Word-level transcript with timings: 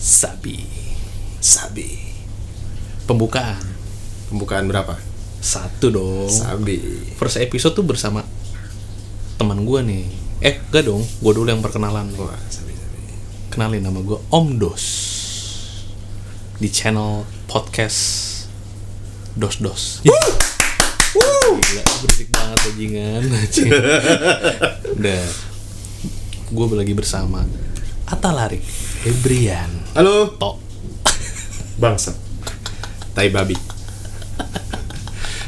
Sabi. 0.00 0.64
Sabi. 1.44 1.92
Pembukaan. 3.04 3.60
Pembukaan 4.32 4.64
berapa? 4.64 4.96
Satu 5.44 5.92
dong. 5.92 6.32
Sabi. 6.32 6.80
First 7.20 7.36
episode 7.36 7.76
tuh 7.76 7.84
bersama 7.84 8.24
teman 9.36 9.60
gua 9.68 9.84
nih. 9.84 10.08
Eh, 10.40 10.56
enggak 10.56 10.88
dong. 10.88 11.04
Gua 11.20 11.36
dulu 11.36 11.52
yang 11.52 11.60
perkenalan. 11.60 12.08
Wah, 12.16 12.32
sabi 12.48 12.72
sabi. 12.72 13.12
Kenalin 13.52 13.84
nama 13.84 14.00
gua 14.00 14.24
Om 14.32 14.56
Dos. 14.56 14.84
Di 16.56 16.72
channel 16.72 17.28
podcast 17.44 18.00
Dos 19.36 19.60
Dos. 19.60 20.00
Gila, 20.00 21.84
berisik 22.00 22.32
banget 22.32 22.58
bajingan. 22.64 23.22
Udah. 24.96 25.24
Gue 26.50 26.66
lagi 26.72 26.96
bersama 26.96 27.44
Atalarik 28.08 28.64
Febrian. 29.04 29.79
Halo. 29.90 30.38
Tok. 30.38 30.54
Bangsa. 31.82 32.14
Tai 33.10 33.26
babi. 33.34 33.58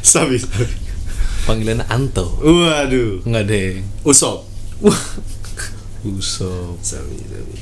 sabi 0.02 0.34
sabi. 0.34 0.66
Panggilannya 1.46 1.86
Anto. 1.86 2.42
Waduh. 2.42 3.22
Enggak 3.22 3.44
deh. 3.46 3.86
Usop. 4.02 4.42
Usop. 6.02 6.74
Sabi 6.82 7.22
sabi. 7.22 7.54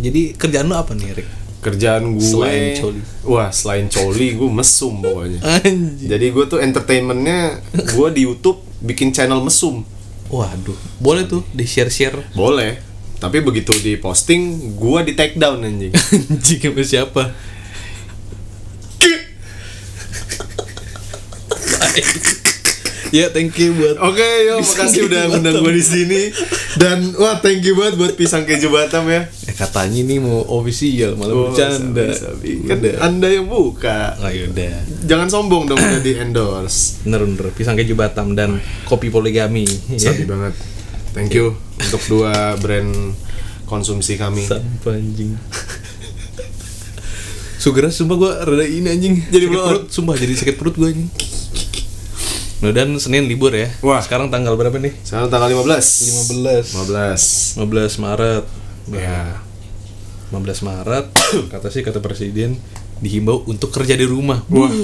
Jadi 0.00 0.32
kerjaan 0.32 0.72
lu 0.72 0.80
apa 0.80 0.96
nih, 0.96 1.12
Rick? 1.12 1.28
Kerjaan 1.60 2.16
gue 2.16 2.24
Selain 2.24 2.72
coli. 2.80 3.00
Wah 3.28 3.52
selain 3.52 3.92
coli 3.92 4.36
gue 4.36 4.48
mesum 4.52 5.00
pokoknya 5.00 5.40
Anjir. 5.44 6.08
Jadi 6.12 6.26
gue 6.28 6.44
tuh 6.44 6.60
entertainmentnya 6.60 7.56
Gue 7.72 8.12
di 8.12 8.28
Youtube 8.28 8.60
bikin 8.84 9.16
channel 9.16 9.40
mesum 9.40 9.80
Waduh, 10.28 10.76
boleh 11.00 11.24
tuh 11.24 11.44
di 11.52 11.64
share-share. 11.64 12.36
Boleh 12.36 12.93
Tapi 13.16 13.38
begitu 13.40 13.72
di 13.76 13.94
posting 13.94 14.40
Gue 14.74 15.02
di 15.02 15.12
take 15.12 15.34
down 15.34 15.60
anjing 15.60 15.94
Anjing 16.30 16.60
sama 16.60 16.82
siapa? 16.82 17.22
ya, 23.10 23.30
thank 23.30 23.54
you 23.54 23.70
buat 23.72 23.96
Oke 24.02 24.26
yo 24.44 24.58
Pisang 24.58 24.74
makasih 24.82 25.00
udah 25.06 25.22
ngundang 25.30 25.54
gue 25.60 25.72
di 25.72 25.84
sini 25.84 26.20
Dan 26.74 27.14
wah 27.14 27.38
thank 27.38 27.62
you 27.62 27.74
banget 27.74 27.94
buat 27.94 28.12
pisang 28.14 28.42
keju 28.42 28.68
Batam 28.68 29.06
ya 29.06 29.30
Ya 29.44 29.52
katanya 29.54 30.02
nih 30.02 30.18
mau 30.18 30.42
official 30.52 31.14
malah 31.14 31.30
Oh, 31.32 31.42
bercanda. 31.48 32.10
sabi, 32.10 32.58
sabi. 32.58 32.66
Kan 32.66 32.78
Udah. 32.80 32.94
anda 33.00 33.28
yang 33.28 33.46
buka 33.46 34.18
Oh, 34.18 34.26
yaudah. 34.26 34.82
Jangan 35.06 35.28
sombong 35.28 35.64
dong 35.66 35.78
udah 35.78 36.02
di 36.02 36.12
endorse 36.16 37.04
Bener 37.04 37.22
bener 37.22 37.48
pisang 37.52 37.78
keju 37.78 37.94
Batam 37.94 38.34
dan 38.34 38.58
kopi 38.84 39.08
poligami. 39.08 39.62
Ya. 39.94 40.10
Sabi 40.10 40.26
banget 40.26 40.54
Thank 41.14 41.30
you 41.38 41.54
untuk 41.78 42.02
dua 42.10 42.58
brand 42.58 43.14
konsumsi 43.70 44.18
kami 44.18 44.42
Sampah 44.42 44.98
anjing. 44.98 45.38
Sugera 47.62 47.88
sumpah 47.88 48.16
gua 48.18 48.32
rada 48.42 48.66
ini 48.66 48.90
anjing. 48.90 49.22
Jadi 49.30 49.46
sakit 49.46 49.62
perut, 49.62 49.84
sumpah 49.88 50.14
jadi 50.18 50.34
sakit 50.34 50.56
perut 50.58 50.74
gua 50.74 50.90
anjing. 50.90 51.06
Nah, 52.66 52.74
dan 52.74 52.98
Senin 52.98 53.30
libur 53.30 53.54
ya. 53.54 53.70
Wah. 53.80 54.02
Sekarang 54.02 54.26
tanggal 54.26 54.58
berapa 54.58 54.74
nih? 54.74 54.90
Sekarang 55.06 55.30
tanggal 55.30 55.54
15 55.54 56.34
15. 56.34 56.82
15 56.82 57.62
15 57.62 58.02
Maret. 58.02 58.44
Ya 58.90 59.38
15 60.34 60.66
Maret 60.66 61.06
kata 61.46 61.70
sih 61.70 61.86
kata 61.86 62.02
presiden 62.02 62.58
dihimbau 62.98 63.46
untuk 63.46 63.70
kerja 63.70 63.94
di 63.94 64.02
rumah. 64.02 64.42
Wah 64.50 64.74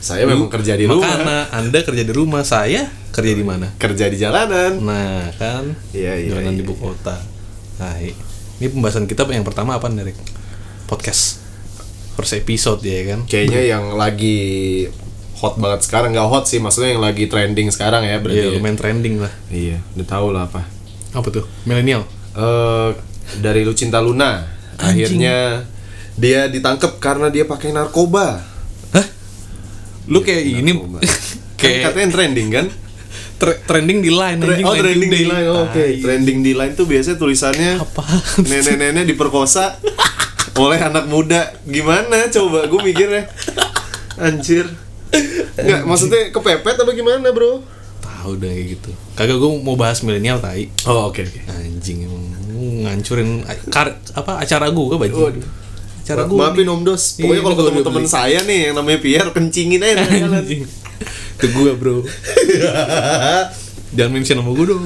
Saya 0.00 0.24
memang 0.24 0.48
kerja 0.48 0.74
di 0.74 0.84
rumah 0.84 1.04
Makanya 1.04 1.52
Anda 1.52 1.78
kerja 1.84 2.02
di 2.02 2.12
rumah, 2.12 2.40
saya 2.40 2.88
kerja 3.10 3.32
di 3.32 3.44
mana? 3.44 3.68
Kerja 3.76 4.08
di 4.08 4.16
jalanan 4.16 4.80
Nah, 4.80 5.28
kan. 5.36 5.76
Iya, 5.92 6.16
iya, 6.16 6.28
Jalanan 6.32 6.56
di 6.56 6.62
iya, 6.62 6.66
ibu 6.66 6.74
kota. 6.74 7.20
Nah, 7.76 7.94
ini 8.00 8.66
pembahasan 8.66 9.04
kita 9.04 9.28
yang 9.28 9.44
pertama 9.44 9.76
apa 9.76 9.86
nih, 9.86 10.08
Rick? 10.08 10.18
Podcast. 10.86 11.44
First 12.12 12.32
episode 12.34 12.80
ya 12.80 13.12
kan? 13.12 13.20
Kayaknya 13.24 13.60
yang 13.66 13.84
lagi 13.94 14.38
hot 15.36 15.56
banget 15.56 15.80
sekarang 15.82 16.12
nggak 16.12 16.28
hot 16.28 16.44
sih 16.44 16.60
maksudnya 16.60 16.92
yang 16.92 17.00
lagi 17.00 17.24
trending 17.24 17.68
sekarang 17.68 18.04
ya 18.04 18.20
berarti 18.20 18.40
Iya, 18.40 18.52
ya. 18.52 18.56
lumayan 18.56 18.76
trending 18.76 19.14
lah. 19.16 19.32
Iya 19.48 19.80
udah 19.96 20.06
tahu 20.06 20.26
lah 20.30 20.44
apa 20.44 20.68
Apa 21.12 21.28
tuh? 21.30 21.44
Milenial. 21.64 22.04
eh 22.30 22.90
dari 23.40 23.64
Lucinta 23.64 23.98
Luna 23.98 24.44
Anjing. 24.76 24.84
akhirnya 25.16 25.64
dia 26.14 26.44
ditangkap 26.46 27.00
karena 27.00 27.32
dia 27.32 27.42
pakai 27.42 27.72
narkoba? 27.72 28.44
Lu 30.10 30.20
kayak 30.20 30.42
ini 30.42 30.74
Narkoba. 30.74 30.98
kan 31.60 31.60
kayak 31.60 31.78
katanya 31.86 32.08
trending 32.10 32.48
kan 32.50 32.66
tre- 33.36 33.60
trending 33.62 33.98
di 34.00 34.10
line 34.10 34.38
Tre- 34.38 34.52
anjing 34.52 34.66
oh 34.66 34.74
trending 34.74 35.10
di 35.10 35.24
line 35.24 35.46
oh, 35.46 35.64
oke 35.64 35.72
Tai. 35.72 35.92
trending 36.00 36.38
di 36.40 36.52
line 36.52 36.72
tuh 36.74 36.84
biasanya 36.84 37.16
tulisannya 37.16 37.72
Apa? 37.78 38.02
nenek-nenek 38.42 39.04
diperkosa 39.06 39.76
oleh 40.56 40.76
anak 40.76 41.04
muda 41.06 41.52
gimana 41.62 42.28
coba 42.28 42.64
gue 42.64 42.80
mikirnya 42.82 43.28
anjir 44.16 44.68
nggak 45.54 45.84
maksudnya 45.84 46.28
kepepet 46.30 46.76
apa 46.76 46.90
gimana 46.92 47.28
bro 47.30 47.60
Tahu 48.00 48.36
deh 48.36 48.52
kayak 48.52 48.66
gitu. 48.76 48.90
Kagak 49.16 49.40
gue 49.40 49.50
mau 49.64 49.80
bahas 49.80 50.04
milenial 50.04 50.36
tai. 50.36 50.68
oh 50.84 51.08
oke 51.08 51.24
oke 51.24 51.40
Anjing 51.48 52.04
emang 52.04 52.24
ngancurin 52.84 53.40
kar 53.68 53.96
apa 54.12 54.36
acara 54.36 54.68
gua 54.68 55.00
bajing. 55.00 55.16
Waduh. 55.16 55.48
Acara 56.10 56.22
Ma- 56.22 56.28
gua. 56.28 56.38
maafin 56.50 56.66
nih. 56.66 56.74
om 56.74 56.82
dos 56.82 57.02
Iya, 57.14 57.22
pokoknya 57.22 57.40
kalau 57.40 57.56
ketemu 57.62 57.80
temen 57.86 58.04
saya 58.04 58.38
nih 58.42 58.58
yang 58.66 58.74
namanya 58.74 58.98
Pierre 58.98 59.30
kencingin 59.30 59.80
aja. 59.80 60.02
Itu 61.38 61.46
gua, 61.54 61.70
Bro. 61.78 62.02
Jangan 63.96 64.10
mention 64.10 64.36
nama 64.38 64.50
gua 64.50 64.66
dong. 64.68 64.84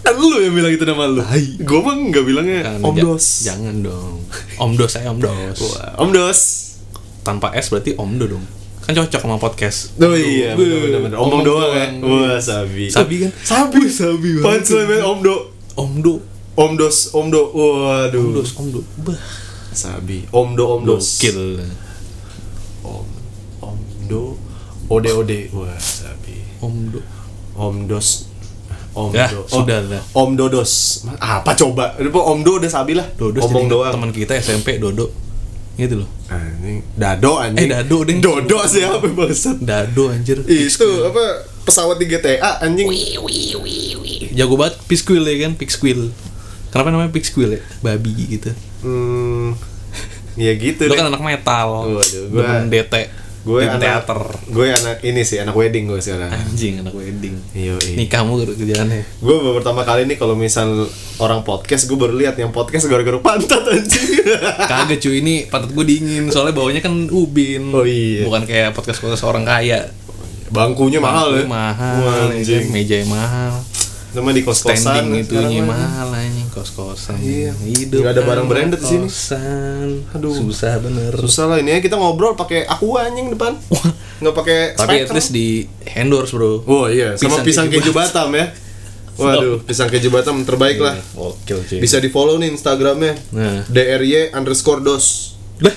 kan 0.00 0.16
lu 0.16 0.40
yang 0.40 0.56
bilang 0.56 0.72
itu 0.72 0.82
nama 0.82 1.04
lu 1.04 1.20
gue 1.60 1.80
mah 1.84 1.92
nggak 1.92 2.24
bilangnya 2.24 2.58
Jangan, 2.64 2.80
om 2.82 2.96
dos 2.96 3.26
Jangan 3.44 3.76
dong. 3.84 4.14
Om 4.56 4.70
Dos 4.72 4.90
saya 4.90 5.06
Om 5.12 5.18
Dos. 5.20 5.58
Wah, 5.60 5.92
om 6.00 6.08
dos 6.08 6.40
Tanpa 7.20 7.52
S 7.52 7.68
berarti 7.68 7.92
Om 7.94 8.10
Do 8.16 8.26
dong. 8.26 8.44
Kan 8.80 8.96
cocok 8.96 9.20
sama 9.20 9.36
podcast. 9.36 9.92
Oh 10.00 10.16
iya, 10.16 10.56
bener-bener 10.56 11.20
Omong 11.20 11.44
doang 11.44 11.68
ya 11.70 11.84
Wah, 12.00 12.40
sabi 12.40 12.88
Sabi 12.88 13.28
kan? 13.28 13.30
Sabi 13.44 13.86
Sabi 13.86 14.40
banget. 14.40 15.04
Om 15.04 15.18
Do 15.20 15.34
Om 15.76 15.92
Do. 16.00 16.14
Om 16.56 16.72
dos, 16.76 17.12
Om 17.12 17.26
Do 17.28 17.42
Waduh 17.52 18.20
Om 18.20 18.32
Dos, 18.34 18.50
Om 18.56 18.66
Do. 18.72 18.80
Bah. 19.00 19.20
Sabi 19.70 20.26
Om 20.34 20.58
Do, 20.58 20.64
Om 20.78 20.82
dos 20.82 21.06
Gokil. 21.18 21.62
Om 22.82 23.06
Om 23.62 23.78
Do 24.10 24.34
Ode 24.90 25.10
Ode 25.14 25.38
Wah, 25.54 25.78
sabi 25.78 26.42
Om 26.58 26.90
Do. 26.90 27.00
Om 27.54 27.86
dos 27.86 28.26
Om 28.90 29.14
Ya, 29.14 29.30
Do 29.30 29.46
sudah 29.46 29.86
lah. 29.86 30.02
Om 30.10 30.34
Dodos 30.34 31.06
Apa 31.22 31.54
coba? 31.54 31.94
Om 32.02 32.42
Do 32.42 32.58
udah 32.58 32.66
sabi 32.66 32.98
lah 32.98 33.06
Dodo 33.14 33.38
Omong 33.46 33.70
jadi 33.70 33.72
doang 33.72 33.92
teman 33.94 34.10
kita 34.10 34.34
SMP 34.34 34.82
Dodo. 34.82 35.14
Gitu 35.78 36.02
loh. 36.02 36.10
Ah, 36.26 36.42
ini 36.60 36.82
Dado 36.92 37.38
anjing 37.40 37.70
Eh, 37.70 37.72
Dado, 37.72 38.02
ding. 38.04 38.18
Dodo 38.20 38.58
siapa 38.66 39.06
bangsat 39.06 39.62
Dado 39.62 40.10
anjir. 40.10 40.42
Itu 40.44 41.06
apa 41.06 41.46
pesawat 41.62 41.96
di 41.96 42.10
GTA 42.10 42.60
anjing 42.60 42.90
Jago 44.34 44.54
banget 44.58 44.76
Pixquill 44.90 45.22
ya 45.22 45.46
kan, 45.46 45.52
Pixquill. 45.54 46.10
Kenapa 46.70 46.88
namanya 46.88 47.10
Pixquill 47.10 47.50
ya? 47.50 47.60
Babi 47.80 48.10
gitu. 48.30 48.50
Hmm, 48.80 49.58
ya 50.34 50.54
gitu 50.54 50.82
Lo 50.82 50.88
deh. 50.88 50.96
kan 50.96 51.06
anak 51.08 51.20
metal. 51.20 51.68
Waduh, 51.90 52.24
gua- 52.28 52.42
Demen 52.42 52.66
DT. 52.68 52.94
gue 53.40 53.56
anak 53.58 53.80
teater. 53.80 54.20
gue 54.46 54.66
anak 54.68 55.00
ini 55.00 55.24
sih 55.24 55.40
anak 55.40 55.56
wedding 55.56 55.88
gue 55.88 55.96
sekarang 55.96 56.28
Anjing 56.28 56.76
anak 56.78 56.92
wedding. 56.92 57.40
iya 57.50 57.72
Nih 57.72 58.04
kamu 58.04 58.36
kerjaannya. 58.52 59.00
gue 59.16 59.34
baru 59.34 59.56
pertama 59.56 59.80
kali 59.80 60.04
nih 60.04 60.14
kalau 60.14 60.36
misal 60.36 60.84
orang 61.16 61.40
podcast 61.40 61.88
gue 61.88 61.96
baru 61.96 62.12
lihat 62.14 62.36
yang 62.36 62.52
podcast 62.52 62.84
gara-gara 62.84 63.16
pantat 63.18 63.64
anjing 63.64 64.20
Kagak 64.68 65.00
cuy 65.00 65.24
ini 65.24 65.34
pantat 65.46 65.72
gue 65.72 65.82
dingin 65.82 66.28
soalnya 66.28 66.52
bawahnya 66.52 66.80
kan 66.80 66.92
ubin. 67.08 67.72
Oh, 67.72 67.80
iya. 67.80 68.22
Bukan 68.22 68.44
kayak 68.44 68.70
podcast 68.70 69.00
podcast 69.00 69.24
orang 69.24 69.42
kaya. 69.42 69.88
bangkunya 70.48 71.00
mahal 71.00 71.32
ya 71.32 71.40
Mahal. 71.42 71.96
Wah, 71.96 72.12
ya 72.12 72.20
kan? 72.20 72.36
anjing 72.36 72.64
Meja 72.68 72.96
mahal. 73.04 73.56
sama 74.10 74.30
di 74.30 74.42
kos 74.42 74.60
kosan 74.60 74.84
Standing 75.00 75.22
itunya 75.22 75.62
mahal 75.62 76.12
anjing 76.12 76.39
kos-kosan. 76.50 77.16
Iya. 77.16 77.54
Hidup 77.56 78.00
Nggak 78.00 78.12
ada 78.12 78.22
barang 78.22 78.46
branded 78.46 78.78
di 78.78 78.86
sini. 78.86 79.06
kosan. 79.06 79.88
Aduh. 80.12 80.34
Susah 80.34 80.76
bener. 80.76 81.12
susah 81.16 81.44
lah 81.46 81.56
ini 81.56 81.70
ya 81.70 81.80
kita 81.80 81.94
ngobrol 81.94 82.34
pakai 82.34 82.62
aku 82.64 82.94
anjing 82.94 83.30
depan 83.30 83.54
nggak 84.18 84.34
pakai 84.34 84.58
Tapi 84.74 84.94
at 85.00 85.10
least 85.10 85.30
di 85.30 85.64
endorse 85.90 86.30
bro. 86.30 86.60
oh 86.60 86.86
iya 86.86 87.14
sama 87.14 87.40
Pisang 87.40 87.44
pisang, 87.44 87.66
keju 87.66 87.80
keju 87.82 87.92
Batam 87.92 88.28
ya 88.32 88.46
waduh 89.20 89.60
pisang 89.60 89.88
keju 89.88 90.08
Batam 90.08 90.42
terbaik 90.42 90.76
lah 90.76 90.96
Oke 91.14 91.56
cuy. 91.56 91.78
bisa 91.78 91.96
di 91.96 92.08
follow 92.08 92.36
nih 92.36 92.50
instagramnya 92.50 93.16
Nah. 93.30 93.64
dry 93.66 94.28
underscore 94.30 94.80
dos 94.80 95.36
Lah, 95.56 95.72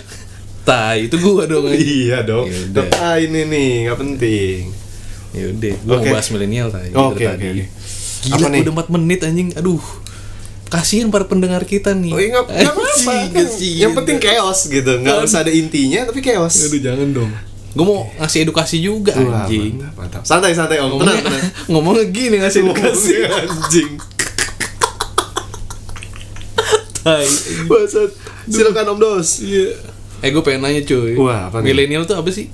tai 0.63 1.07
itu 1.07 1.15
gua 1.18 1.44
dong. 1.44 1.68
iya 1.69 2.19
dong 2.21 2.47
Yaudah. 2.47 2.88
Tetap 2.88 3.19
ini 3.21 3.42
nih 3.45 3.69
nggak 3.86 4.00
penting 4.00 4.62
Ya 5.33 5.50
udah, 5.50 5.75
gua 5.81 5.95
Oke. 5.97 6.06
mau 6.06 6.13
bahas 6.13 6.30
milenial 6.30 6.68
tadi. 6.69 6.94
Oke, 6.94 7.25
oke, 7.25 7.42
oke. 7.42 7.63
Gila, 8.24 8.38
Apa 8.38 8.47
nih? 8.53 8.62
udah 8.62 8.74
4 8.86 8.94
menit 8.94 9.19
anjing. 9.25 9.50
Aduh. 9.57 9.81
Kasihan 10.73 11.13
para 11.13 11.29
pendengar 11.29 11.61
kita 11.63 11.93
nih. 11.93 12.09
Oh 12.09 12.17
iya 12.17 12.33
nggak 12.33 12.45
nggak 12.49 12.73
apa-apa 12.73 13.13
kan. 13.37 13.45
Yang 13.61 13.93
penting 13.93 14.17
chaos 14.17 14.59
gitu 14.65 14.91
Nggak 14.97 15.15
harus 15.21 15.33
ada 15.37 15.51
intinya 15.53 16.09
tapi 16.09 16.19
chaos 16.19 16.53
Aduh, 16.65 16.81
jangan 16.81 17.09
dong. 17.13 17.29
Gue 17.73 17.85
mau 17.85 18.09
ngasih 18.17 18.39
edukasi 18.43 18.77
juga 18.79 19.13
Wah, 19.13 19.45
anjing. 19.45 19.77
mantap, 19.77 19.93
mantap. 19.97 20.21
Santai 20.25 20.53
santai 20.53 20.77
om, 20.77 20.97
tenang 20.97 21.13
Ngomongnya, 21.13 21.21
tenang. 21.21 21.45
ngomongnya 21.73 22.05
gini 22.09 22.35
ngasih 22.41 22.59
edukasi. 22.65 23.13
Anjing. 23.21 23.91
Tai. 27.03 27.25
Bangsat. 27.67 28.11
Silakan 28.45 28.85
Om 28.89 28.99
Dos. 28.99 29.29
Iya. 29.43 29.75
Eh 30.23 30.31
gue 30.31 30.39
pengen 30.39 30.63
nanya 30.63 30.81
cuy. 30.81 31.19
Wah, 31.19 31.51
apa? 31.51 31.59
Milenial 31.59 32.07
tuh 32.07 32.15
apa 32.15 32.31
sih? 32.31 32.47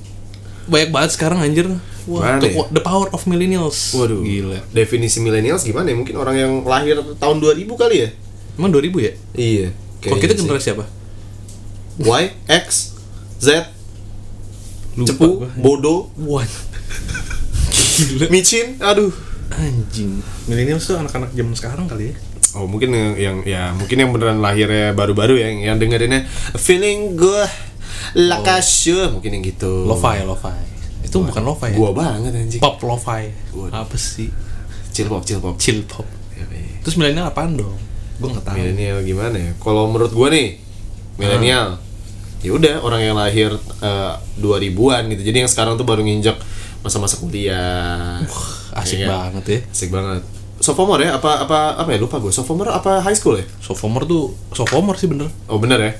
Banyak 0.66 0.90
banget 0.90 1.12
sekarang 1.14 1.40
anjir. 1.40 1.70
Wah, 2.10 2.42
the, 2.42 2.50
ya? 2.50 2.66
the 2.74 2.82
power 2.82 3.06
of 3.14 3.22
millennials. 3.30 3.94
Waduh. 3.94 4.26
Gila. 4.26 4.66
Definisi 4.74 5.22
millennials 5.22 5.62
gimana 5.62 5.94
ya? 5.94 5.96
Mungkin 5.96 6.18
orang 6.18 6.36
yang 6.36 6.54
lahir 6.66 6.98
tahun 7.22 7.38
2000 7.38 7.70
kali 7.78 7.96
ya? 8.02 8.10
Emang 8.58 8.74
2000 8.74 8.98
ya? 8.98 9.14
Iya. 9.38 9.68
Kalau 10.02 10.18
kita 10.18 10.34
generasi 10.34 10.74
apa? 10.74 10.90
Y, 12.02 12.24
X, 12.50 12.98
Z, 13.38 13.70
Lupa 14.98 15.12
cepu, 15.14 15.28
gua. 15.46 15.48
bodoh, 15.60 16.00
Wah. 16.26 16.48
Gila. 17.76 18.26
micin, 18.34 18.80
aduh. 18.82 19.14
Anjing. 19.54 20.24
Millennials 20.50 20.90
tuh 20.90 20.98
anak-anak 20.98 21.30
zaman 21.38 21.54
sekarang 21.54 21.86
kali 21.86 22.12
ya. 22.12 22.16
Oh 22.58 22.66
mungkin 22.66 22.90
yang, 22.90 23.14
yang 23.14 23.38
ya 23.46 23.62
mungkin 23.78 24.02
yang 24.02 24.10
beneran 24.10 24.42
lahirnya 24.42 24.98
baru-baru 24.98 25.38
ya 25.38 25.54
yang, 25.54 25.60
yang 25.62 25.78
dengerinnya 25.78 26.26
feeling 26.58 27.14
good 27.14 27.46
like 28.18 28.48
a 28.50 28.58
shoe 28.58 29.06
mungkin 29.14 29.38
yang 29.38 29.44
gitu. 29.46 29.86
Lo-fi, 29.86 30.26
lo-fi. 30.26 30.79
Itu 31.10 31.26
bukan 31.26 31.42
lo-fi 31.42 31.74
ya? 31.74 31.78
Gua 31.82 31.92
banget 31.92 32.32
anjing. 32.32 32.62
Pop 32.62 32.78
lo-fi. 32.86 33.34
Apa 33.74 33.98
sih? 33.98 34.30
Chill 34.94 35.10
pop, 35.10 35.26
chill 35.26 35.42
pop. 35.42 35.58
Chill 35.58 35.82
pop. 35.90 36.06
Ya, 36.38 36.46
be. 36.46 36.62
Terus 36.86 36.96
milenial 36.96 37.34
apaan 37.34 37.58
dong? 37.58 37.74
Gue 38.22 38.30
nggak 38.30 38.46
tahu. 38.46 38.56
Milenial 38.56 39.02
gimana 39.02 39.38
ya? 39.42 39.52
Kalau 39.58 39.90
menurut 39.90 40.14
gua 40.14 40.30
nih 40.30 40.62
milenial 41.18 41.82
ya 42.40 42.56
udah 42.56 42.80
orang 42.80 43.02
yang 43.04 43.16
lahir 43.18 43.52
eh, 43.82 44.14
2000-an 44.40 45.10
gitu. 45.12 45.22
Jadi 45.26 45.38
yang 45.44 45.50
sekarang 45.52 45.76
tuh 45.76 45.84
baru 45.84 46.06
nginjek 46.06 46.38
masa-masa 46.80 47.20
kuliah. 47.20 48.22
Asik 48.72 49.04
Iya 49.04 49.08
kan? 49.08 49.10
banget 49.34 49.44
ya. 49.50 49.60
Asik 49.74 49.90
banget. 49.92 50.22
Sophomore 50.60 51.04
ya? 51.04 51.16
Apa 51.18 51.48
apa 51.48 51.76
apa 51.76 51.90
ya? 51.92 52.00
Lupa 52.00 52.20
gue. 52.20 52.32
Sophomore 52.32 52.72
apa 52.72 53.00
high 53.02 53.16
school 53.16 53.40
ya? 53.40 53.46
Sophomore 53.60 54.06
tuh 54.06 54.36
sophomore 54.54 54.96
sih 54.96 55.08
bener. 55.08 55.28
Oh 55.48 55.60
bener 55.60 55.80
ya? 55.80 55.92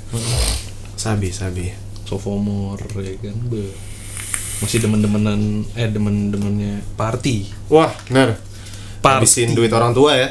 Sabi, 0.96 1.32
sabi. 1.32 1.72
Sophomore 2.04 2.84
ya 3.00 3.16
kan. 3.20 3.36
Be. 3.48 3.72
Masih 4.60 4.80
demen-demenan 4.80 5.40
eh 5.74 5.88
demen-demennya 5.88 6.84
party. 6.94 7.48
Wah, 7.68 7.92
bener. 8.06 8.36
Party. 9.00 9.24
Habisin 9.24 9.54
duit 9.54 9.72
orang 9.72 9.92
tua 9.92 10.14
ya. 10.14 10.30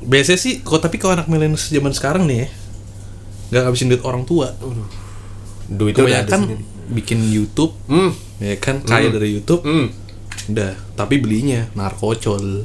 Biasanya 0.00 0.36
sih 0.36 0.60
kok 0.60 0.78
tapi 0.78 0.96
kalau 0.96 1.12
anak 1.14 1.26
milenial 1.26 1.56
zaman 1.56 1.92
sekarang 1.92 2.24
nih 2.24 2.38
ya 2.40 2.48
nggak 3.50 3.62
ngabisin 3.64 3.88
duit 3.88 4.02
orang 4.02 4.22
tua. 4.22 4.52
Ada 5.68 5.84
Kebanyakan 5.92 6.40
sendiri. 6.46 6.64
bikin 6.90 7.18
YouTube 7.26 7.72
Hmm. 7.86 8.10
ya 8.38 8.56
kan 8.56 8.80
kaya 8.80 9.06
Hmm. 9.06 9.16
dari 9.16 9.28
YouTube 9.32 9.62
Hmm. 9.62 9.88
udah 10.48 10.72
tapi 10.94 11.18
belinya 11.18 11.68
narkocol 11.72 12.64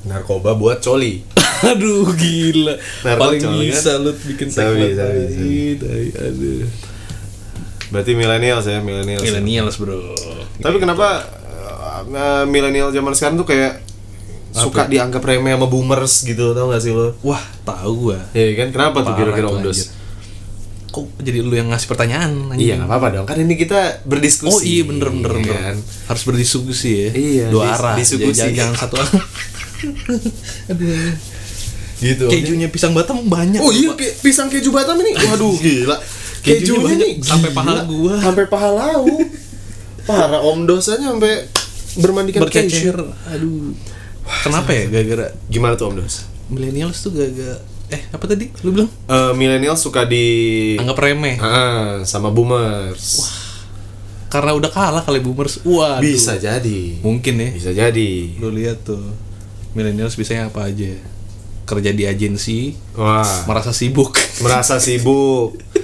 Narkoba 0.00 0.54
buat 0.54 0.78
coli. 0.78 1.20
aduh 1.66 2.06
gila 2.10 2.78
Narkocol, 3.02 3.18
paling 3.18 3.40
kan? 3.40 3.58
bisa 3.58 3.90
lu 3.98 4.14
bikin 4.14 4.48
Sabi, 4.48 4.94
sabi, 4.94 5.22
sabi. 5.28 5.58
aduh 6.14 6.64
Berarti 7.88 8.12
millennials 8.12 8.64
ya, 8.64 8.78
millennials. 8.78 9.20
ya. 9.20 9.26
millennials 9.30 9.74
bro 9.76 9.96
Tapi 10.56 10.76
kenapa 10.76 11.24
uh, 12.04 12.44
milenial 12.44 12.88
zaman 12.88 13.12
sekarang 13.12 13.36
tuh 13.36 13.44
kayak 13.44 13.80
suka 14.50 14.84
dianggap 14.84 15.20
remeh 15.20 15.52
sama 15.52 15.66
boomers 15.66 16.22
gitu, 16.22 16.50
tau 16.50 16.68
gak 16.68 16.80
sih 16.80 16.90
lo? 16.90 17.14
wah 17.22 17.38
tahu 17.62 18.10
gua 18.10 18.18
Iya 18.32 18.56
kan? 18.56 18.68
Kenapa 18.70 18.96
tuh 18.98 19.12
Parah 19.12 19.18
kira-kira 19.18 19.46
itu, 19.46 19.54
Om 19.54 19.62
Dos? 19.62 19.80
kok 20.88 21.04
jadi 21.18 21.38
lu 21.40 21.52
yang 21.52 21.68
ngasih 21.68 21.84
pertanyaan 21.86 22.30
anjing? 22.48 22.64
Iya 22.64 22.74
nggak 22.76 22.88
apa-apa 22.88 23.08
dong, 23.12 23.26
kan 23.26 23.36
ini 23.36 23.54
kita 23.54 24.00
berdiskusi. 24.02 24.48
Oh 24.48 24.58
iya 24.58 24.82
bener 24.82 25.08
bener, 25.10 25.30
ya 25.30 25.38
bener. 25.38 25.56
kan? 25.62 25.76
harus 26.08 26.22
berdiskusi 26.24 26.90
ya 26.90 27.08
Iya, 27.12 27.46
dua 27.48 27.62
dis- 27.62 27.76
arah 27.76 27.94
diskusi. 27.94 28.32
jangan, 28.34 28.54
jangan 28.56 28.74
satu 28.74 28.94
arah 28.96 29.12
Aduh. 30.68 31.12
Gitu. 31.98 32.24
kejunya 32.24 32.68
pisang 32.68 32.94
batam 32.94 33.20
banyak 33.22 33.58
Oh 33.58 33.68
iya, 33.68 33.90
kayak 33.92 34.22
pisang 34.22 34.46
keju 34.46 34.70
Batam 34.70 34.96
ini. 34.96 35.12
Waduh, 35.14 35.54
gila. 35.54 35.98
Kejunya 36.50 36.58
Kejunya 36.58 36.80
banyak, 36.82 36.98
nih 36.98 37.14
sampai 37.20 37.50
paha 37.52 37.74
gua. 37.84 38.14
Sampai 38.18 38.44
paha 38.46 38.68
lau. 38.70 39.04
Parah 40.02 40.40
Om 40.40 40.64
Dosanya 40.64 41.12
sampai 41.12 41.34
bermandikan 41.94 42.40
bercecer 42.40 42.94
keju. 42.94 43.10
aduh 43.26 43.74
kenapa 44.40 44.70
ya 44.70 44.86
gara-gara 44.86 45.28
Gimana 45.46 45.74
tuh 45.74 45.88
Om 45.88 45.98
Dos? 45.98 46.24
millennials 46.46 46.96
tuh 46.98 47.10
gara-gara 47.10 47.58
eh 47.88 48.06
apa 48.06 48.24
tadi 48.24 48.52
lu 48.62 48.70
bilang 48.70 48.90
Eh 49.04 49.32
milenial 49.32 49.74
suka 49.74 50.04
di 50.04 50.76
anggap 50.76 50.96
remeh 50.96 51.36
Ah, 51.38 52.04
sama 52.04 52.28
boomers. 52.28 53.32
karena 54.28 54.52
udah 54.52 54.68
kalah 54.68 55.02
kali 55.02 55.18
boomers 55.18 55.58
wah 55.62 55.96
Bisa 55.98 56.36
jadi. 56.36 57.00
mungkin 57.00 57.34
ya 57.36 57.48
Bisa 57.50 57.70
jadi. 57.72 58.36
lu 58.36 58.48
lihat 58.50 58.80
tuh 58.82 59.00
millennials 59.72 60.14
bisanya 60.14 60.46
apa 60.46 60.64
aja 60.64 60.92
kerja 61.64 61.90
di 61.90 62.04
agensi 62.04 62.76
Wah, 62.94 63.44
merasa 63.44 63.72
sibuk 63.72 64.12
merasa 64.38 64.76
sibuk. 64.78 65.56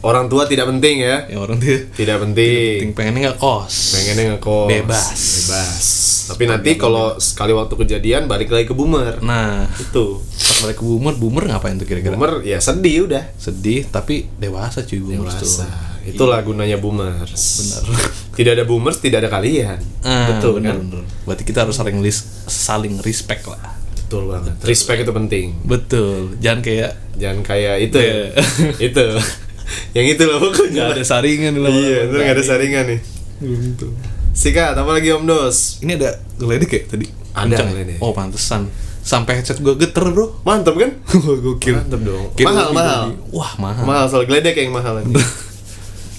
Orang 0.00 0.26
tua 0.26 0.44
tidak 0.44 0.68
penting 0.68 1.00
ya. 1.00 1.24
ya 1.26 1.36
orang 1.36 1.56
dia 1.56 1.82
Tidak 1.88 2.16
penting. 2.18 2.76
penting 2.78 2.92
pengennya 2.92 3.20
nggak 3.26 3.38
kos 3.38 3.74
Pengennya 3.92 4.24
ngekos. 4.34 4.66
Bebas. 4.66 5.06
Bebas. 5.42 5.84
Tapi 6.28 6.42
nanti 6.46 6.70
kalau 6.76 7.16
sekali 7.16 7.50
waktu 7.50 7.74
kejadian 7.76 8.24
balik 8.24 8.48
lagi 8.48 8.64
ke 8.64 8.72
boomer. 8.72 9.18
nah 9.18 9.66
Itu. 9.74 10.20
balik 10.60 10.76
ke 10.76 10.84
boomer 10.84 11.14
boomer 11.14 11.44
ngapain 11.46 11.74
tuh 11.74 11.84
kira-kira 11.84 12.12
Boomer 12.12 12.40
ya 12.42 12.58
sedih 12.58 13.04
udah. 13.04 13.24
sedih 13.34 13.84
tapi 13.84 14.28
dewasa 14.34 14.82
cuy 14.82 15.00
boomers 15.00 15.34
Dewasa. 15.34 15.64
tuh 15.64 15.68
Itulah 16.02 16.40
gunanya 16.40 16.76
boomers. 16.76 17.36
Benar. 17.58 17.82
Tidak 18.30 18.52
ada 18.52 18.64
boomers, 18.64 18.96
tidak 18.98 19.20
ada 19.20 19.28
kalian. 19.28 19.76
Ah, 20.00 20.32
Betul 20.32 20.56
bener, 20.56 20.72
kan? 20.72 20.80
bener. 20.82 21.04
Berarti 21.22 21.44
kita 21.44 21.60
harus 21.60 21.76
saling 21.76 22.00
lis- 22.00 22.24
saling 22.46 22.96
respect 23.00 23.44
lah. 23.44 23.76
Betul 23.98 24.26
banget. 24.26 24.56
Respect 24.64 25.04
itu 25.04 25.12
penting. 25.12 25.46
Betul. 25.60 26.40
Jangan 26.40 26.60
kayak 26.60 26.92
Jangan 27.14 27.40
kayak 27.42 27.76
itu. 27.82 27.98
Iya. 27.98 28.32
itu. 28.88 29.04
Yang 29.92 30.06
itu 30.14 30.22
loh 30.26 30.38
pokoknya. 30.38 30.92
ada 30.92 31.02
saringan 31.02 31.54
lah. 31.58 31.70
Iya, 31.70 31.98
itu 32.06 32.14
nggak 32.16 32.34
ada 32.36 32.44
saringan 32.44 32.84
nih. 32.90 33.00
Gitu. 33.40 33.86
Sikat, 34.30 34.74
apa 34.74 34.90
lagi 34.90 35.10
Om 35.10 35.24
Dos? 35.26 35.82
Ini 35.82 35.98
ada 35.98 36.18
geledek 36.38 36.70
ya 36.70 36.80
tadi? 36.86 37.06
Ada 37.32 37.54
geledek. 37.66 37.98
Oh 37.98 38.10
pantesan. 38.10 38.70
Sampai 39.00 39.40
headset 39.40 39.58
gue 39.58 39.74
geter 39.74 40.04
bro. 40.06 40.38
Mantap 40.44 40.76
kan? 40.76 40.92
Gokil. 41.44 41.74
Mantap 41.74 42.00
dong. 42.00 42.24
Kayak 42.36 42.46
Mahal, 42.52 42.68
mahal. 42.70 43.02
Wah 43.32 43.52
mahal. 43.58 43.84
Mahal 43.84 44.04
soal 44.06 44.24
geledek 44.28 44.54
yang 44.54 44.70
mahal 44.70 45.00
ini. 45.00 45.16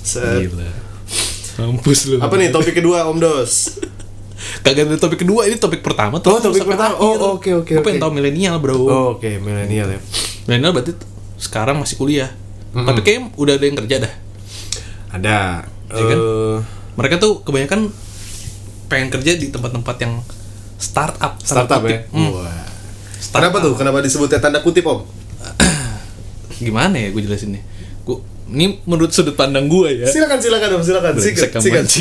Gila. 0.02 0.70
Mampus 1.62 2.10
lu. 2.10 2.18
Apa 2.18 2.36
nih 2.36 2.50
topik 2.50 2.74
kedua 2.74 3.06
Om 3.06 3.22
Dos? 3.22 3.78
Kagak 4.66 4.90
ada 4.90 4.98
topik 4.98 5.22
kedua, 5.22 5.46
ini 5.46 5.62
topik 5.62 5.86
pertama 5.86 6.18
tuh. 6.18 6.34
Oh, 6.34 6.42
topik 6.42 6.66
pertama. 6.66 6.98
akhir. 6.98 7.06
Oh, 7.22 7.38
oke, 7.38 7.50
oke, 7.62 7.72
Gue 7.78 7.84
pengen 7.86 8.02
tau 8.02 8.10
milenial 8.10 8.58
bro. 8.58 8.74
Oh, 8.74 9.08
Oke, 9.14 9.38
milenial 9.38 9.86
ya. 9.88 10.00
Milenial 10.50 10.74
berarti 10.74 10.98
sekarang 11.38 11.78
masih 11.78 11.96
kuliah. 11.96 12.34
Mhm. 12.72 12.86
Tapi 12.86 13.00
kayaknya 13.02 13.24
udah 13.36 13.54
ada 13.54 13.66
yang 13.66 13.78
kerja 13.78 13.96
dah. 14.00 14.14
Ada. 15.12 15.40
Iya 15.92 16.04
kan? 16.06 16.18
eh, 16.18 16.58
mereka 16.94 17.16
tuh 17.18 17.42
kebanyakan 17.42 17.92
pengen 18.88 19.10
kerja 19.10 19.32
di 19.34 19.48
tempat-tempat 19.48 19.96
yang 20.00 20.14
startup 20.78 21.36
startup 21.38 21.84
ya. 21.84 22.08
Hmm, 22.10 22.32
Wah. 22.34 22.48
startup. 23.18 23.52
Kenapa 23.52 23.58
tuh? 23.62 23.74
Kenapa 23.76 23.98
disebutnya 24.00 24.40
tanda 24.40 24.60
kutip 24.60 24.84
Om? 24.84 25.04
gimana 26.62 26.94
ya 26.96 27.10
gue 27.10 27.22
jelasin 27.22 27.58
nih 27.58 27.64
gue 28.02 28.18
ini 28.48 28.78
menurut 28.84 29.10
sudut 29.10 29.34
pandang 29.34 29.66
gue 29.66 29.98
ya 29.98 30.06
Silakan, 30.06 30.38
silakan 30.38 30.70
Om, 30.78 30.84
silakan. 30.84 31.14
Sikat, 31.18 31.58
sikat. 31.58 31.86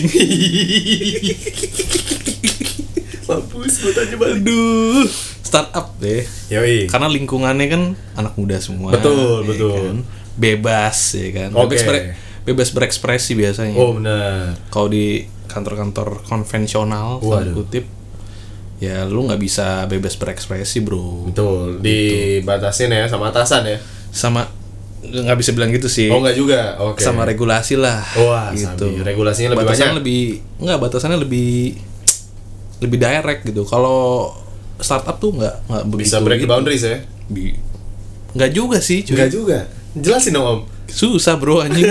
Mampus, 3.23 3.75
gue 3.80 3.92
tanya 3.92 4.16
balik. 4.16 4.42
aduh 4.42 5.06
startup 5.40 5.95
deh 5.97 6.23
Yoi. 6.49 6.87
karena 6.87 7.06
lingkungannya 7.09 7.66
kan 7.66 7.83
anak 8.14 8.35
muda 8.35 8.59
semua 8.59 8.90
Betul, 8.92 9.42
ya 9.42 9.49
betul. 9.49 9.73
kan? 9.73 9.99
Bebas 10.34 10.96
ya 11.12 11.28
kan 11.32 11.50
Oke. 11.52 11.64
bebas, 11.68 11.82
ber- 11.84 12.06
bebas 12.42 12.68
berekspresi 12.70 13.32
biasanya 13.34 13.75
Oh, 13.75 13.94
benar. 13.94 14.54
kalau 14.68 14.87
di 14.87 15.22
kantor-kantor 15.46 16.22
konvensional 16.25 17.18
tanda 17.18 17.26
Waduh. 17.42 17.54
kutip 17.56 17.84
ya 18.78 19.04
lu 19.04 19.25
nggak 19.25 19.37
bisa 19.38 19.84
bebas 19.84 20.14
berekspresi 20.14 20.80
bro 20.80 21.26
Betul, 21.26 21.78
dibatasin 21.80 22.88
ya 22.88 23.04
sama 23.04 23.28
atasan 23.28 23.66
ya. 23.66 23.78
sama 24.08 24.46
nggak 25.00 25.37
bisa 25.37 25.50
bilang 25.50 25.68
gitu 25.68 25.87
sih 25.87 26.08
Oh, 26.08 26.18
enggak 26.18 26.34
juga. 26.34 26.76
Oke. 26.78 27.00
sama 27.00 27.25
regulasi 27.25 27.75
lah 27.75 28.00
Wah, 28.16 28.52
gitu 28.52 28.88
sabi. 28.90 29.00
Regulasinya 29.02 29.50
lebih 29.50 29.64
batasannya 29.64 29.87
banyak. 29.90 30.00
lebih 30.00 30.20
nggak 30.60 30.78
batasannya 30.78 31.18
lebih 31.18 31.52
lebih 32.80 32.99
direct 32.99 33.40
gitu 33.44 33.62
kalau 33.62 34.32
startup 34.78 35.16
tuh 35.18 35.34
nggak 35.34 35.54
nggak 35.66 35.82
Bisa 35.94 36.16
break 36.18 36.40
gitu. 36.40 36.49
boundaries 36.49 36.80
ya. 36.82 36.96
Bi- 37.26 37.56
nggak 38.30 38.50
juga 38.50 38.78
sih 38.78 39.02
cuy 39.02 39.12
Enggak 39.14 39.30
juga. 39.30 39.58
Jelasin 39.92 40.32
dong, 40.32 40.47
Om. 40.47 40.61
susah 40.87 41.35
bro 41.35 41.59
anjing 41.61 41.87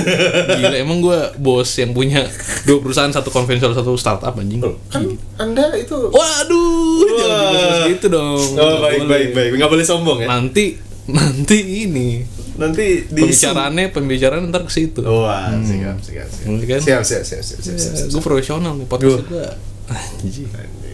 gila 0.50 0.76
emang 0.76 1.00
gue 1.00 1.16
bos 1.38 1.72
yang 1.74 1.92
punya 1.92 2.28
dua 2.64 2.80
perusahaan 2.80 3.08
satu 3.08 3.28
konvensional 3.28 3.72
satu 3.72 3.96
startup 3.96 4.32
anjing 4.34 4.60
Kan 4.88 5.04
Anda 5.36 5.72
itu 5.74 5.96
waduh 6.06 7.00
jangan 7.02 7.16
Wah. 7.26 7.40
dibahas 7.42 7.80
gitu 7.90 8.08
dong 8.10 8.40
Oh, 8.56 8.76
baik, 8.78 9.00
boleh. 9.00 9.08
baik, 9.08 9.30
baik. 9.32 9.50
Enggak 9.56 9.70
boleh 9.70 9.86
sombong 9.86 10.20
ya. 10.20 10.28
nanti 10.30 10.76
nanti 11.08 11.58
ini 11.82 12.24
Nanti 12.56 13.08
di 13.08 13.24
pembicaraannya 13.24 13.88
pembicaraan 13.90 14.48
ntar 14.48 14.64
ke 14.64 14.72
situ 14.74 15.00
Wah, 15.00 15.48
siap, 15.60 15.96
siap, 15.98 16.28
siap. 16.28 16.46
Iya 16.46 16.66
kan? 16.70 16.80
Siap, 16.80 17.02
siap, 17.02 17.24
siap, 17.24 17.40
siap, 17.42 17.60
siap, 17.62 17.78
siap, 17.78 17.94
siap. 17.96 18.08
gue 18.12 18.22
profesional 18.22 18.76
nih 18.76 18.84
podcast 18.86 19.24
gue 19.26 19.48
anjing 19.90 20.48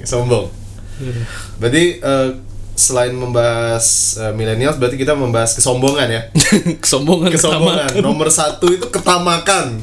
Sombong. 0.04 0.46
Berarti 1.58 1.84
eh, 1.98 2.30
selain 2.76 3.16
membahas 3.16 3.86
uh, 4.20 4.34
millennials 4.36 4.76
berarti 4.76 5.00
kita 5.00 5.16
membahas 5.16 5.56
kesombongan 5.56 6.08
ya. 6.12 6.22
Kesombongan 6.84 7.32
Kesombongan 7.32 7.88
ketamakan. 7.88 8.04
nomor 8.04 8.28
satu 8.30 8.68
itu 8.70 8.86
ketamakan. 8.92 9.80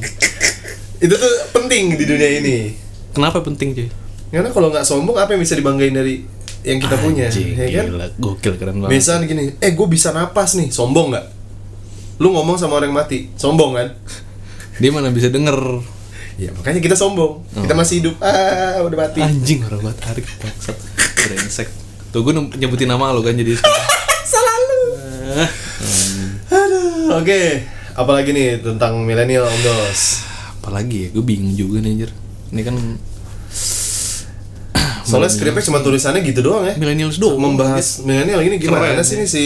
itu 1.03 1.13
tuh 1.13 1.33
penting 1.51 1.97
di 1.97 2.05
dunia 2.05 2.29
ini. 2.39 2.57
Kenapa 3.11 3.41
penting 3.41 3.73
cuy? 3.73 3.89
Karena 4.29 4.49
kalau 4.49 4.69
nggak 4.69 4.85
sombong 4.85 5.17
apa 5.17 5.33
yang 5.33 5.41
bisa 5.41 5.53
dibanggain 5.53 5.93
dari 5.93 6.21
yang 6.63 6.79
kita 6.79 6.95
punya, 6.95 7.27
Anjing, 7.27 7.59
ya 7.59 7.83
kan? 7.83 7.85
gila, 7.91 8.07
gokil 8.15 8.53
keren 8.55 8.79
banget. 8.79 8.91
Misal 8.95 9.27
gini, 9.27 9.51
eh 9.59 9.71
gue 9.75 9.87
bisa 9.91 10.15
napas 10.15 10.55
nih, 10.55 10.71
sombong 10.71 11.11
nggak? 11.11 11.25
Lu 12.23 12.31
ngomong 12.31 12.55
sama 12.55 12.79
orang 12.79 12.95
mati, 12.95 13.27
sombong 13.35 13.75
kan? 13.75 13.91
Dia 14.79 14.89
mana 14.89 15.11
bisa 15.11 15.27
denger 15.27 15.59
Ya 16.33 16.49
makanya 16.49 16.81
kita 16.81 16.97
sombong, 16.97 17.45
kita 17.53 17.77
masih 17.77 18.01
hidup, 18.01 18.15
ah 18.17 18.81
udah 18.81 18.97
mati. 18.97 19.21
anjing 19.21 19.61
orang 19.61 19.85
banget 19.85 19.99
tarik 20.01 20.25
bangsat 20.41 20.77
brengsek 21.29 21.69
tuh 22.13 22.21
gue 22.21 22.29
nyebutin 22.31 22.85
nama 22.85 23.09
lo 23.09 23.19
kan 23.19 23.33
jadi 23.33 23.57
Salah 24.23 24.55
lu. 24.59 24.79
Ah, 25.33 25.49
Aduh, 26.53 27.17
oke. 27.17 27.41
Apalagi 27.93 28.29
nih 28.31 28.57
tentang 28.59 28.97
milenial 28.99 29.43
Om 29.43 29.59
Dos. 29.59 30.01
apalagi 30.55 30.97
ya 31.03 31.09
gue 31.11 31.19
bingung 31.21 31.51
juga 31.53 31.77
nih 31.77 31.91
anjir 31.91 32.11
ini 32.49 32.61
kan 32.61 32.75
Soalnya 35.03 35.27
skripnya 35.27 35.59
cuma 35.61 35.83
tulisannya 35.83 36.23
gitu 36.23 36.39
doang 36.41 36.63
ya. 36.63 36.73
millennials 36.73 37.19
doang 37.19 37.35
Membahas 37.35 37.99
milenial 38.01 38.39
ini 38.41 38.55
gimana 38.55 38.95
Keren, 38.95 39.03
sih 39.03 39.19
ini 39.19 39.27
si 39.27 39.43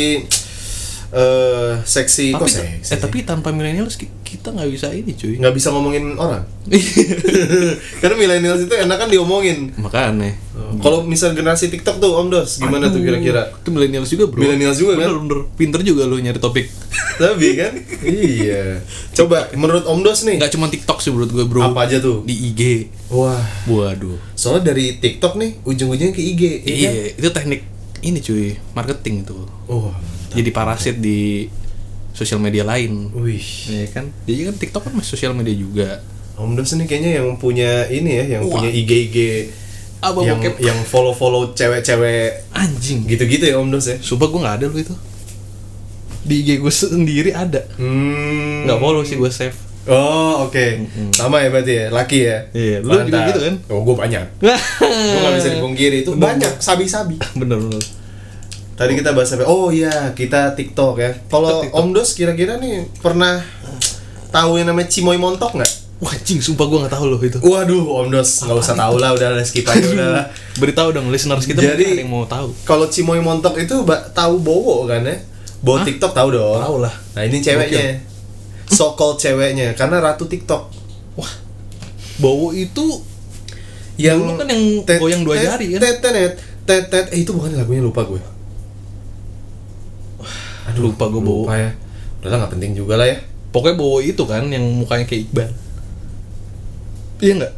eh 1.10 1.74
seksi 1.82 2.32
tapi 2.32 2.42
kok 2.42 2.50
seksi? 2.50 2.90
eh 2.90 3.00
tapi 3.00 3.18
tanpa 3.22 3.50
millennials 3.50 3.96
ki- 3.96 4.12
kita 4.22 4.50
nggak 4.50 4.68
bisa 4.70 4.92
ini 4.92 5.12
cuy 5.12 5.36
nggak 5.36 5.54
bisa 5.54 5.72
ngomongin 5.72 6.16
orang. 6.16 6.44
Karena 8.02 8.16
milenial 8.16 8.56
itu 8.58 8.74
enakan 8.74 9.08
diomongin. 9.08 9.72
makanya 9.78 10.36
Kalau 10.78 11.00
misal 11.02 11.32
generasi 11.32 11.70
TikTok 11.70 11.98
tuh 11.98 12.12
Om 12.14 12.28
Dos, 12.30 12.60
gimana 12.60 12.88
tuh 12.88 13.00
Aduh, 13.00 13.08
kira-kira? 13.08 13.56
itu 13.56 13.70
millennials 13.70 14.10
juga 14.10 14.28
bro 14.28 14.42
Millennials 14.42 14.76
juga 14.76 14.94
kan? 14.94 15.08
bener, 15.08 15.16
bener 15.22 15.40
pinter 15.54 15.80
juga 15.82 16.04
lo 16.04 16.18
nyari 16.18 16.38
topik 16.38 16.68
Tapi 17.18 17.48
kan? 17.56 17.74
iya. 18.04 18.84
Coba 19.12 19.48
menurut 19.54 19.86
Om 19.86 20.02
Dos 20.02 20.22
nih, 20.22 20.36
nggak 20.36 20.52
cuma 20.52 20.68
TikTok 20.68 21.00
sih 21.00 21.10
menurut 21.10 21.32
gue 21.32 21.46
bro 21.46 21.64
apa 21.64 21.88
aja 21.88 21.98
tuh? 21.98 22.22
di 22.22 22.36
IG 22.52 22.62
Wah, 23.08 23.40
waduh 23.66 24.20
soalnya 24.34 24.70
dari 24.70 24.98
TikTok 24.98 25.34
nih 25.36 25.64
ujung-ujungnya 25.64 26.12
ke 26.12 26.22
IG. 26.22 26.42
ya 26.44 26.52
kan? 26.52 26.68
iya 26.68 26.92
itu 27.14 27.30
teknik 27.30 27.62
ini 28.00 28.20
cuy 28.20 28.46
marketing 28.74 29.24
itu 29.24 29.38
Oh, 29.66 29.96
jadi 30.34 30.50
parasit 30.52 30.98
di 30.98 31.48
sosial 32.12 32.42
media 32.42 32.66
lain 32.66 33.14
wih. 33.14 33.46
Iya 33.70 33.88
kan? 33.94 34.06
Jadi 34.26 34.40
kan 34.50 34.56
TikTok 34.58 34.82
kan 34.90 34.94
masih 34.98 35.12
sosial 35.14 35.38
media 35.38 35.54
juga. 35.54 35.90
Om 36.38 36.54
Dos 36.54 36.74
nih 36.74 36.86
kayaknya 36.86 37.12
yang 37.22 37.34
punya 37.38 37.86
ini 37.90 38.12
ya, 38.14 38.38
yang 38.38 38.44
Wah. 38.46 38.62
punya 38.62 38.70
IG-IG 38.70 39.18
Apa 39.98 40.22
yang 40.22 40.38
bokep? 40.38 40.62
yang 40.62 40.78
follow-follow 40.86 41.58
cewek-cewek 41.58 42.54
Anjing. 42.54 43.10
gitu-gitu 43.10 43.50
ya 43.50 43.58
Om 43.58 43.74
Dos 43.74 43.90
ya. 43.90 43.98
Sumpah 43.98 44.30
gue 44.30 44.40
nggak 44.42 44.56
ada 44.62 44.66
lo 44.70 44.78
itu. 44.78 44.94
Di 46.22 46.46
IG 46.46 46.50
gue 46.62 46.74
sendiri 46.74 47.32
ada. 47.34 47.66
Hmm. 47.78 48.66
Nggak 48.70 48.78
follow 48.78 49.02
sih 49.02 49.18
gue 49.18 49.30
save. 49.30 49.58
Oh, 49.88 50.44
oke. 50.46 50.66
Sama 51.16 51.40
ya 51.40 51.48
berarti 51.48 51.74
ya, 51.74 51.86
laki 51.88 52.20
ya. 52.28 52.38
Iya, 52.52 52.84
lu 52.84 52.92
juga 53.08 53.24
gitu 53.32 53.40
kan? 53.40 53.56
Oh, 53.72 53.88
gue 53.88 53.96
banyak. 53.96 54.26
Gue 54.84 55.20
gak 55.24 55.36
bisa 55.40 55.50
dipungkiri 55.56 56.04
itu 56.04 56.12
banyak 56.12 56.60
sabi-sabi. 56.60 57.16
bener 57.40 57.56
bener. 57.56 57.80
Tadi 58.78 58.94
kita 58.94 59.10
bahas 59.18 59.34
apa? 59.34 59.50
Oh 59.50 59.74
iya, 59.74 60.14
kita 60.14 60.54
TikTok 60.54 61.02
ya. 61.02 61.12
Kalau. 61.34 61.66
Om 61.66 61.98
Dos 61.98 62.14
kira-kira 62.14 62.62
nih 62.62 62.86
pernah 63.02 63.42
tahu 64.30 64.62
yang 64.62 64.70
namanya 64.70 64.86
Cimoy 64.86 65.18
Montok 65.18 65.58
nggak? 65.58 65.72
Wah 65.98 66.14
anjing, 66.14 66.38
sumpah 66.38 66.70
gue 66.70 66.86
nggak 66.86 66.94
tahu 66.94 67.06
loh 67.10 67.18
itu. 67.18 67.42
Waduh, 67.42 68.06
Om 68.06 68.14
Dos 68.14 68.46
nggak 68.46 68.54
usah 68.54 68.78
tahu 68.78 69.02
lah, 69.02 69.18
udah 69.18 69.42
skip 69.42 69.66
aja 69.66 69.82
udah 69.82 70.10
lah. 70.14 70.26
Beritahu 70.62 70.94
dong 70.94 71.10
listeners 71.10 71.50
kita 71.50 71.58
Jadi- 71.58 71.98
ada 71.98 72.02
yang 72.06 72.14
mau 72.14 72.30
tahu. 72.30 72.54
Kalau 72.70 72.86
Cimoy 72.86 73.18
Montok 73.18 73.58
itu 73.58 73.82
tahu 74.14 74.34
Bowo 74.38 74.86
kan 74.86 75.02
ya? 75.02 75.18
Bowo 75.58 75.82
Hah? 75.82 75.86
TikTok 75.90 76.14
tahu 76.14 76.38
dong. 76.38 76.62
Tahu 76.62 76.76
lah. 76.86 76.94
Nah 77.18 77.26
ini 77.26 77.42
ceweknya, 77.42 77.98
so 78.70 78.94
called 78.94 79.18
ceweknya, 79.18 79.74
karena 79.74 79.98
ratu 79.98 80.30
TikTok. 80.30 80.70
Wah, 81.18 81.34
Bowo 82.22 82.54
itu 82.54 83.02
Yang 83.98 84.22
Dulu 84.22 84.34
kan 84.38 84.48
yang 84.54 84.64
goyang 85.02 85.22
dua 85.26 85.36
jari 85.42 85.74
kan? 85.74 85.82
Tet 85.82 85.98
tet 86.06 86.34
tet 86.70 86.84
tet, 86.94 87.06
eh 87.10 87.26
itu 87.26 87.34
bukan 87.34 87.58
lagunya 87.58 87.82
lupa 87.82 88.06
gue. 88.06 88.22
Aduh, 90.68 90.92
lupa 90.92 91.08
gue 91.08 91.22
Bowo. 91.24 91.48
Lupa 91.48 91.56
ya. 91.56 91.72
Udah 92.20 92.30
lah 92.30 92.38
nggak 92.44 92.52
penting 92.60 92.72
juga 92.76 93.00
lah 93.00 93.08
ya. 93.08 93.18
Pokoknya 93.50 93.76
Bowo 93.80 93.98
itu 94.04 94.24
kan 94.28 94.44
yang 94.52 94.64
mukanya 94.64 95.08
kayak 95.08 95.32
Iqbal. 95.32 95.50
Iya 97.24 97.34
nggak? 97.42 97.54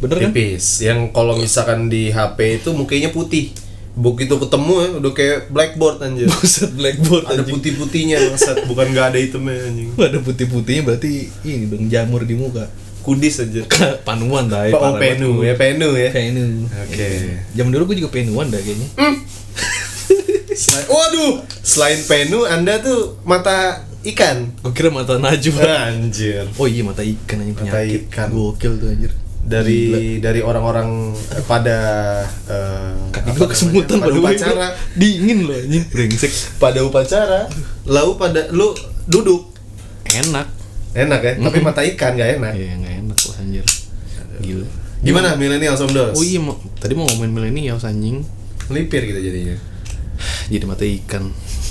Bener 0.00 0.16
kan? 0.16 0.30
Tipis. 0.32 0.66
Yang 0.82 0.98
kalau 1.12 1.34
misalkan 1.36 1.88
di 1.88 2.08
HP 2.10 2.64
itu 2.64 2.70
mukanya 2.72 3.12
putih. 3.12 3.52
Begitu 3.90 4.38
ketemu 4.38 4.72
ya 4.80 4.88
udah 5.02 5.12
kayak 5.12 5.38
blackboard 5.52 5.98
anjir. 6.00 6.26
Buset 6.32 6.72
blackboard 6.72 7.26
ada 7.26 7.42
putih-putihnya 7.42 8.16
bangsat, 8.22 8.64
bukan 8.64 8.86
nggak 8.94 9.06
ada 9.12 9.18
hitamnya 9.18 9.66
anjing. 9.66 9.88
Ada 9.98 10.18
putih-putihnya 10.22 10.82
berarti 10.86 11.28
ini 11.44 11.64
dong 11.68 11.90
jamur 11.90 12.22
di 12.24 12.38
muka. 12.38 12.70
Kudis 13.00 13.40
aja. 13.40 13.64
Panuan 14.08 14.46
dah 14.46 14.68
Oh, 14.76 14.94
penu 15.00 15.40
ya, 15.40 15.56
penu 15.56 15.96
ya. 15.96 16.12
Penu. 16.12 16.68
Oke. 16.68 17.08
Zaman 17.56 17.70
dulu 17.72 17.92
gue 17.92 18.04
juga 18.04 18.12
penuan 18.12 18.46
dah 18.48 18.60
kayaknya. 18.60 18.88
Selain, 20.60 20.84
waduh, 20.92 21.32
selain 21.64 22.00
penu 22.04 22.44
Anda 22.44 22.84
tuh 22.84 23.16
mata 23.24 23.80
ikan. 24.04 24.52
Gue 24.60 24.72
kira 24.76 24.92
mata 24.92 25.16
najwa. 25.16 25.56
Anjir. 25.88 26.44
Oh 26.60 26.68
iya 26.68 26.84
mata 26.84 27.00
ikan 27.00 27.40
aja 27.40 27.52
Mata 27.56 27.64
penyakit. 27.80 28.12
ikan. 28.12 28.28
Gokil 28.28 28.72
tuh 28.76 28.88
anjir. 28.92 29.12
Dari 29.40 30.20
dari 30.20 30.44
orang-orang 30.44 31.16
pada 31.48 31.78
Kaki 33.08 33.28
apa 33.34 33.44
kesemutan 33.48 33.96
pada 33.98 34.12
upacara. 34.12 34.66
Dingin 34.92 35.48
loh 35.48 35.56
anjing. 35.56 35.84
Brengsek. 35.88 36.32
pada 36.60 36.84
upacara, 36.84 37.48
lalu 37.88 38.12
pada 38.20 38.52
lu 38.52 38.76
duduk 39.08 39.48
Enak. 40.10 40.44
enak 40.90 41.20
ya, 41.22 41.32
tapi 41.38 41.58
mata 41.62 41.80
ikan 41.86 42.18
nggak 42.18 42.30
enak. 42.36 42.52
Iya 42.52 42.72
nggak 42.82 42.94
enak 43.06 43.18
lah 43.30 43.36
anjir. 43.40 43.64
Gila. 44.42 44.66
Gimana 45.00 45.28
milenial 45.40 45.72
Somdos? 45.72 46.12
Oh 46.12 46.20
iya, 46.20 46.42
tadi 46.76 46.92
mau 46.92 47.08
ngomongin 47.08 47.32
milenial 47.32 47.78
anjing. 47.80 48.20
Melipir 48.68 49.08
kita 49.08 49.22
jadinya. 49.22 49.56
Jadi 50.48 50.64
mata 50.64 50.84
ikan. 50.84 51.24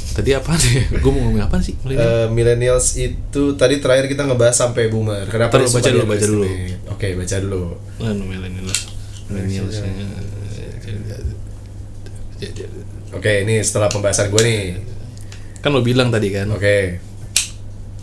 Tadi 0.10 0.30
apa 0.34 0.52
nih? 0.52 0.90
gue 1.04 1.12
mau 1.12 1.22
ngomongin 1.22 1.46
apa 1.46 1.62
sih? 1.62 1.78
milenial? 1.82 2.04
Eh, 2.04 2.28
millennials 2.30 2.88
itu 2.96 3.44
tadi 3.56 3.78
terakhir 3.80 4.08
kita 4.08 4.26
ngebahas 4.26 4.56
sampai 4.58 4.90
boomer. 4.90 5.24
Kenapa 5.26 5.56
Terus 5.56 5.72
baca 5.72 5.90
dulu, 5.90 6.06
baca 6.06 6.26
dulu. 6.26 6.44
Oke, 6.92 7.08
baca 7.14 7.36
dulu. 7.40 7.62
Anu 8.02 8.24
milenial. 8.26 8.66
Milenial. 9.30 9.66
Oke, 13.12 13.32
ini 13.44 13.60
setelah 13.62 13.90
pembahasan 13.90 14.30
gue 14.30 14.42
nih. 14.42 14.62
Kan 15.60 15.76
lo 15.76 15.84
bilang 15.84 16.08
tadi 16.08 16.32
kan, 16.32 16.48
Oke. 16.50 17.02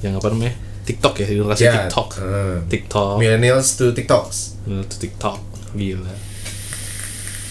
yang 0.04 0.12
apa 0.12 0.28
namanya? 0.28 0.52
TikTok 0.84 1.14
ya, 1.18 1.26
generasi 1.26 1.62
Ya, 1.64 1.88
TikTok. 1.88 2.08
eh. 2.20 2.56
TikTok. 2.68 3.16
Millennials 3.16 3.74
to 3.74 3.90
TikToks. 3.90 4.68
Lu 4.68 4.84
tuh 4.84 4.98
TikTok. 5.00 5.40
Gila. 5.72 6.12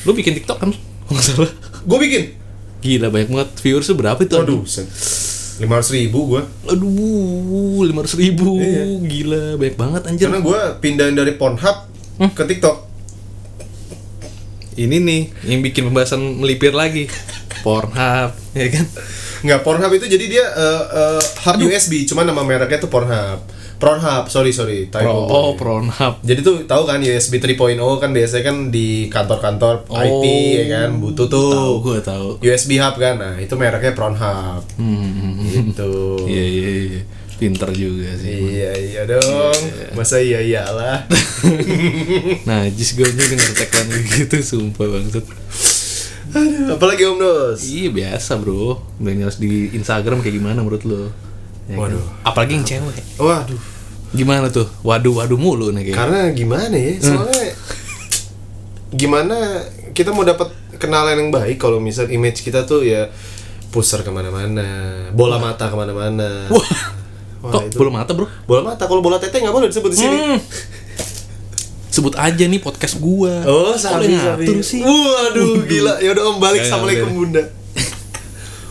Lu 0.05 0.13
bikin 0.13 0.37
TikTok 0.37 0.57
kan? 0.57 0.71
Nggak 1.09 1.23
salah. 1.25 1.51
Gue 1.83 1.97
bikin. 1.99 2.23
Gila 2.85 3.09
banyak 3.09 3.29
banget 3.33 3.49
viewers 3.57 3.89
tuh 3.89 3.97
berapa 3.97 4.19
itu? 4.21 4.37
Waduh, 4.37 4.61
lima 5.57 5.73
ratus 5.81 5.89
ribu 5.89 6.19
gue. 6.29 6.41
Aduh, 6.69 7.81
lima 7.81 8.05
ratus 8.05 8.13
ribu. 8.13 8.61
Iya. 8.61 8.83
Gila, 9.01 9.43
banyak 9.57 9.75
banget 9.75 10.01
anjir. 10.05 10.25
Karena 10.29 10.39
gue 10.39 10.59
pindahin 10.77 11.17
dari 11.17 11.33
Pornhub 11.33 11.77
Hmm. 12.15 12.31
ke 12.31 12.45
TikTok. 12.45 12.77
Ini 14.75 14.97
nih 14.99 15.21
yang 15.47 15.59
bikin 15.59 15.87
pembahasan 15.87 16.19
melipir 16.37 16.71
lagi. 16.71 17.07
Pornhub, 17.59 18.31
ya 18.53 18.67
kan? 18.69 18.85
Nggak 19.41 19.59
Pornhub 19.63 19.91
itu 19.91 20.05
jadi 20.05 20.25
dia 20.29 20.45
eh, 20.45 20.83
eh, 20.93 21.21
hub 21.41 21.55
USB, 21.59 22.05
cuma 22.05 22.21
nama 22.21 22.39
mereknya 22.39 22.77
tuh 22.77 22.91
Pornhub. 22.91 23.41
Pornhub, 23.75 24.25
sorry 24.27 24.49
sorry, 24.49 24.87
typo. 24.87 25.03
Pro, 25.03 25.19
oh, 25.27 25.51
Pornhub. 25.53 26.23
Jadi 26.23 26.39
tuh 26.39 26.63
tahu 26.63 26.83
kan 26.83 26.97
USB 26.97 27.37
3.0 27.37 27.75
kan 27.99 28.09
biasanya 28.09 28.43
kan 28.45 28.57
di 28.69 29.07
kantor-kantor 29.07 29.83
IT 29.91 30.25
ya 30.55 30.65
kan 30.71 30.89
butuh 30.95 31.27
tuh 31.27 31.43
Oh, 31.45 31.51
Tahu 31.51 31.73
gua 31.81 31.99
tahu. 31.99 32.27
USB 32.39 32.79
hub 32.79 32.95
kan. 32.95 33.15
Nah, 33.15 33.35
itu 33.35 33.53
mereknya 33.53 33.91
Pornhub. 33.91 34.63
Hmm. 34.75 35.35
Gitu. 35.43 35.93
Iya, 36.31 36.45
iya, 36.45 36.69
iya. 36.89 37.01
Pinter 37.35 37.67
juga 37.69 38.15
sih. 38.15 38.31
Iya 38.31 38.71
iya 38.73 39.01
dong. 39.03 39.59
Masa 39.91 40.17
iya 40.17 40.39
iyalah. 40.39 41.03
Nah, 42.47 42.63
jis 42.71 42.95
gue 42.95 43.05
denger 43.05 43.51
tagline 43.53 43.91
gitu, 44.07 44.39
sumpah 44.41 44.87
banget. 44.87 45.19
Aduh, 46.31 46.73
apalagi 46.73 47.03
Om 47.05 47.19
Dos? 47.19 47.59
Iya 47.61 47.89
biasa 47.91 48.35
bro, 48.35 48.79
millennials 48.97 49.35
di 49.35 49.71
Instagram 49.71 50.19
kayak 50.19 50.35
gimana 50.35 50.59
menurut 50.59 50.83
lo? 50.83 51.11
Ya 51.65 51.75
kan? 51.75 51.89
Waduh. 51.89 52.05
Apalagi 52.21 52.51
yang 52.55 52.65
cewek. 52.65 53.03
Waduh. 53.17 53.59
Gimana 54.13 54.47
tuh? 54.47 54.67
Waduh, 54.81 55.13
waduh 55.17 55.35
mulu 55.35 55.73
nih 55.73 55.91
kayak. 55.91 55.97
Karena 55.97 56.19
gimana 56.31 56.75
ya? 56.77 56.93
Soalnya 57.01 57.45
gimana 58.95 59.37
kita 59.91 60.15
mau 60.15 60.23
dapat 60.23 60.51
kenalan 60.77 61.19
yang 61.19 61.31
baik 61.33 61.57
kalau 61.57 61.83
misal 61.83 62.07
image 62.07 62.43
kita 62.43 62.63
tuh 62.63 62.85
ya 62.85 63.09
pusar 63.73 64.07
ke 64.07 64.11
mana-mana, 64.13 64.63
bola 65.11 65.35
mata 65.35 65.67
ke 65.67 65.75
mana-mana. 65.75 66.47
Wah, 66.47 66.69
Wah, 67.43 67.51
kok 67.59 67.61
itu- 67.67 67.75
belum 67.75 67.93
mata 67.99 68.11
bro? 68.15 68.27
Bola 68.47 68.61
mata 68.71 68.87
kalau 68.87 69.03
bola 69.03 69.19
tete 69.19 69.43
nggak 69.43 69.51
boleh 69.51 69.67
disebut 69.67 69.91
di 69.91 69.99
sini. 69.99 70.15
Hmm. 70.15 70.39
Sebut 71.91 72.15
aja 72.19 72.43
nih 72.43 72.59
podcast 72.59 72.99
gua. 72.99 73.43
Oh, 73.47 73.75
sabi 73.75 74.15
sabi. 74.15 74.47
sih. 74.63 74.83
Waduh, 74.83 75.63
gila. 75.63 75.99
Ya 76.03 76.11
udah 76.11 76.23
Om 76.27 76.37
balik. 76.43 76.63
Jangan, 76.63 76.67
Assalamualaikum 76.67 77.07
jangan. 77.07 77.19
Bunda. 77.23 77.43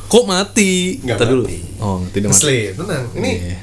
Kok 0.07 0.25
mati? 0.25 1.01
Nggak 1.01 1.17
Ntar 1.17 1.27
dulu. 1.29 1.45
mati. 1.45 1.59
Oh, 1.77 1.99
tidak 2.09 2.29
mati. 2.29 2.39
Asli, 2.39 2.59
tenang. 2.73 3.05
Ini 3.13 3.31
Iya. 3.31 3.57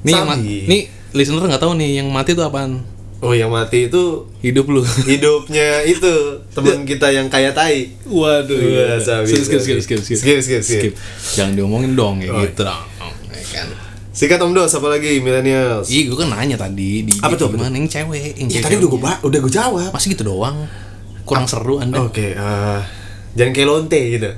Nih 0.00 0.12
yang 0.12 0.24
ma- 0.24 0.40
nih 0.40 0.82
listener 1.10 1.44
nggak 1.44 1.60
tahu 1.60 1.72
nih 1.74 1.90
yang 1.96 2.08
mati 2.08 2.32
itu 2.32 2.40
apaan? 2.40 2.80
oh 3.20 3.36
yang 3.36 3.52
mati 3.52 3.84
itu 3.84 4.24
Hidup 4.40 4.64
lu. 4.66 4.80
hidupnya 5.04 5.84
itu 5.84 6.08
teman 6.48 6.84
kita 6.88 7.10
yang 7.10 7.28
kaya 7.28 7.52
tai. 7.52 7.92
Waduh. 8.02 8.56
Wah, 8.56 8.96
sabi, 8.96 9.28
skip, 9.28 9.44
skip, 9.44 9.60
skip, 9.60 9.78
skip, 9.78 10.00
skip, 10.00 10.16
Skip, 10.16 10.38
skip, 10.40 10.62
skip. 10.62 10.92
Jangan 11.34 11.52
diomongin 11.52 11.92
dong 11.92 12.16
kayak 12.16 12.32
Oh, 12.32 12.40
gitu 12.40 12.62
dong. 12.62 12.80
Ya 13.28 13.44
kan. 13.52 13.68
Sikat 14.10 14.36
Om 14.38 14.52
Dos, 14.52 14.72
apa 14.72 14.88
lagi 14.90 15.16
millennials? 15.18 15.86
Iya, 15.86 16.08
gue 16.08 16.18
kan 16.18 16.28
nanya 16.30 16.56
tadi 16.56 17.04
di 17.04 17.12
Apa 17.14 17.36
tuh, 17.36 17.52
gimana 17.52 17.70
yang 17.70 17.86
cewek, 17.86 18.34
yang 18.34 18.48
cewek. 18.48 18.64
tadi 18.64 18.74
udah 18.76 18.88
gue 18.88 19.00
udah 19.22 19.38
gue 19.38 19.52
jawab. 19.52 19.90
Masih 19.92 20.08
gitu 20.10 20.24
doang. 20.26 20.64
Kurang 21.22 21.44
seru 21.44 21.76
Anda. 21.76 22.00
Oke, 22.00 22.32
eh, 22.32 22.80
jangan 23.34 23.52
kayak 23.52 23.68
lonte 23.68 24.00
gitu. 24.10 24.30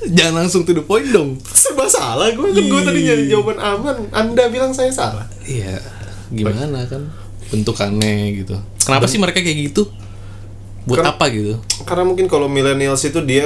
Jangan 0.00 0.34
langsung 0.36 0.62
to 0.62 0.72
the 0.72 0.80
point 0.80 1.08
dong. 1.08 1.36
Serba 1.44 1.84
salah 1.84 2.30
gue 2.30 2.48
kan 2.48 2.64
gue 2.64 2.82
tadi 2.82 3.00
nyari 3.02 3.24
jawaban 3.26 3.56
aman. 3.56 3.96
Anda 4.10 4.46
bilang 4.46 4.70
saya 4.70 4.88
salah. 4.88 5.26
Iya, 5.42 5.82
gimana 6.28 6.84
kan 6.84 7.10
bentukannya 7.48 8.14
gitu. 8.36 8.54
Kenapa 8.78 9.04
sih 9.04 9.16
mereka 9.16 9.40
kayak 9.40 9.58
gitu? 9.66 9.90
Buat 10.84 11.02
Karena- 11.02 11.12
apa 11.12 11.24
gitu? 11.28 11.54
Karena 11.82 12.04
mungkin 12.04 12.26
kalau 12.26 12.46
millennials 12.46 13.02
itu 13.02 13.20
dia 13.20 13.44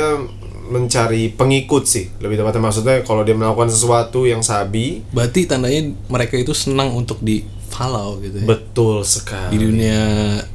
mencari 0.64 1.28
pengikut 1.30 1.84
sih. 1.84 2.10
Lebih 2.18 2.38
tepatnya 2.38 2.62
maksudnya 2.62 2.96
kalau 3.00 3.22
dia 3.22 3.32
melakukan 3.32 3.68
sesuatu 3.68 4.24
yang 4.24 4.40
sabi, 4.40 5.02
Berarti 5.10 5.44
tandanya 5.44 5.80
mereka 6.06 6.34
itu 6.34 6.52
senang 6.52 6.92
untuk 6.92 7.18
di 7.18 7.42
follow 7.68 8.20
gitu 8.20 8.40
ya. 8.40 8.46
betul 8.46 9.00
Di 9.00 9.08
sekali. 9.08 9.56
dunia 9.56 10.00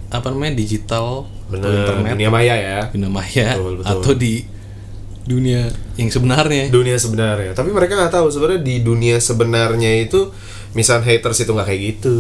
apa 0.08 0.28
namanya 0.30 0.54
digital, 0.56 1.26
atau 1.26 1.50
Bener, 1.50 1.74
internet, 1.84 2.12
dunia 2.14 2.30
maya 2.30 2.56
ya. 2.56 2.80
dunia 2.88 3.10
maya, 3.10 3.48
Betul, 3.56 3.74
betul. 3.76 3.90
atau 3.90 4.12
di 4.14 4.34
dunia 5.28 5.68
yang 6.00 6.08
sebenarnya. 6.08 6.72
Dunia 6.72 6.96
sebenarnya. 6.96 7.52
Tapi 7.52 7.70
mereka 7.70 7.94
nggak 7.94 8.14
tahu 8.16 8.32
sebenarnya 8.32 8.64
di 8.64 8.76
dunia 8.80 9.20
sebenarnya 9.20 9.92
itu 10.00 10.32
misal 10.72 11.02
haters 11.02 11.42
itu 11.42 11.52
nggak 11.52 11.68
kayak 11.68 11.82
gitu, 11.94 12.18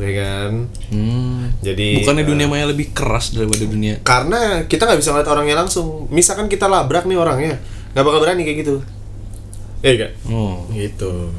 ya 0.00 0.12
kan? 0.18 0.50
Hmm. 0.90 1.54
Jadi 1.60 2.02
Bukannya 2.02 2.24
eh, 2.24 2.28
dunia 2.28 2.46
maya 2.48 2.66
lebih 2.66 2.90
keras 2.90 3.30
daripada 3.30 3.62
dunia 3.62 4.00
karena 4.02 4.64
kita 4.64 4.84
nggak 4.84 4.98
bisa 4.98 5.14
ngeliat 5.14 5.30
orangnya 5.30 5.56
langsung. 5.56 6.10
Misalkan 6.10 6.50
kita 6.50 6.66
labrak 6.66 7.06
nih 7.06 7.14
orangnya, 7.14 7.62
nggak 7.94 8.04
bakal 8.04 8.18
berani 8.18 8.42
kayak 8.42 8.58
gitu. 8.66 8.74
Iya 9.78 9.94
kan? 9.94 10.10
Oh, 10.26 10.66
Gitu. 10.74 11.30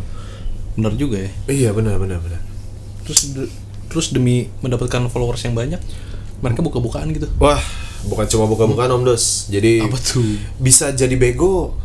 benar 0.80 0.96
juga 0.96 1.20
ya. 1.20 1.32
Iya 1.46 1.70
benar 1.76 2.00
benar 2.00 2.24
benar. 2.24 2.40
Terus 3.04 3.36
de- 3.36 3.52
terus 3.90 4.14
demi 4.14 4.48
mendapatkan 4.62 5.10
followers 5.10 5.44
yang 5.44 5.58
banyak, 5.58 5.82
mereka 6.40 6.62
buka-bukaan 6.62 7.10
gitu. 7.12 7.28
Wah, 7.42 7.60
bukan 8.08 8.26
cuma 8.30 8.46
buka-bukaan 8.48 8.92
Om 8.92 9.04
Dos. 9.04 9.50
Jadi 9.52 9.84
Apa 9.84 9.98
tuh? 10.00 10.24
bisa 10.62 10.94
jadi 10.94 11.16
bego, 11.20 11.76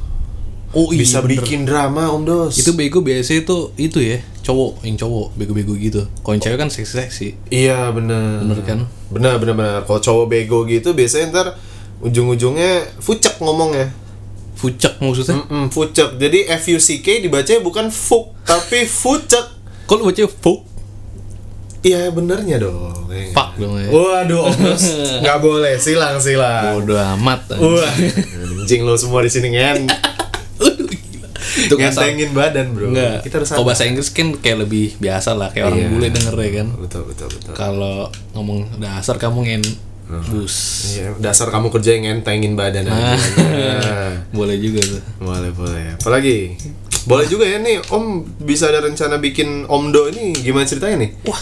Oh 0.75 0.91
iya, 0.91 1.07
bisa 1.07 1.23
bener. 1.23 1.39
bikin 1.39 1.63
drama 1.63 2.11
Om 2.11 2.23
Dos. 2.27 2.59
Itu 2.59 2.75
bego 2.75 2.99
biasanya 2.99 3.47
itu 3.47 3.71
itu 3.79 3.99
ya, 4.03 4.19
cowok 4.43 4.83
yang 4.83 4.99
cowok 4.99 5.39
bego-bego 5.39 5.75
gitu. 5.79 6.03
Kalau 6.23 6.35
yang 6.35 6.43
cewek 6.43 6.59
kan 6.59 6.67
seksi-seksi. 6.67 7.39
Iya 7.47 7.95
benar. 7.95 8.43
Bener 8.43 8.59
kan? 8.67 8.79
Benar 9.07 9.39
benar 9.39 9.55
benar. 9.55 9.79
Kalau 9.87 10.03
cowok 10.03 10.27
bego 10.27 10.67
gitu 10.67 10.91
biasanya 10.91 11.31
ntar 11.31 11.47
ujung-ujungnya 12.03 12.99
fucek 12.99 13.39
ngomongnya. 13.39 13.95
Fucek 14.59 14.99
maksudnya. 14.99 15.47
Mm 15.47 15.71
fucek. 15.71 16.19
Jadi 16.19 16.51
F 16.51 16.67
U 16.75 16.79
C 16.83 16.99
K 16.99 17.23
dibacanya 17.23 17.63
bukan 17.63 17.87
fuk 17.95 18.35
tapi 18.43 18.83
fucek. 18.83 19.47
Lu 19.95 20.11
baca 20.11 20.27
fuck? 20.27 20.67
Iya 21.85 22.09
benernya 22.09 22.57
dong. 22.59 23.05
Fuck 23.31 23.61
dong 23.61 23.77
ya. 23.77 23.89
Waduh, 23.89 24.49
nggak 25.23 25.39
boleh 25.39 25.77
silang 25.77 26.17
silang. 26.17 26.81
Bodoh 26.81 26.97
amat. 27.15 27.45
Wah, 27.55 27.93
anjing 28.59 28.83
lo 28.83 28.97
semua 28.97 29.21
di 29.21 29.29
sini 29.29 29.53
ngen. 29.53 29.85
Itu 31.55 31.77
kasar. 31.77 32.09
Ngentengin 32.09 32.31
badan 32.33 32.67
bro. 32.73 32.91
Enggak. 32.91 33.23
Kita 33.23 33.39
harus 33.39 33.49
Kalau 33.49 33.63
bahasa 33.63 33.85
Inggris 33.85 34.11
kan 34.11 34.35
kayak 34.35 34.65
lebih 34.65 34.97
biasa 34.99 35.33
lah, 35.33 35.49
kayak 35.49 35.71
orang 35.71 35.81
Iya. 35.81 35.89
bule 35.89 36.09
denger 36.11 36.35
ya 36.35 36.51
kan. 36.57 36.67
Betul 36.77 37.03
betul 37.07 37.29
betul. 37.31 37.53
Kalau 37.53 37.97
ngomong 38.33 38.59
dasar 38.77 39.17
kamu 39.17 39.39
ngen 39.45 39.63
bus. 40.29 40.57
Iya, 40.93 41.15
dasar 41.17 41.49
kamu 41.49 41.69
kerja 41.71 41.91
yang 41.95 42.05
ngentengin 42.11 42.53
badan 42.55 42.85
aja. 42.85 42.97
Ah. 42.97 43.17
Nah, 43.55 44.13
Boleh 44.33 44.57
juga 44.57 44.83
tuh. 44.83 45.03
boleh 45.21 45.53
boleh. 45.53 45.85
Apalagi? 45.95 46.59
Boleh 47.05 47.27
juga 47.27 47.45
ya 47.45 47.57
nih, 47.59 47.85
Om 47.85 48.05
bisa 48.41 48.67
ada 48.67 48.81
rencana 48.81 49.17
bikin 49.17 49.65
Omdo 49.65 50.09
ini 50.09 50.33
gimana 50.35 50.65
ceritanya 50.65 51.05
nih? 51.05 51.11
Wah, 51.23 51.41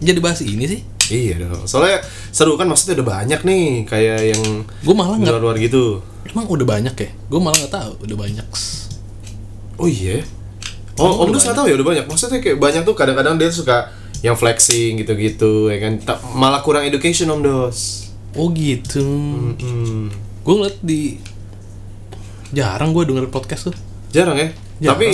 jadi 0.00 0.18
bahas 0.18 0.40
ini 0.40 0.64
sih. 0.66 0.80
Iya 1.10 1.42
dong. 1.42 1.66
Soalnya 1.66 2.00
seru 2.30 2.54
kan 2.54 2.70
maksudnya 2.70 3.02
udah 3.02 3.08
banyak 3.20 3.40
nih 3.42 3.64
kayak 3.84 4.20
yang 4.32 4.42
Gue 4.80 4.94
malah 4.94 5.18
nggak 5.18 5.32
luar-luar 5.36 5.58
gitu. 5.58 6.00
Emang 6.24 6.46
udah 6.46 6.66
banyak 6.66 6.94
ya? 6.94 7.10
Gue 7.28 7.40
malah 7.42 7.58
nggak 7.58 7.74
tahu 7.74 7.92
udah 8.06 8.16
banyak. 8.16 8.46
Oh 9.76 9.88
iya. 9.90 10.22
Oh, 11.00 11.24
Om 11.24 11.32
udah 11.32 11.40
Dos 11.40 11.44
nggak 11.48 11.58
tahu 11.58 11.66
ya 11.66 11.74
udah 11.80 11.88
banyak. 11.90 12.04
Maksudnya 12.06 12.38
kayak 12.38 12.58
banyak 12.62 12.82
tuh 12.86 12.94
kadang-kadang 12.94 13.34
dia 13.36 13.50
suka 13.50 13.90
yang 14.22 14.36
flexing 14.38 15.00
gitu-gitu 15.02 15.72
ya 15.72 15.78
kan. 15.82 15.92
Ta- 15.98 16.20
Malah 16.36 16.62
kurang 16.62 16.86
education 16.86 17.26
Om 17.32 17.40
Dos. 17.42 18.06
Oh 18.38 18.48
gitu. 18.54 19.02
Hmm. 19.58 20.12
Gue 20.46 20.54
ngeliat 20.54 20.78
di 20.80 21.18
jarang 22.54 22.94
gue 22.94 23.02
denger 23.06 23.26
podcast 23.30 23.70
tuh. 23.70 23.76
Jarang 24.14 24.38
ya. 24.38 24.48
Jarang. 24.78 24.94
Tapi 24.94 25.06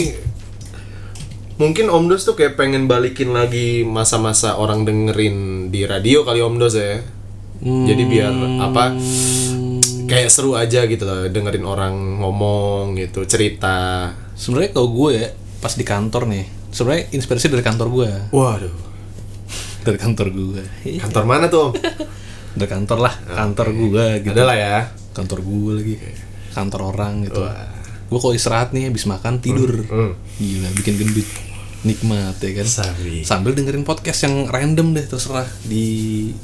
mungkin 1.57 1.89
Om 1.89 2.09
Dos 2.09 2.29
tuh 2.29 2.37
kayak 2.37 2.61
pengen 2.61 2.85
balikin 2.85 3.33
lagi 3.33 3.83
masa-masa 3.83 4.61
orang 4.61 4.85
dengerin 4.85 5.69
di 5.73 5.89
radio 5.89 6.23
kali 6.25 6.41
Om 6.45 6.57
Dos 6.61 6.77
ya. 6.77 7.01
Jadi 7.65 8.03
biar 8.05 8.33
apa 8.61 8.93
kayak 10.07 10.29
seru 10.29 10.55
aja 10.55 10.85
gitu 10.85 11.03
loh 11.09 11.27
dengerin 11.27 11.65
orang 11.65 12.21
ngomong 12.21 12.95
gitu, 13.01 13.25
cerita. 13.25 14.13
Sebenarnya 14.37 14.77
kalau 14.77 14.93
gue 14.93 15.11
ya 15.17 15.27
pas 15.65 15.73
di 15.73 15.83
kantor 15.83 16.29
nih, 16.29 16.45
sebenarnya 16.71 17.05
inspirasi 17.17 17.49
dari 17.49 17.65
kantor 17.65 17.89
gue, 17.89 18.11
Waduh. 18.31 18.77
dari 19.83 19.99
kantor 19.99 20.27
gue, 20.31 20.63
Kantor 21.01 21.25
mana 21.25 21.49
tuh 21.49 21.73
Om? 21.73 21.73
dari 22.57 22.69
kantor 22.69 22.99
lah, 23.01 23.15
kantor 23.25 23.67
gue 23.73 24.07
gitu. 24.21 24.37
Ada 24.37 24.45
lah 24.45 24.57
ya. 24.57 24.77
Kantor 25.17 25.39
gue 25.41 25.73
lagi, 25.81 25.95
kantor 26.53 26.81
orang 26.93 27.25
gitu. 27.25 27.41
Gue 28.07 28.19
kalau 28.19 28.33
istirahat 28.33 28.71
nih 28.71 28.87
habis 28.87 29.05
makan 29.05 29.39
tidur, 29.39 29.83
Hmm. 29.83 30.15
gila 30.35 30.69
bikin 30.73 30.95
gendut, 30.97 31.27
nikmat 31.83 32.37
ya 32.37 32.51
kan. 32.55 32.67
Sabi. 32.67 33.23
Sambil 33.23 33.53
dengerin 33.53 33.83
podcast 33.83 34.23
yang 34.23 34.47
random 34.47 34.93
deh 34.93 35.03
terserah 35.03 35.47
di 35.63 35.85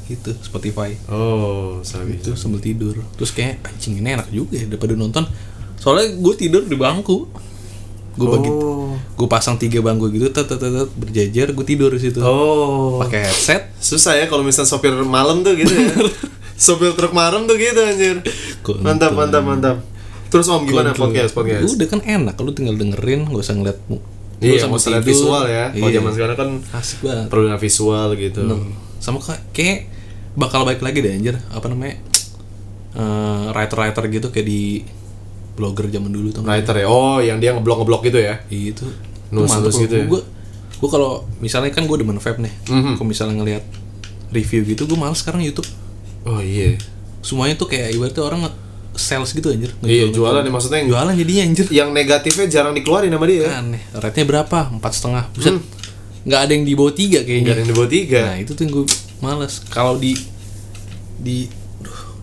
itu 0.05 0.31
Spotify. 0.39 0.91
Oh, 1.07 1.79
sabi. 1.81 2.15
itu 2.15 2.33
sambil 2.33 2.59
tidur 2.59 2.95
terus 3.13 3.31
kayak 3.31 3.59
anjing 3.61 3.95
ini 3.95 4.13
enak 4.13 4.27
juga 4.27 4.55
ya 4.55 4.65
daripada 4.65 4.93
nonton 4.93 5.23
soalnya 5.75 6.13
gue 6.13 6.33
tidur 6.33 6.63
di 6.63 6.75
bangku 6.75 7.27
gue 8.13 8.27
bagi 8.29 8.47
Oh. 8.47 8.93
gue 8.93 9.27
pasang 9.27 9.57
tiga 9.57 9.79
bangku 9.79 10.07
gitu 10.09 10.29
tet 10.29 10.45
tet 10.45 10.55
tet, 10.55 10.69
berjajar 10.93 11.49
gue 11.49 11.65
tidur 11.65 11.89
di 11.89 11.99
situ 11.99 12.19
Oh. 12.19 12.99
pakai 12.99 13.25
headset 13.25 13.73
Susah 13.75 14.15
ya 14.15 14.27
kalau 14.27 14.41
misalnya 14.41 14.69
sopir 14.69 14.93
malam 14.95 15.41
tuh 15.41 15.55
gitu 15.55 15.71
ya. 15.71 15.91
sopir 16.55 16.93
truk 16.93 17.11
malam 17.11 17.43
tuh 17.43 17.55
gitu 17.55 17.75
anjir. 17.75 18.23
Kontol. 18.61 18.79
Mantap, 18.81 19.11
mantap, 19.11 19.43
mantap. 19.43 19.77
Terus 20.33 20.47
Om 20.47 20.65
gimana 20.65 20.91
podcast 20.91 21.31
podcast? 21.31 21.61
udah 21.69 21.87
kan 21.87 22.01
enak 22.01 22.35
lu 22.35 22.51
tinggal 22.51 22.73
dengerin 22.73 23.29
gak 23.29 23.37
usah 23.39 23.53
ngeliat 23.53 23.77
mu 23.85 24.01
Iya, 24.41 24.65
mau 24.65 24.75
lihat 24.75 24.99
tidur. 24.99 25.07
visual 25.07 25.43
ya. 25.45 25.65
Kalau 25.71 25.87
Iya. 25.87 25.95
zaman 25.95 26.11
sekarang 26.11 26.35
kan 26.35 26.49
asik 26.73 26.99
banget 26.99 27.27
perlu 27.29 27.47
visual 27.55 28.07
gitu. 28.17 28.41
Bener. 28.41 28.59
sama 28.97 29.19
kayak 29.19 29.41
kayak 29.51 29.79
bakal 30.33 30.63
baik 30.63 30.79
lagi 30.79 30.99
deh 30.99 31.11
anjir 31.11 31.35
apa 31.49 31.67
namanya 31.67 31.99
Eh, 32.93 33.45
writer-writer 33.49 34.05
gitu 34.07 34.27
kayak 34.29 34.45
di 34.45 34.85
blogger 35.53 35.85
zaman 35.87 36.09
dulu 36.09 36.29
tuh 36.29 36.41
Writer 36.41 36.75
ya. 36.75 36.85
Oh, 36.85 37.17
yang 37.19 37.37
dia 37.37 37.49
ngeblok 37.51 37.81
ngeblok 37.81 38.01
gitu 38.03 38.17
ya. 38.17 38.41
itu 38.47 38.85
Nulis-nulis 39.29 39.75
gitu 39.79 39.95
ya? 39.95 40.05
gue 40.05 40.21
gue 40.75 40.89
kalau 40.91 41.25
misalnya 41.39 41.69
kan 41.69 41.83
gue 41.83 41.95
demen 41.95 42.17
vape 42.17 42.37
nih 42.39 42.53
Mhm. 42.67 42.93
kalau 42.95 43.07
misalnya 43.07 43.33
ngelihat 43.35 43.63
review 44.29 44.61
gitu 44.63 44.83
gue 44.83 44.93
males 44.93 45.17
sekarang 45.17 45.41
YouTube 45.41 45.65
Oh 46.23 46.37
iya. 46.37 46.77
semuanya 47.19 47.55
tuh 47.55 47.65
kayak 47.65 47.91
ibaratnya 47.91 48.21
orang 48.21 48.41
sales 48.93 49.29
gitu 49.29 49.49
anjir. 49.49 49.73
Iya, 49.81 50.09
jualan. 50.09 50.39
ya 50.39 50.49
maksudnya 50.49 50.79
yang, 50.79 50.89
jualan 50.93 51.13
jadinya 51.15 51.43
anjir. 51.43 51.65
yang 51.69 51.89
negatifnya 51.91 52.45
jarang 52.47 52.73
dikeluarin 52.73 53.09
sama 53.09 53.25
dia. 53.25 53.49
aneh. 53.49 53.81
Rate-nya 53.91 54.25
berapa? 54.25 54.59
Empat 54.69 54.91
setengah. 54.93 55.23
Buset. 55.33 55.57
Nggak 56.23 56.39
ada 56.39 56.51
yang 56.51 56.63
di 56.63 56.73
bawah 56.73 56.93
tiga 56.93 57.19
Gak 57.19 57.27
kayaknya 57.27 57.51
ada 57.51 57.59
yang 57.59 57.69
di 57.69 57.75
bawah 57.75 57.91
tiga. 57.91 58.19
nah 58.23 58.37
itu 58.37 58.51
tuh 58.53 58.63
yang 58.63 58.71
gue 58.73 58.85
males. 59.19 59.53
Kalau 59.67 59.97
di 59.97 60.13
di 61.17 61.37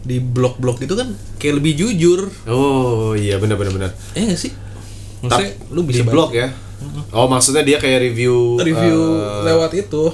di 0.01 0.17
blog-blog 0.17 0.81
itu 0.81 0.95
kan 0.95 1.09
kayak 1.37 1.61
lebih 1.61 1.73
jujur. 1.77 2.21
Oh 2.49 3.13
iya 3.13 3.37
benar 3.37 3.61
benar 3.61 3.73
benar. 3.73 3.91
eh 4.15 4.25
gak 4.27 4.41
sih? 4.41 4.53
Maksudnya 5.21 5.53
lu 5.69 5.85
bisa 5.85 6.01
di 6.01 6.09
blog 6.09 6.33
ya. 6.33 6.49
Oh 7.13 7.29
maksudnya 7.29 7.61
dia 7.61 7.77
kayak 7.77 8.09
review 8.09 8.57
review 8.57 8.97
eh, 9.21 9.53
lewat 9.53 9.73
itu. 9.77 10.09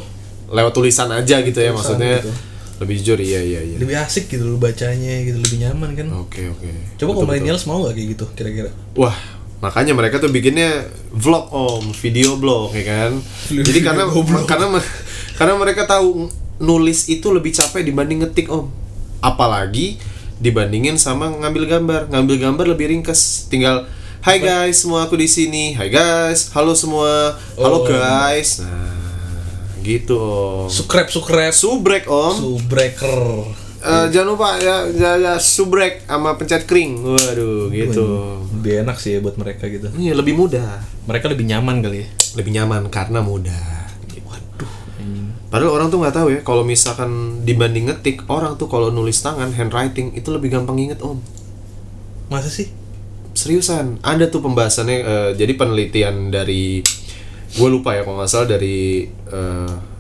lewat 0.46 0.72
tulisan 0.72 1.10
aja 1.10 1.42
gitu 1.42 1.58
ya 1.58 1.70
Tulisan 1.70 1.74
maksudnya. 1.98 2.18
gitu. 2.18 2.30
Lebih 2.76 3.00
jujur 3.00 3.18
iya 3.24 3.40
iya 3.40 3.60
iya. 3.64 3.76
lebih 3.80 3.96
asik 3.96 4.28
gitu 4.28 4.44
lu 4.44 4.60
bacanya 4.60 5.24
gitu 5.24 5.40
lebih 5.40 5.58
nyaman 5.64 5.96
kan 5.96 6.06
Oke 6.12 6.44
oke. 6.52 6.68
Coba 7.00 7.10
kalau 7.16 7.26
millennials 7.28 7.64
mau 7.64 7.80
gak 7.88 7.96
kayak 7.96 8.08
gitu 8.12 8.24
kira-kira? 8.36 8.70
Wah, 8.92 9.16
makanya 9.64 9.96
mereka 9.96 10.20
tuh 10.20 10.28
bikinnya 10.28 10.84
vlog 11.08 11.48
om, 11.48 11.84
video 11.96 12.36
blog 12.36 12.76
ya 12.76 12.84
kan. 12.84 13.12
Jadi 13.48 13.80
karena 13.80 14.04
karena 14.50 14.66
karena 15.40 15.54
mereka 15.56 15.88
tahu 15.88 16.28
nulis 16.60 17.08
itu 17.08 17.32
lebih 17.32 17.56
capek 17.56 17.80
dibanding 17.80 18.28
ngetik 18.28 18.52
om. 18.52 18.68
Apalagi 19.24 19.96
dibandingin 20.36 21.00
sama 21.00 21.32
ngambil 21.32 21.64
gambar. 21.64 22.00
Ngambil 22.12 22.36
gambar 22.44 22.64
lebih 22.76 22.92
ringkes, 22.92 23.48
tinggal 23.48 23.88
Hai 24.26 24.42
guys, 24.42 24.82
semua 24.82 25.06
aku 25.06 25.14
di 25.14 25.30
sini. 25.30 25.70
Hai 25.78 25.86
guys, 25.86 26.50
halo 26.50 26.74
semua. 26.74 27.38
Halo 27.54 27.78
Oh. 27.78 27.86
guys. 27.86 28.58
Nah, 28.58 29.05
gitu 29.86 30.18
om. 30.18 30.66
Sukrep 30.66 31.06
sukrep 31.06 31.54
Subrek 31.54 32.10
om. 32.10 32.34
Subreaker 32.34 33.22
Eh, 33.86 34.06
jangan 34.10 34.34
lupa 34.34 34.58
ya, 34.58 34.82
ya, 34.90 35.14
ya 35.14 35.34
subrek 35.38 36.02
sama 36.10 36.34
pencet 36.34 36.66
kring. 36.66 37.06
Waduh, 37.06 37.70
gitu. 37.70 38.34
Lebih 38.58 38.82
enak 38.82 38.98
sih 38.98 39.14
ya 39.14 39.18
buat 39.22 39.38
mereka 39.38 39.70
gitu 39.70 39.86
Iya, 39.94 40.18
lebih 40.18 40.34
mudah. 40.34 40.82
Mereka 41.06 41.30
lebih 41.30 41.46
nyaman 41.46 41.86
kali 41.86 42.02
ya 42.02 42.08
Lebih 42.34 42.50
nyaman 42.56 42.90
karena 42.90 43.22
mudah. 43.22 43.86
Waduh. 44.26 44.72
Padahal 45.46 45.70
orang 45.70 45.88
tuh 45.94 46.02
nggak 46.02 46.16
tahu 46.18 46.28
ya, 46.34 46.40
kalau 46.42 46.66
misalkan 46.66 47.42
dibanding 47.46 47.86
ngetik, 47.86 48.26
orang 48.26 48.58
tuh 48.58 48.66
kalau 48.66 48.90
nulis 48.90 49.22
tangan 49.22 49.54
handwriting 49.54 50.10
itu 50.18 50.34
lebih 50.34 50.50
gampang 50.50 50.82
inget 50.82 50.98
om. 51.06 51.22
Masa 52.26 52.50
sih? 52.50 52.66
Seriusan, 53.38 54.02
ada 54.02 54.26
tuh 54.26 54.42
pembahasannya. 54.42 54.98
eh, 54.98 55.30
jadi 55.38 55.52
penelitian 55.54 56.34
dari 56.34 56.82
gue 57.56 57.68
lupa 57.72 57.96
ya 57.96 58.04
kalau 58.04 58.20
nggak 58.20 58.30
salah 58.30 58.48
dari 58.48 59.08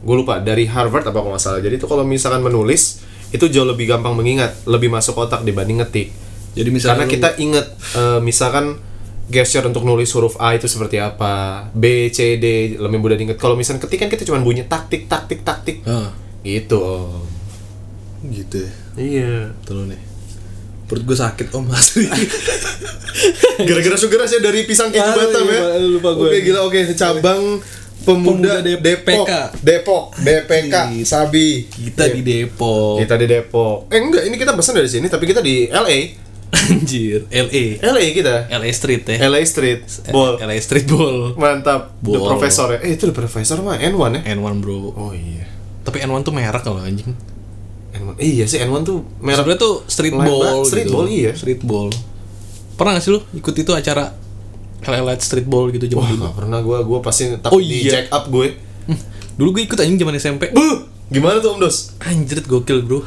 gue 0.06 0.16
lupa 0.16 0.38
dari 0.38 0.68
Harvard 0.68 1.08
apa 1.08 1.18
kalau 1.18 1.32
nggak 1.34 1.44
salah. 1.44 1.60
Jadi 1.64 1.80
tuh 1.80 1.88
kalau 1.88 2.04
misalkan 2.04 2.44
menulis 2.44 3.02
itu 3.34 3.42
jauh 3.50 3.66
lebih 3.66 3.90
gampang 3.90 4.14
mengingat, 4.14 4.54
lebih 4.70 4.86
masuk 4.86 5.18
otak 5.18 5.42
dibanding 5.42 5.82
ngetik. 5.82 6.14
Jadi 6.56 6.68
misalnya 6.70 7.04
Karena 7.04 7.10
kita 7.10 7.28
inget 7.42 7.66
eh, 7.98 8.20
misalkan 8.22 8.78
gesture 9.26 9.66
untuk 9.66 9.82
nulis 9.82 10.06
huruf 10.14 10.38
A 10.38 10.54
itu 10.54 10.70
seperti 10.70 11.02
apa, 11.02 11.66
B, 11.74 12.08
C, 12.14 12.38
D 12.38 12.78
lebih 12.78 13.02
mudah 13.02 13.18
diinget. 13.18 13.36
Kalau 13.36 13.58
misalkan 13.58 13.82
ketik 13.82 14.06
kan 14.06 14.08
kita 14.08 14.22
cuma 14.22 14.38
bunyi 14.38 14.62
taktik 14.64 15.10
taktik 15.10 15.42
taktik 15.42 15.82
Ah, 15.82 16.14
gitu 16.46 16.80
gitu 18.26 18.62
ya 18.62 18.70
Iya. 18.96 19.34
Betul 19.60 19.92
nih 19.92 20.15
Perut 20.86 21.02
gue 21.02 21.14
sakit 21.14 21.50
om 21.52 21.66
asli 21.68 22.06
Gara-gara 23.66 23.96
sugar 23.96 24.22
ya 24.22 24.38
dari 24.38 24.62
pisang 24.62 24.88
keju 24.88 25.02
Aduh, 25.02 25.18
Batam 25.20 25.44
ya. 25.44 25.60
lupa- 25.80 25.80
lupa 25.80 26.10
gue. 26.14 26.28
Oke 26.28 26.38
gila 26.42 26.60
oke 26.62 26.78
cabang 26.92 27.42
pemuda, 27.98 28.62
Pemuda 28.62 28.62
Dep- 28.62 28.82
Depok. 29.02 29.26
Depok, 29.58 30.04
Gitu. 30.14 31.02
Sabi. 31.02 31.66
Kita 31.66 32.06
Iya. 32.06 32.12
di 32.12 32.22
Depok 32.22 33.02
Kita 33.02 33.14
di 33.16 33.26
Depok. 33.26 33.76
Eh 33.88 33.98
enggak, 33.98 34.22
ini 34.24 34.36
kita 34.36 34.52
pesan 34.52 34.74
dari 34.74 34.86
sini 34.86 35.06
tapi 35.06 35.24
kita 35.24 35.40
di 35.40 35.66
LA. 35.66 36.22
Anjir 36.46 37.26
LA 37.28 37.82
LA 37.82 38.04
kita. 38.12 38.46
LA 38.48 38.70
Street 38.70 39.02
ya 39.04 39.26
LA 39.26 39.42
Street 39.42 39.82
Ball. 40.08 40.38
LA 40.38 40.56
Street 40.56 40.86
Ball 40.86 41.34
Mantap. 41.34 41.98
The 41.98 42.14
Ball. 42.14 42.30
Professor 42.30 42.70
ya. 42.70 42.78
Eh 42.80 42.94
itu 42.94 43.04
The 43.04 43.12
Professor 43.12 43.58
mah 43.58 43.74
N1 43.76 44.22
ya. 44.22 44.32
N1 44.32 44.54
bro 44.56 44.94
Oh 44.94 45.10
iya. 45.10 45.42
Tapi 45.82 45.98
N1 46.00 46.22
tuh 46.22 46.30
merek 46.30 46.62
kalau 46.62 46.78
anjing 46.78 47.10
N1. 47.96 48.14
Iya 48.18 48.44
sih 48.44 48.58
N1 48.58 48.82
tuh 48.82 49.00
merek 49.18 49.56
tuh 49.56 49.82
street 49.86 50.12
Lebar. 50.12 50.26
ball 50.26 50.58
Street 50.62 50.84
gitu. 50.84 50.94
ball, 50.94 51.06
iya. 51.06 51.32
Street 51.32 51.60
ball 51.60 51.88
Pernah 52.74 52.92
gak 52.92 53.02
sih 53.02 53.10
lu 53.10 53.20
ikut 53.32 53.54
itu 53.54 53.72
acara 53.72 54.12
Highlight 54.78 55.18
street 55.18 55.44
ball 55.44 55.68
gitu 55.68 55.88
zaman 55.88 55.98
Wah, 55.98 56.08
dulu 56.08 56.22
gak 56.22 56.34
pernah 56.36 56.58
gua 56.60 56.78
gua 56.80 56.98
pasti 57.00 57.26
Oh, 57.26 57.38
takut 57.38 57.58
di 57.58 57.82
iya. 57.82 57.90
jack 57.96 58.06
up 58.10 58.28
gue. 58.28 58.54
Hmm, 58.84 59.00
Dulu 59.34 59.48
gue 59.50 59.62
ikut 59.64 59.76
anjing 59.76 59.96
zaman 59.96 60.14
SMP 60.14 60.42
Buh, 60.50 60.76
gimana 61.06 61.40
tuh 61.40 61.52
Om 61.52 61.60
Dos? 61.60 61.96
Anjir 62.00 62.38
gokil 62.40 62.80
bro 62.80 63.00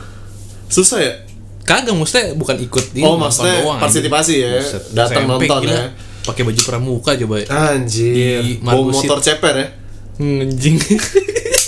Susah 0.65 0.99
ya? 0.99 1.13
Kagak 1.61 1.93
maksudnya 1.93 2.33
bukan 2.33 2.57
ikut 2.57 2.85
ini, 2.91 3.01
Oh, 3.01 3.13
maksudnya 3.13 3.61
doang, 3.61 3.77
partisipasi 3.77 4.33
ya? 4.39 4.57
Datang 4.91 5.25
nonton 5.25 5.61
gila. 5.61 5.69
ya? 5.69 5.85
Pakai 6.19 6.41
baju 6.43 6.57
pramuka 6.59 7.13
coba. 7.15 7.35
Anjir, 7.71 8.41
Di 8.41 8.51
bawa 8.59 8.89
motor 8.89 9.17
ceper 9.19 9.53
ya? 9.55 9.67
Hmm, 10.17 10.43
Anjing 10.43 10.75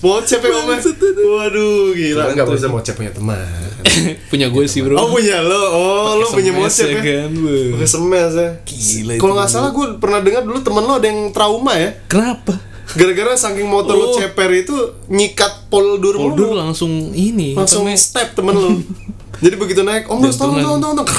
Mocep 0.00 0.40
ya 0.40 0.50
omnya 0.54 0.80
Waduh 1.20 1.92
gila 1.92 2.22
Enggak 2.30 2.46
tuh. 2.46 2.54
bisa 2.54 2.66
mocep 2.66 2.94
punya 2.94 3.12
teman 3.12 3.44
Punya 4.30 4.46
gue 4.48 4.64
sih 4.64 4.80
bro 4.80 4.94
Oh 4.94 5.08
punya 5.10 5.40
lo 5.40 5.62
Oh 5.70 6.16
lo 6.16 6.26
punya 6.26 6.50
mocep 6.50 6.88
ya 6.90 7.00
kan, 7.00 7.30
bu. 7.30 7.76
Pakai 7.76 7.84
semes 7.86 8.32
ya 8.32 8.48
Gila 8.62 9.12
itu 9.12 9.20
Kalau 9.20 9.34
nggak 9.34 9.46
dulu. 9.46 9.54
salah 9.54 9.70
gue 9.70 9.86
pernah 9.96 10.20
dengar 10.20 10.42
dulu 10.42 10.58
temen 10.58 10.82
lo 10.82 10.92
ada 10.94 11.04
yang 11.04 11.20
trauma 11.30 11.72
ya 11.74 11.90
Kenapa? 12.06 12.56
Gara-gara 12.90 13.32
saking 13.34 13.64
motor 13.64 13.92
lo 13.92 14.06
Oh. 14.06 14.14
ceper 14.14 14.50
itu 14.56 14.74
Nyikat 15.06 15.68
poldur 15.68 16.16
Poldur 16.16 16.54
langsung 16.54 16.90
ini 17.10 17.52
Langsung 17.52 17.84
namanya- 17.84 18.00
step 18.00 18.32
temen 18.32 18.52
lo 18.52 18.70
Jadi 19.44 19.54
begitu 19.54 19.80
naik 19.80 20.04
Om 20.04 20.16
tolong 20.18 20.26
Jantungan. 20.26 20.60
tolong 20.60 20.80
tolong 20.80 20.96
tolong. 20.98 21.18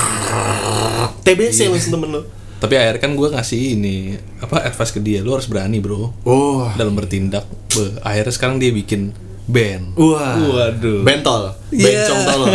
TBC 1.21 1.59
langsung 1.67 1.93
temen 1.95 2.09
lo 2.11 2.21
Tapi 2.61 2.73
akhirnya 2.77 3.01
kan 3.01 3.17
gue 3.17 3.27
ngasih 3.33 3.61
ini 3.73 4.13
Apa 4.37 4.61
advice 4.69 4.93
ke 4.93 5.01
dia 5.01 5.25
Lu 5.25 5.33
harus 5.33 5.49
berani 5.49 5.81
bro. 5.81 6.13
Oh 6.21 6.69
Dalam 6.77 6.93
bertindak 6.93 7.49
Beh, 7.73 7.97
Akhirnya 8.05 8.33
sekarang 8.33 8.61
dia 8.61 8.69
bikin 8.69 9.09
band. 9.49 9.97
Wah. 9.97 10.37
Waduh. 10.37 11.01
Bentol. 11.03 11.51
Iya. 11.73 12.05
Bencong 12.05 12.21
tolol 12.23 12.53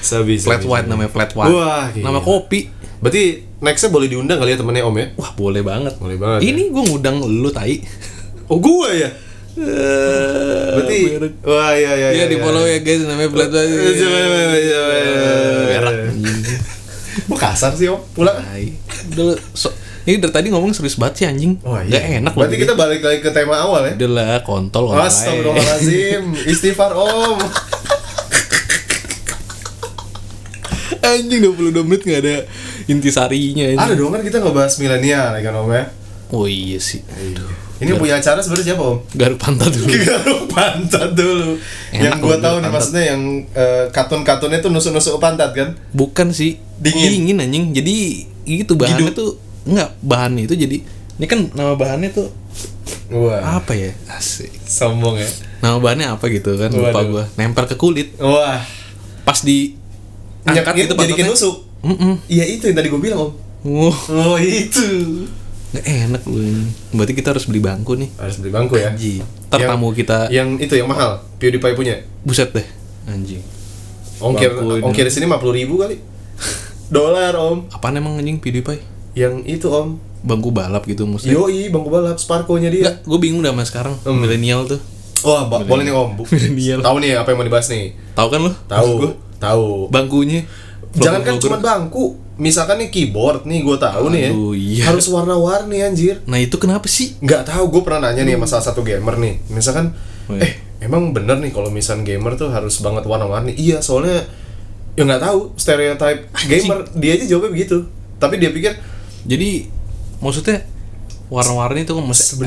Sabi 0.00 0.38
Flat 0.40 0.62
sabi, 0.62 0.70
white 0.70 0.86
sabi. 0.86 0.92
namanya 0.94 1.10
flat 1.12 1.30
white. 1.36 1.52
Wah, 1.52 1.90
gila. 1.92 2.04
Nama 2.08 2.20
kopi. 2.22 2.70
Berarti 3.02 3.22
nextnya 3.60 3.90
boleh 3.92 4.08
diundang 4.08 4.38
kali 4.40 4.54
ya 4.54 4.58
temennya 4.58 4.86
Om 4.86 4.96
ya? 4.96 5.06
Wah 5.20 5.30
boleh 5.34 5.62
banget. 5.66 5.94
Boleh 6.00 6.16
banget, 6.16 6.40
ya. 6.40 6.54
Ini 6.54 6.62
gue 6.70 6.82
ngundang 6.88 7.20
lu 7.20 7.50
tai. 7.52 7.82
Oh 8.48 8.56
gue 8.56 8.88
ya? 8.96 9.10
Berarti 9.58 10.96
Merek. 11.04 11.32
Wah 11.42 11.74
iya 11.74 11.92
iya 11.98 12.08
Iya 12.14 12.24
di 12.30 12.36
follow 12.38 12.64
ya 12.64 12.78
guys 12.80 13.02
namanya 13.04 13.28
flat 13.34 13.50
white. 13.50 13.68
Eh, 13.68 13.98
Kok 17.26 17.38
kasar 17.38 17.74
sih 17.74 17.90
om? 17.90 17.98
Pulang 18.14 18.38
Tai 18.38 18.64
Udah 19.14 19.34
so, 19.56 19.74
Ini 20.06 20.22
dari 20.22 20.30
tadi 20.30 20.46
ngomong 20.54 20.70
serius 20.70 20.94
banget 20.94 21.14
sih 21.18 21.26
anjing 21.26 21.58
Wah 21.66 21.82
Gak 21.82 22.22
enak 22.22 22.32
loh 22.36 22.46
Berarti 22.46 22.56
kita 22.62 22.74
balik 22.78 23.02
lagi 23.02 23.18
ke 23.18 23.30
tema 23.34 23.58
awal 23.58 23.90
ya? 23.90 23.92
Udah 23.98 24.10
lah 24.14 24.38
kontol 24.46 24.94
aja. 24.94 25.10
Astagfirullahaladzim 25.10 26.22
Istighfar 26.46 26.92
om 26.94 27.38
Anjing 30.98 31.40
22 31.40 31.72
menit 31.88 32.02
gak 32.04 32.20
ada 32.20 32.36
intisarinya 32.84 33.64
anjing. 33.64 33.80
Ada 33.80 33.94
dong 33.96 34.12
kan 34.12 34.20
kita 34.20 34.44
ngebahas 34.44 34.76
milenial 34.76 35.32
ya 35.36 35.40
kan 35.40 35.54
om 35.56 35.70
ya? 35.72 35.84
Oh 36.28 36.44
iya 36.44 36.76
sih 36.76 37.00
Ini 37.78 37.94
punya 37.94 38.18
acara 38.18 38.42
sebenarnya 38.42 38.74
siapa 38.74 38.82
om? 38.82 38.98
Garuk 39.14 39.38
pantat 39.38 39.70
dulu. 39.70 39.86
Garuk 40.10 40.42
pantat 40.50 41.08
dulu. 41.14 41.50
Enak 41.94 42.02
Yang 42.02 42.14
gua 42.18 42.36
tahu 42.42 42.56
nih 42.58 42.70
maksudnya 42.74 43.04
yang 43.14 43.22
eh, 43.54 43.84
kartun-kartunnya 43.94 44.58
tuh 44.58 44.70
nusuk-nusuk 44.74 45.22
pantat 45.22 45.54
kan? 45.54 45.78
Bukan 45.94 46.34
sih. 46.34 46.58
Dingin. 46.82 47.10
Dingin 47.14 47.38
anjing. 47.38 47.64
Jadi 47.70 48.26
itu 48.48 48.72
bahannya 48.74 49.14
Hidup. 49.14 49.14
tuh 49.14 49.30
Enggak 49.68 49.90
bahannya 50.00 50.48
itu 50.48 50.56
jadi 50.56 50.80
Ini 51.18 51.26
kan 51.28 51.40
nama 51.52 51.76
bahannya 51.76 52.10
tuh 52.10 52.28
Wah. 53.14 53.62
Apa 53.62 53.72
ya? 53.72 53.94
Asik. 54.10 54.50
Sombong 54.66 55.16
ya. 55.22 55.28
Nama 55.62 55.78
bahannya 55.78 56.06
apa 56.12 56.24
gitu 56.28 56.58
kan? 56.58 56.74
Lupa 56.74 57.00
gua. 57.06 57.24
Nempel 57.38 57.64
ke 57.68 57.76
kulit. 57.78 58.16
Wah. 58.18 58.58
Pas 59.22 59.38
di 59.44 59.78
Angkat 60.48 60.74
gitu 60.88 60.92
jadi 60.96 61.28
nusuk 61.28 61.68
Mm-mm. 61.78 62.18
Iya 62.26 62.42
itu 62.48 62.66
yang 62.66 62.74
tadi 62.74 62.90
gue 62.90 62.98
bilang 62.98 63.30
om. 63.30 63.32
Wah 63.62 63.98
Oh 64.10 64.34
itu 64.40 64.86
Gak 65.68 65.84
enak 65.84 66.22
lu 66.24 66.40
ini. 66.40 66.64
Berarti 66.96 67.12
kita 67.12 67.36
harus 67.36 67.44
beli 67.44 67.60
bangku 67.60 67.92
nih. 67.92 68.08
Harus 68.16 68.40
beli 68.40 68.50
bangku 68.50 68.80
ya? 68.80 68.88
Anjing. 68.88 69.20
Ntar 69.48 69.58
Yang- 69.60 69.70
tamu 69.70 69.88
kita 69.92 70.18
Yang 70.28 70.48
itu 70.64 70.74
yang 70.76 70.88
mahal 70.88 71.10
PewDiePie 71.36 71.76
punya? 71.76 71.94
Buset 72.24 72.52
deh. 72.52 72.64
Anjing. 73.04 73.44
Ongkir 74.18 74.50
Bangku 74.50 74.82
ongkir 74.82 75.04
di 75.04 75.12
sini 75.12 75.28
50 75.28 75.52
ribu 75.54 75.74
kali. 75.76 75.96
Dolar 76.94 77.36
om. 77.36 77.68
Apaan 77.68 77.96
emang 77.96 78.16
anjing 78.16 78.40
PewDiePie? 78.40 78.80
Yang 79.12 79.34
itu 79.44 79.66
om. 79.68 80.00
Bangku 80.18 80.50
balap 80.50 80.82
gitu 80.84 81.04
maksudnya. 81.04 81.36
Yoi 81.36 81.68
bangku 81.68 81.92
balap 81.92 82.16
Sparko-nya 82.16 82.72
dia. 82.72 82.88
Enggak, 82.88 82.96
gue 83.04 83.18
bingung 83.20 83.44
dah 83.44 83.52
sama 83.52 83.64
sekarang. 83.68 83.94
Hmm. 84.02 84.18
milenial 84.18 84.64
tuh. 84.64 84.80
Wah 85.20 85.46
ba- 85.46 85.62
boleh 85.62 85.84
nih 85.84 85.92
om. 85.92 86.16
Milenial. 86.32 86.80
Tahu 86.80 86.96
nih 86.98 87.12
apa 87.14 87.28
yang 87.28 87.38
mau 87.38 87.46
dibahas 87.46 87.68
nih? 87.68 87.92
Tahu 88.16 88.28
kan 88.28 88.40
lo? 88.40 88.52
Tahu 88.66 88.92
Tahu. 89.38 89.92
Bangkunya. 89.92 90.42
Jangan 90.96 91.20
kan 91.20 91.36
cuma 91.36 91.60
bangku 91.60 92.16
Misalkan 92.38 92.78
nih 92.78 92.88
keyboard 92.88 93.44
nih 93.44 93.60
gue 93.60 93.76
tahu 93.76 94.04
nih 94.08 94.20
ya 94.20 94.30
Aduh, 94.30 94.54
iya. 94.54 94.82
Harus 94.86 95.06
warna-warni 95.06 95.82
anjir 95.82 96.22
Nah 96.24 96.38
itu 96.38 96.54
kenapa 96.54 96.86
sih? 96.86 97.18
nggak 97.18 97.42
tahu 97.44 97.66
gue 97.68 97.82
pernah 97.82 98.08
nanya 98.08 98.22
nih 98.22 98.34
sama 98.34 98.46
salah 98.46 98.64
satu 98.64 98.80
gamer 98.80 99.14
nih 99.16 99.34
misalkan 99.48 99.90
Oh, 100.24 100.34
iya. 100.34 100.44
eh 100.44 100.52
emang 100.80 101.10
bener 101.10 101.36
nih 101.36 101.50
kalau 101.50 101.66
misalkan 101.68 102.04
gamer 102.04 102.34
tuh 102.34 102.48
harus 102.48 102.78
banget 102.78 103.02
warna-warni 103.02 103.52
iya 103.52 103.80
soalnya 103.80 104.22
ya 104.92 105.02
nggak 105.02 105.18
tahu 105.20 105.50
stereotype 105.54 106.20
gamer 106.46 106.84
dia 106.92 107.10
aja 107.14 107.24
jawabnya 107.26 107.50
begitu 107.50 107.76
tapi 108.16 108.36
dia 108.36 108.50
pikir 108.50 108.76
Jadi 109.24 109.66
maksudnya 110.18 110.62
warna-warni 111.26 111.82
itu 111.82 111.92
kan 111.92 112.04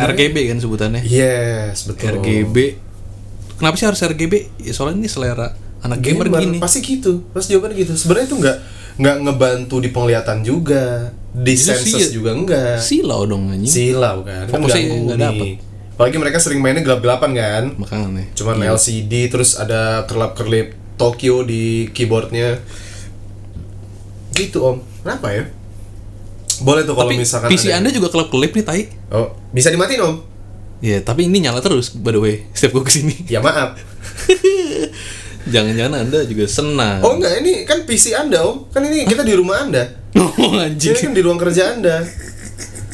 RGB 0.09 0.35
kan 0.47 0.57
sebutannya. 0.57 1.01
yes 1.01 1.85
betul 1.85 2.17
RGB. 2.17 2.55
Kenapa 3.55 3.75
sih 3.75 3.85
harus 3.85 4.01
RGB? 4.01 4.33
Ya 4.57 4.73
soalnya 4.73 4.97
ini 4.97 5.05
selera 5.05 5.53
anak 5.81 5.99
gamer, 5.99 6.29
gini. 6.31 6.57
pasti 6.57 6.79
gitu 6.79 7.25
pasti 7.29 7.53
jawabannya 7.53 7.75
gitu 7.75 7.93
sebenarnya 7.95 8.25
itu 8.25 8.37
nggak 8.37 8.57
nggak 9.01 9.17
ngebantu 9.19 9.75
di 9.77 9.89
penglihatan 9.89 10.39
juga 10.41 11.09
di 11.31 11.51
Itu 11.51 11.63
senses 11.65 12.05
ya- 12.05 12.13
juga 12.13 12.31
enggak 12.31 12.77
Silau 12.77 13.25
dong 13.25 13.49
anjing. 13.49 13.65
silau 13.65 14.21
kan 14.21 14.45
kan 14.45 14.61
Fokusnya 14.61 14.81
nggak 15.07 15.17
dapet. 15.17 15.47
apalagi 15.91 16.17
mereka 16.17 16.37
sering 16.37 16.59
mainnya 16.59 16.81
gelap-gelapan 16.81 17.31
kan 17.31 17.63
Makanya. 17.75 18.25
cuman 18.31 18.55
Iya. 18.59 18.67
LCD 18.71 19.13
terus 19.27 19.55
ada 19.55 20.05
kerlap-kerlip 20.05 20.67
Tokyo 20.93 21.41
di 21.41 21.89
keyboardnya 21.89 22.61
gitu 24.31 24.61
om 24.61 24.77
kenapa 24.99 25.27
ya 25.31 25.43
boleh 26.59 26.83
tuh 26.83 26.93
kalau 26.93 27.09
misalkan 27.11 27.49
PC 27.49 27.67
ada- 27.67 27.79
Anda 27.79 27.89
juga 27.89 28.07
kelap 28.07 28.29
kelip 28.29 28.51
nih 28.51 28.61
tai. 28.61 28.83
oh 29.09 29.33
bisa 29.49 29.67
dimatiin 29.67 30.01
om 30.01 30.15
Ya, 30.79 30.97
tapi 30.99 31.25
ini 31.25 31.37
nyala 31.39 31.57
terus 31.57 31.89
by 31.91 32.09
the 32.09 32.17
way 32.17 32.35
setiap 32.51 32.73
gue 32.75 32.83
ke 32.83 32.91
sini. 32.91 33.13
ya 33.27 33.37
maaf 33.37 33.77
Jangan-jangan 35.43 35.93
anda 35.99 36.19
juga 36.21 36.45
senang. 36.45 37.01
Oh 37.01 37.15
enggak, 37.15 37.39
ini 37.39 37.63
kan 37.63 37.81
PC 37.81 38.13
Anda 38.13 38.41
om 38.41 38.67
Kan 38.67 38.83
ini 38.83 39.03
kita 39.03 39.21
di 39.21 39.33
rumah 39.33 39.63
Anda 39.63 39.83
Oh, 40.37 40.53
anjing. 40.53 40.91
Ini 40.91 41.01
kan 41.01 41.13
di 41.13 41.21
ruang 41.21 41.37
kerja 41.37 41.73
Anda 41.73 42.05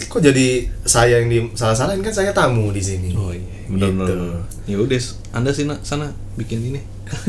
Kok 0.08 0.22
jadi 0.22 0.48
saya 0.82 1.20
yang 1.20 1.28
di 1.28 1.44
salah-salahin 1.52 2.00
kan 2.00 2.12
saya 2.12 2.32
tamu 2.32 2.72
di 2.72 2.80
sini 2.80 3.12
Oh 3.12 3.30
iya, 3.30 3.44
benar 3.68 3.90
benar. 3.90 4.08
Gitu. 4.08 4.16
benar. 4.18 4.40
Ya 4.64 4.78
udah, 4.78 5.02
anda 5.34 5.50
sih 5.50 5.64
nak 5.64 5.80
sana 5.82 6.08
bikin 6.36 6.60
ini. 6.62 6.80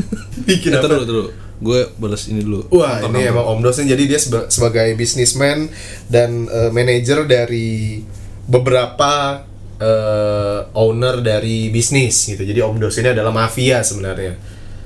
Bikin 0.47 0.71
Eh, 0.71 0.77
apa? 0.77 0.85
Terus, 0.85 1.03
terus. 1.05 1.27
Gue 1.57 1.87
balas 1.93 2.23
ini 2.25 2.39
dulu. 2.39 2.67
Wah 2.69 2.99
Nonton, 2.99 3.15
ini 3.15 3.27
emang 3.27 3.45
Om 3.45 3.59
Dos 3.61 3.75
nih, 3.77 3.87
jadi 3.89 4.03
dia 4.05 4.17
seba- 4.17 4.47
sebagai 4.47 4.91
businessman 4.93 5.67
dan 6.05 6.47
eh, 6.47 6.67
manajer 6.69 7.23
dari 7.23 7.99
beberapa 8.43 9.43
eh, 9.77 10.59
owner 10.73 11.19
dari 11.19 11.67
bisnis 11.69 12.27
gitu. 12.27 12.41
Jadi 12.41 12.59
Om 12.59 12.75
Dos 12.77 12.95
ini 12.97 13.09
adalah 13.09 13.31
mafia 13.31 13.79
sebenarnya, 13.81 14.35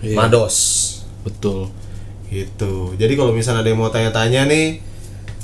Iya. 0.04 0.20
Mados 0.20 0.56
Betul. 1.24 1.72
gitu. 2.28 2.92
Jadi 3.00 3.14
kalau 3.16 3.32
misalnya 3.32 3.64
ada 3.64 3.70
yang 3.72 3.80
mau 3.80 3.88
tanya-tanya 3.88 4.50
nih, 4.50 4.84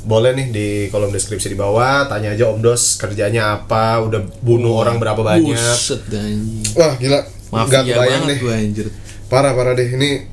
boleh 0.03 0.35
nih 0.35 0.47
di 0.51 0.67
kolom 0.91 1.13
deskripsi 1.13 1.53
di 1.53 1.57
bawah, 1.57 2.09
tanya 2.11 2.35
aja 2.35 2.51
Om 2.51 2.59
Dos 2.59 2.99
kerjanya 2.99 3.61
apa, 3.61 4.03
udah 4.03 4.19
bunuh 4.43 4.75
orang 4.75 4.99
berapa 4.99 5.21
banyak. 5.23 5.55
Buset 5.55 6.03
anjing. 6.11 6.75
Wah 6.75 6.97
gila, 6.99 7.19
nggak 7.23 7.81
Mafia 7.85 7.95
banget 7.95 8.21
deh. 8.27 8.37
gue 8.41 8.53
anjir. 8.53 8.87
Parah 9.31 9.55
parah 9.55 9.77
deh 9.77 9.85
ini. 9.85 10.27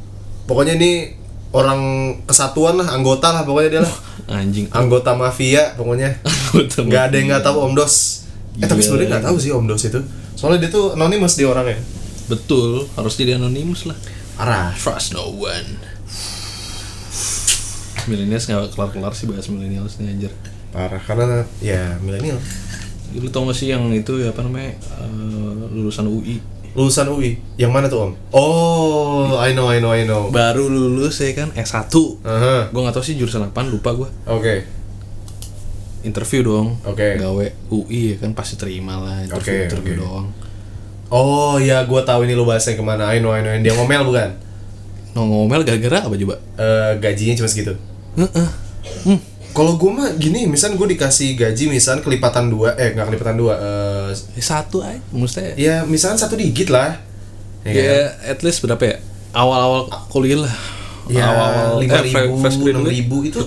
Pokoknya 0.48 0.74
ini 0.80 1.12
orang 1.52 1.80
kesatuan 2.24 2.80
lah, 2.80 2.88
anggota 2.90 3.30
lah 3.30 3.46
pokoknya 3.46 3.70
dia 3.78 3.82
lah. 3.86 3.94
Anjing. 4.26 4.66
anggota 4.74 5.14
mafia 5.14 5.78
pokoknya 5.78 6.18
Anggota 6.50 6.82
nggak 6.82 7.02
ada 7.10 7.14
yang 7.14 7.26
nggak 7.30 7.44
tahu 7.46 7.62
Om 7.62 7.72
Dos 7.78 8.26
eh 8.58 8.66
tapi 8.66 8.82
sebenarnya 8.82 9.08
nggak 9.14 9.26
tahu 9.30 9.36
sih 9.38 9.54
Om 9.54 9.70
Dos 9.70 9.86
itu 9.86 10.02
soalnya 10.34 10.66
dia 10.66 10.70
tuh 10.74 10.98
anonymous 10.98 11.38
di 11.38 11.46
orangnya 11.46 11.78
Betul, 12.26 12.90
harus 12.94 13.14
jadi 13.14 13.38
anonimus 13.38 13.86
lah. 13.86 13.94
parah 14.34 14.74
Trust 14.74 15.14
no 15.14 15.30
one. 15.30 15.78
Millennials 18.06 18.46
nggak 18.46 18.70
kelar-kelar 18.72 19.12
sih 19.12 19.26
bahas 19.26 19.46
millennials 19.48 19.98
nih 19.98 20.14
anjir. 20.14 20.32
parah 20.70 21.00
karena 21.00 21.42
ya 21.58 21.96
milenial 21.98 22.36
Lu 23.16 23.30
tau 23.32 23.48
gak 23.48 23.56
sih 23.56 23.72
yang 23.72 23.88
itu 23.90 24.20
ya 24.20 24.28
apa 24.28 24.44
namanya 24.44 24.76
eh, 24.76 25.52
lulusan 25.72 26.04
UI 26.04 26.36
lulusan 26.76 27.08
UI 27.08 27.40
yang 27.56 27.72
mana 27.72 27.88
tuh 27.88 28.04
Om? 28.04 28.12
Oh 28.30 29.40
I 29.40 29.56
know 29.56 29.72
I 29.72 29.80
know 29.80 29.90
I 29.90 30.04
know. 30.04 30.28
Baru 30.28 30.68
lulus 30.68 31.18
ya 31.18 31.32
kan 31.32 31.48
S1 31.56 31.88
Aha, 32.22 32.68
gue 32.68 32.76
nggak 32.76 32.92
tahu 32.92 33.02
sih 33.02 33.16
jurusan 33.16 33.48
apa 33.48 33.64
lupa 33.64 33.96
gue 33.96 34.08
oke. 34.28 34.54
Interview 36.04 36.44
dong. 36.44 36.76
Oke. 36.84 37.16
gawe 37.16 37.46
UI 37.72 38.12
ya 38.12 38.16
kan 38.20 38.36
pasti 38.36 38.54
terima 38.54 39.00
lah 39.00 39.24
interview 39.24 39.54
Oke, 39.56 39.66
interview 39.66 39.94
oke. 39.96 40.02
doang 40.04 40.26
oh 41.10 41.56
ya 41.60 41.84
gue 41.86 42.00
tahu 42.02 42.26
ini 42.26 42.34
lu 42.34 42.46
bahasnya 42.46 42.74
ke 42.74 42.84
mana. 42.84 43.10
I 43.12 43.22
know 43.22 43.32
I 43.34 43.42
know 43.42 43.52
dia 43.58 43.72
ngomel 43.74 44.02
bukan? 44.06 44.30
No 45.14 45.26
ngomel 45.26 45.62
gara-gara 45.62 46.04
apa 46.06 46.14
coba? 46.14 46.36
Eh, 46.58 46.92
gajinya 47.00 47.34
cuma 47.38 47.48
segitu. 47.48 47.74
Heeh. 48.16 48.48
hmm. 49.04 49.20
kalau 49.56 49.80
gue 49.80 49.88
mah 49.88 50.12
gini 50.20 50.44
misal 50.44 50.76
gue 50.76 50.88
dikasih 50.96 51.36
gaji 51.36 51.68
misal 51.68 52.00
kelipatan 52.04 52.48
dua 52.52 52.76
eh 52.76 52.92
nggak 52.92 53.08
kelipatan 53.12 53.36
dua 53.36 53.54
eh, 53.56 54.08
Ya, 54.36 54.42
satu 54.42 54.84
aja 54.84 55.00
maksudnya. 55.12 55.52
Ya 55.56 55.74
misalkan 55.84 56.18
satu 56.20 56.36
digit 56.36 56.68
lah. 56.68 57.00
Ya, 57.66 57.72
ya, 57.74 57.98
at 58.30 58.46
least 58.46 58.62
berapa 58.62 58.78
ya? 58.78 58.96
Awal-awal 59.34 59.90
kuliah 60.06 60.46
lah. 60.46 60.54
Ya 61.10 61.24
awal-awal 61.26 61.82
lima 61.82 61.98
eh, 61.98 62.04
ribu 62.06 62.66
enam 62.70 62.86
ribu 62.86 63.16
itu 63.26 63.40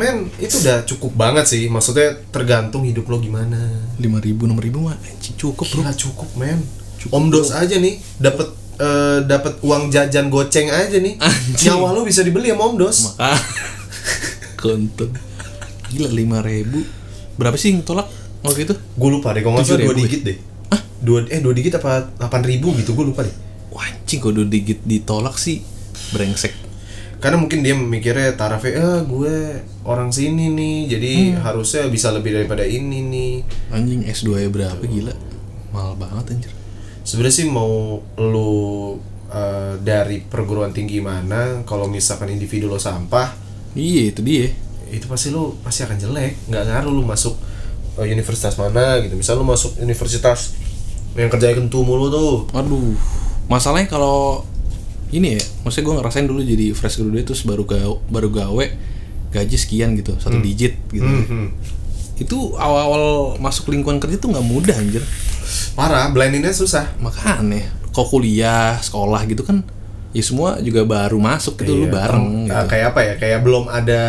men 0.00 0.32
itu 0.40 0.64
udah 0.64 0.84
cukup 0.88 1.12
banget 1.12 1.44
sih. 1.44 1.62
Maksudnya 1.68 2.16
tergantung 2.32 2.88
hidup 2.88 3.04
lo 3.08 3.20
gimana. 3.20 3.58
lima 4.00 4.18
ribu 4.22 4.48
enam 4.48 4.56
ribu 4.56 4.80
mah 4.80 4.96
cukup 5.36 5.68
bro. 5.68 5.80
Gila 5.84 5.92
cukup 5.92 6.30
men. 6.40 6.60
Cukup, 6.98 7.14
om 7.14 7.28
dos 7.28 7.52
aja 7.52 7.76
nih 7.76 8.00
dapat 8.18 8.48
eh, 8.80 9.18
dapat 9.28 9.60
uang 9.60 9.92
jajan 9.92 10.32
goceng 10.32 10.72
aja 10.72 10.96
nih. 10.96 11.20
Anjing. 11.20 11.68
nyawa 11.68 11.92
lo 11.92 12.02
bisa 12.08 12.24
dibeli 12.24 12.48
sama 12.48 12.64
om 12.64 12.76
dos. 12.80 13.12
Maka 13.12 13.36
konten 14.56 15.10
gila 15.92 16.10
lima 16.12 16.38
ribu. 16.40 16.82
Berapa 17.36 17.54
sih 17.60 17.70
yang 17.76 17.84
tolak 17.84 18.08
waktu 18.42 18.64
itu? 18.64 18.74
Gue 18.74 19.10
lupa 19.12 19.36
deh 19.36 19.44
kalau 19.44 19.60
nggak 19.60 19.68
salah 19.68 19.84
dua 19.84 19.94
7.000 19.94 20.00
ya? 20.00 20.02
digit 20.02 20.22
deh. 20.24 20.38
Dua 20.98 21.18
eh 21.30 21.38
dua 21.38 21.54
digit 21.54 21.78
apa 21.78 22.10
delapan 22.18 22.42
ribu 22.42 22.74
gitu 22.74 22.96
gue 22.96 23.06
lupa 23.06 23.22
deh. 23.22 23.36
Wah, 23.70 23.84
anjing 23.84 24.18
kok 24.18 24.32
udah 24.32 24.48
digit 24.48 24.80
ditolak 24.82 25.36
sih 25.36 25.62
brengsek 26.16 26.67
karena 27.18 27.36
mungkin 27.36 27.66
dia 27.66 27.74
mikirnya 27.74 28.38
tarafnya 28.38 28.78
eh 28.78 28.98
gue 29.02 29.34
orang 29.82 30.14
sini 30.14 30.54
nih 30.54 30.76
jadi 30.86 31.12
Hmm. 31.34 31.42
harusnya 31.42 31.90
bisa 31.90 32.14
lebih 32.14 32.30
daripada 32.30 32.62
ini 32.62 33.02
nih. 33.02 33.32
Anjing 33.74 34.06
S2 34.06 34.38
nya 34.38 34.48
berapa? 34.48 34.78
Gila. 34.78 35.14
Mahal 35.74 35.98
banget 35.98 36.24
anjir. 36.30 36.52
Sebenarnya 37.02 37.34
sih 37.34 37.46
mau 37.48 37.98
lu 38.16 38.52
eh, 39.28 39.74
dari 39.82 40.22
perguruan 40.22 40.70
tinggi 40.70 41.02
mana 41.02 41.66
kalau 41.66 41.84
misalkan 41.84 42.30
individu 42.30 42.64
lo 42.64 42.78
sampah 42.78 43.34
iya 43.74 44.08
itu 44.08 44.22
dia. 44.22 44.48
itu 44.88 45.04
pasti 45.04 45.28
lu 45.28 45.52
pasti 45.60 45.84
akan 45.84 46.00
jelek. 46.00 46.48
Nggak 46.48 46.64
ngaruh 46.64 46.92
lu 46.94 47.04
masuk 47.04 47.36
eh, 47.98 48.08
universitas 48.08 48.56
mana 48.56 49.02
gitu. 49.02 49.18
Misal 49.18 49.36
lu 49.36 49.44
masuk 49.44 49.76
universitas 49.82 50.54
yang 51.12 51.28
kerjanya 51.28 51.58
kentu 51.58 51.82
mulu 51.82 52.08
tuh. 52.08 52.34
Aduh. 52.54 52.94
Masalahnya 53.48 53.88
kalau 53.88 54.44
ini 55.10 55.34
ya 55.34 55.42
maksudnya 55.60 55.84
gue 55.84 55.94
ngerasain 55.96 56.24
dulu 56.24 56.40
jadi 56.40 56.66
fresh 56.70 56.98
graduate 56.98 57.26
terus 57.26 57.42
baru 57.42 57.62
gawe, 57.62 57.96
baru 58.06 58.28
gawe 58.28 58.64
gaji 59.28 59.56
sekian 59.56 59.92
gitu 59.94 60.16
satu 60.16 60.38
digit 60.38 60.76
gitu. 60.88 61.04
Mhm. 61.04 61.48
itu 62.18 62.34
awal-awal 62.54 63.04
masuk 63.38 63.70
lingkungan 63.70 63.96
kerja 63.96 64.18
tuh 64.18 64.28
nggak 64.28 64.42
mudah 64.42 64.74
anjir. 64.74 64.98
Parah 65.72 66.10
blendingnya 66.10 66.50
susah. 66.50 66.90
Makanya 66.98 67.62
kok 67.88 68.08
kuliah 68.08 68.74
sekolah 68.76 69.22
gitu 69.24 69.42
kan 69.42 69.62
ya 70.10 70.18
semua 70.18 70.58
juga 70.58 70.82
baru 70.82 71.14
masuk 71.14 71.54
gitu 71.56 71.76
lu 71.76 71.86
Iya, 71.86 71.94
bareng 71.94 72.24
tem- 72.26 72.42
gitu. 72.44 72.54
eh, 72.54 72.66
kayak 72.66 72.86
apa 72.90 73.00
ya? 73.00 73.12
Kayak 73.14 73.38
belum 73.40 73.64
ada 73.68 74.02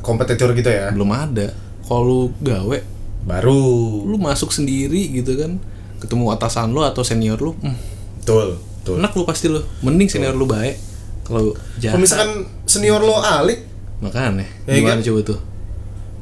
kompetitor 0.00 0.50
gitu 0.52 0.66
ya? 0.66 0.90
Belum 0.90 1.06
ada. 1.08 1.54
Kalau 1.80 2.02
lu 2.02 2.20
gawe 2.40 2.78
baru. 3.22 3.62
lu 4.02 4.16
masuk 4.16 4.50
sendiri 4.50 5.06
gitu 5.12 5.34
kan 5.34 5.62
ketemu 5.98 6.30
atasan 6.30 6.70
lu 6.70 6.82
atau 6.82 7.02
senior 7.02 7.34
lu 7.36 7.54
hmm, 7.54 7.76
betul 8.20 8.58
betul. 8.86 9.02
Enak 9.02 9.12
lu 9.12 9.24
pasti 9.26 9.46
lu. 9.50 9.58
Mending 9.82 10.06
senior 10.06 10.32
lu 10.32 10.46
baik. 10.46 10.78
Kalau 11.26 11.58
kalau 11.82 11.98
misalkan 11.98 12.30
senior 12.62 13.02
lo 13.02 13.18
alik. 13.18 13.66
Makanya. 13.98 14.46
Ya 14.70 14.78
gimana 14.78 15.02
kan? 15.02 15.10
coba 15.10 15.20
tuh? 15.26 15.38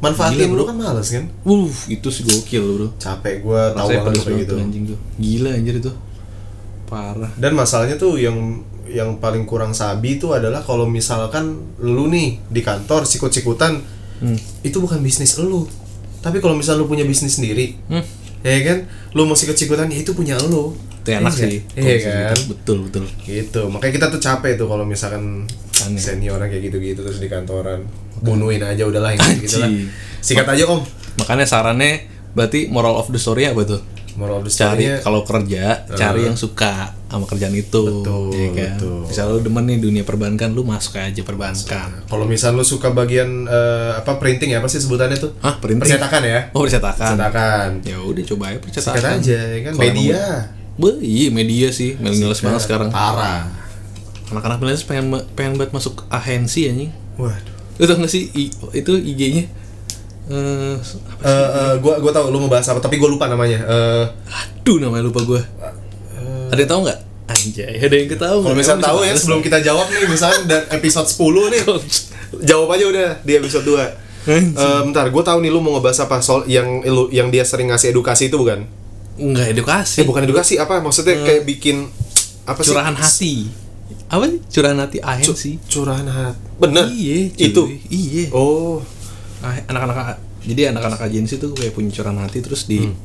Manfaatin 0.01 0.49
Gila, 0.49 0.49
lu 0.49 0.63
bro. 0.65 0.65
kan 0.73 0.77
males 0.81 1.09
kan? 1.09 1.25
Uh 1.45 1.69
itu 1.89 2.09
sih 2.09 2.25
gokil 2.25 2.65
bro. 2.65 2.89
Capek 2.97 3.45
gua 3.45 3.77
tahu 3.77 3.89
banget 3.93 4.25
kayak 4.25 4.39
gitu. 4.49 4.55
anjing 4.57 4.85
tuh. 4.89 4.99
Gila 5.21 5.51
anjir 5.53 5.75
itu. 5.77 5.93
Parah. 6.85 7.33
Dan 7.37 7.53
masalahnya 7.53 7.97
tuh 7.97 8.17
yang 8.17 8.65
yang 8.85 9.17
paling 9.17 9.45
kurang 9.45 9.73
sabi 9.73 10.17
itu 10.17 10.33
adalah 10.33 10.61
kalau 10.61 10.85
misalkan 10.85 11.57
lu 11.81 12.09
nih 12.09 12.41
di 12.49 12.61
kantor 12.61 13.05
sikut-sikutan 13.05 13.93
Hmm. 14.15 14.39
itu 14.63 14.79
bukan 14.79 15.03
bisnis 15.03 15.37
lu. 15.37 15.67
Tapi 16.23 16.39
kalau 16.39 16.55
misal 16.55 16.79
lu 16.79 16.87
punya 16.87 17.03
bisnis 17.05 17.35
sendiri 17.35 17.77
hmm. 17.91 18.24
Ya 18.45 18.61
kan? 18.63 18.79
Lu 19.17 19.25
mau 19.25 19.33
sikut-sikutan 19.33 19.89
ya 19.89 20.05
itu 20.05 20.13
punya 20.13 20.37
lu. 20.37 20.77
Itu 21.01 21.11
enak 21.11 21.33
Iya 21.33 21.41
sih 21.41 21.61
nggak? 21.75 21.81
iya 21.81 21.97
kan? 22.31 22.39
betul 22.49 22.77
betul. 22.85 23.05
Gitu. 23.25 23.61
Makanya 23.69 23.93
kita 23.93 24.07
tuh 24.09 24.21
capek 24.21 24.53
tuh 24.55 24.69
kalau 24.69 24.85
misalkan 24.85 25.49
Aneh. 25.83 25.97
senior 25.99 26.39
kayak 26.39 26.69
gitu-gitu 26.69 27.01
terus 27.01 27.19
di 27.19 27.27
kantoran. 27.27 27.85
Bunuhin 28.21 28.63
aja 28.63 28.85
udahlah 28.85 29.13
yang 29.13 29.21
gitu 29.37 29.59
lah 29.59 29.69
sikat 30.25 30.49
aja 30.49 30.65
om. 30.65 30.81
makanya 31.21 31.45
sarannya 31.45 32.09
berarti 32.33 32.73
moral 32.73 32.97
of 32.97 33.13
the 33.13 33.21
story 33.21 33.45
apa 33.45 33.69
tuh 33.69 33.81
moral 34.15 34.39
of 34.39 34.45
the 34.45 34.51
cari 34.51 34.87
story-nya, 34.87 34.97
kalau 35.01 35.21
kerja 35.23 35.65
cari 35.91 36.21
yang 36.23 36.35
suka 36.35 36.95
sama 37.05 37.25
kerjaan 37.25 37.51
itu 37.53 37.83
Betul, 37.83 38.31
ya 38.31 38.49
kan? 38.49 38.75
betul. 38.75 39.01
misal 39.05 39.25
lu 39.29 39.41
demen 39.41 39.65
nih 39.65 39.79
dunia 39.79 40.03
perbankan 40.03 40.51
lu 40.51 40.63
masuk 40.63 40.97
aja 40.97 41.21
perbankan. 41.21 42.03
Kalau 42.05 42.25
misal 42.25 42.53
lu 42.53 42.63
suka 42.63 42.91
bagian 42.91 43.45
eh, 43.45 43.93
apa 43.95 44.17
printing 44.17 44.51
ya 44.51 44.59
apa 44.59 44.67
sih 44.67 44.79
sebutannya 44.79 45.15
tuh? 45.17 45.35
Hah, 45.39 45.59
printing? 45.59 45.83
percetakan 45.85 46.23
ya? 46.23 46.41
Oh 46.51 46.63
percetakan. 46.63 47.15
Percetakan. 47.15 47.69
Ya 47.83 47.97
udah 47.99 48.23
coba 48.25 48.45
aja 48.49 48.59
percetakan. 48.59 48.99
Sikat 48.99 49.15
aja 49.21 49.39
ya 49.49 49.61
kan? 49.63 49.73
Media. 49.75 50.23
Be, 50.75 50.91
iya 50.99 51.29
media 51.31 51.69
sih. 51.71 51.95
Millennials 51.95 52.39
banget 52.39 52.63
sekarang. 52.63 52.91
Parah. 52.91 53.47
Anak-anak 54.29 54.59
millennials 54.59 54.83
pengen 54.83 55.07
pengen 55.33 55.55
banget 55.55 55.71
masuk 55.71 56.03
agensi 56.09 56.67
anjing. 56.67 56.91
Waduh. 57.15 57.55
Lu 57.75 57.85
tau 57.85 57.97
gak 57.97 58.07
sih 58.09 58.31
I- 58.33 58.55
itu 58.73 58.93
IG-nya 58.95 59.47
eh 60.25 60.75
apa 60.77 61.25
Eh, 61.25 61.49
eh, 61.53 61.73
gua 61.79 61.95
gua 61.99 62.13
tahu 62.13 62.33
lu 62.33 62.39
mau 62.39 62.49
bahas 62.49 62.65
apa 62.67 62.79
tapi 62.79 62.97
gua 62.97 63.09
lupa 63.09 63.27
namanya 63.27 63.61
Eh, 63.61 64.05
aduh 64.31 64.79
namanya 64.79 65.05
lupa 65.05 65.21
gua 65.23 65.43
ada 66.47 66.57
yang 66.57 66.71
tahu 66.71 66.81
nggak 66.87 67.01
anjay 67.25 67.75
ada 67.79 67.95
yang 67.95 68.09
ketahu 68.09 68.39
kalau 68.41 68.57
misal 68.57 68.77
tahu 68.79 68.99
ya 69.01 69.13
sebelum 69.15 69.41
kita 69.41 69.59
jawab 69.59 69.89
nih 69.89 70.07
misalnya 70.07 70.39
dan 70.45 70.63
episode 70.71 71.09
10 71.09 71.53
nih 71.53 71.61
jawab 72.51 72.69
aja 72.71 72.85
udah 72.87 73.11
di 73.21 73.33
episode 73.35 73.65
2 73.65 74.05
Anjing. 74.25 74.57
Eh, 74.57 74.81
bentar, 74.89 75.05
gue 75.05 75.21
tahu 75.21 75.39
nih 75.45 75.53
lu 75.53 75.61
mau 75.61 75.77
ngebahas 75.77 76.09
apa 76.09 76.17
soal 76.21 76.49
yang 76.49 76.81
lu 76.81 77.13
yang 77.13 77.29
dia 77.29 77.45
sering 77.45 77.69
ngasih 77.69 77.93
edukasi 77.93 78.33
itu 78.33 78.41
bukan? 78.41 78.65
nggak 79.15 79.53
edukasi 79.53 80.01
Eh 80.01 80.07
bukan 80.09 80.25
edukasi 80.25 80.57
apa? 80.57 80.81
Maksudnya 80.81 81.21
kayak 81.23 81.45
bikin 81.45 81.87
apa 82.45 82.61
sih? 82.61 82.73
curahan 82.73 82.97
hati 82.97 83.35
apa 84.05 84.25
sih 84.27 84.39
curahan 84.49 84.79
hati 84.81 84.99
agensi 84.99 85.51
Curahan 85.65 86.09
hati. 86.09 86.41
Bener. 86.57 86.89
iya. 86.89 87.29
Itu. 87.37 87.69
iya 87.89 88.33
Oh, 88.33 88.81
anak-anak 89.65 89.97
jadi 90.43 90.71
anak-anak 90.71 91.01
agensi 91.03 91.37
tuh 91.37 91.53
kayak 91.53 91.73
punya 91.73 91.91
curahan 91.91 92.19
hati 92.19 92.41
terus 92.41 92.65
di 92.65 92.81
Hmm. 92.81 92.97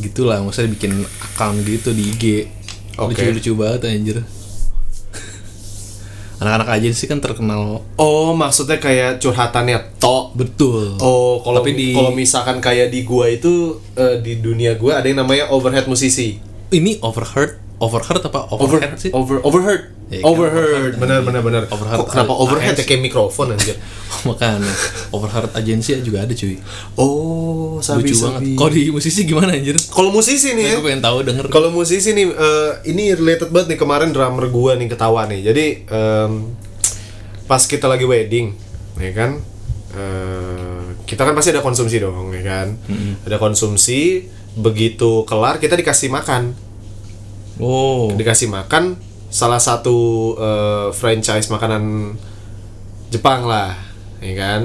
gitulah 0.00 0.40
maksudnya 0.40 0.72
bikin 0.72 0.92
account 1.20 1.62
gitu 1.62 1.90
di 1.90 2.02
IG 2.08 2.24
Oke. 2.96 3.12
lucu-lucu 3.14 3.52
banget 3.54 3.80
anjir 3.88 4.18
anak-anak 6.36 6.68
agensi 6.72 7.06
kan 7.06 7.18
terkenal 7.18 7.86
Oh, 7.94 8.34
maksudnya 8.34 8.74
kayak 8.76 9.18
curhatannya 9.18 9.78
tok. 9.96 10.34
betul 10.34 10.98
Oh, 10.98 11.38
kalau 11.38 11.62
Tapi 11.62 11.70
di- 11.72 11.94
kalau 11.94 12.10
misalkan 12.10 12.58
kayak 12.58 12.90
di 12.90 13.00
gua 13.02 13.30
itu 13.30 13.78
eh, 13.94 14.18
di 14.18 14.36
dunia 14.36 14.74
gua 14.74 14.98
ada 14.98 15.06
yang 15.06 15.22
namanya 15.22 15.46
overhead 15.48 15.86
musisi. 15.86 16.42
ini 16.68 16.98
overheard 16.98 17.61
overheard 17.82 18.22
apa 18.22 18.40
Over, 18.46 18.78
overhead 18.78 18.94
sih 18.94 19.10
over 19.10 19.42
overheard. 19.42 19.90
Ya, 20.06 20.22
kan, 20.22 20.28
overheard. 20.30 20.92
Benar 20.96 21.18
benar 21.24 21.42
benar. 21.42 21.62
Overheard 21.66 21.98
Kok 21.98 22.08
kenapa 22.08 22.32
overhead 22.38 22.78
ya 22.78 22.84
kayak 22.84 23.02
mikrofon 23.02 23.50
anjir. 23.50 23.74
makanya 24.28 24.70
overheard 25.10 25.50
agensi 25.52 25.98
juga 25.98 26.22
ada 26.22 26.30
cuy 26.30 26.62
Oh, 26.94 27.82
sabi 27.82 28.06
lucu 28.06 28.22
banget 28.22 28.54
kalau 28.54 28.70
di 28.70 28.82
musisi 28.88 29.26
gimana 29.26 29.50
anjir 29.50 29.74
Kalau 29.90 30.14
musisi 30.14 30.54
nih 30.54 30.62
ya. 30.62 30.72
gue 30.78 30.84
pengen 30.86 31.02
tahu 31.02 31.16
denger 31.26 31.44
Kalau 31.50 31.74
musisi 31.74 32.14
nih 32.14 32.30
eh, 32.30 32.70
ini 32.86 33.10
related 33.12 33.50
banget 33.50 33.74
nih 33.74 33.78
kemarin 33.80 34.14
drummer 34.14 34.46
gua 34.46 34.78
nih 34.78 34.86
ketawa 34.86 35.26
nih. 35.26 35.40
Jadi 35.42 35.64
em, 35.90 36.32
pas 37.42 37.60
kita 37.60 37.84
lagi 37.84 38.06
wedding, 38.06 38.54
ya 38.96 39.10
kan? 39.12 39.42
eh, 39.92 40.84
kita 41.04 41.26
kan 41.26 41.34
pasti 41.34 41.52
ada 41.52 41.60
konsumsi 41.60 41.98
dong, 41.98 42.32
ya 42.32 42.40
kan? 42.40 42.68
Ada 43.26 43.36
konsumsi, 43.36 44.24
begitu 44.54 45.24
kelar 45.24 45.58
kita 45.58 45.74
dikasih 45.74 46.08
makan. 46.08 46.71
Oh 47.62 48.10
Dikasih 48.18 48.50
makan 48.50 48.98
salah 49.32 49.62
satu 49.62 50.34
eh, 50.36 50.88
franchise 50.92 51.48
makanan 51.48 52.14
Jepang 53.08 53.44
lah, 53.44 53.76
ya 54.24 54.32
kan? 54.36 54.60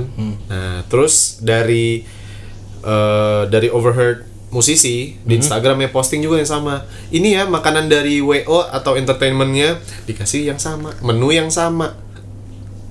Nah, 0.47 0.79
terus 0.87 1.39
dari 1.43 2.03
eh, 2.83 3.43
dari 3.47 3.67
overheard 3.71 4.23
musisi 4.47 5.19
di 5.27 5.33
Instagramnya 5.35 5.91
posting 5.91 6.23
juga 6.23 6.39
yang 6.39 6.47
sama. 6.47 6.87
Ini 7.11 7.27
ya 7.27 7.43
makanan 7.47 7.91
dari 7.91 8.23
WO 8.23 8.63
atau 8.71 8.95
entertainmentnya 8.95 9.79
dikasih 10.07 10.47
yang 10.47 10.59
sama, 10.59 10.95
menu 11.03 11.35
yang 11.35 11.51
sama. 11.51 11.99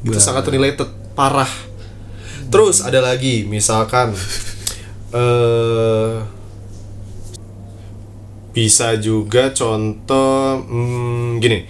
Itu 0.05 0.21
sangat 0.21 0.45
related 0.53 0.89
parah. 1.17 1.49
Terus 2.53 2.85
ada 2.85 3.01
lagi 3.01 3.49
misalkan 3.49 4.13
eh 5.17 6.36
bisa 8.57 8.97
juga 8.97 9.53
contoh 9.53 10.65
hmm, 10.65 11.45
gini. 11.45 11.69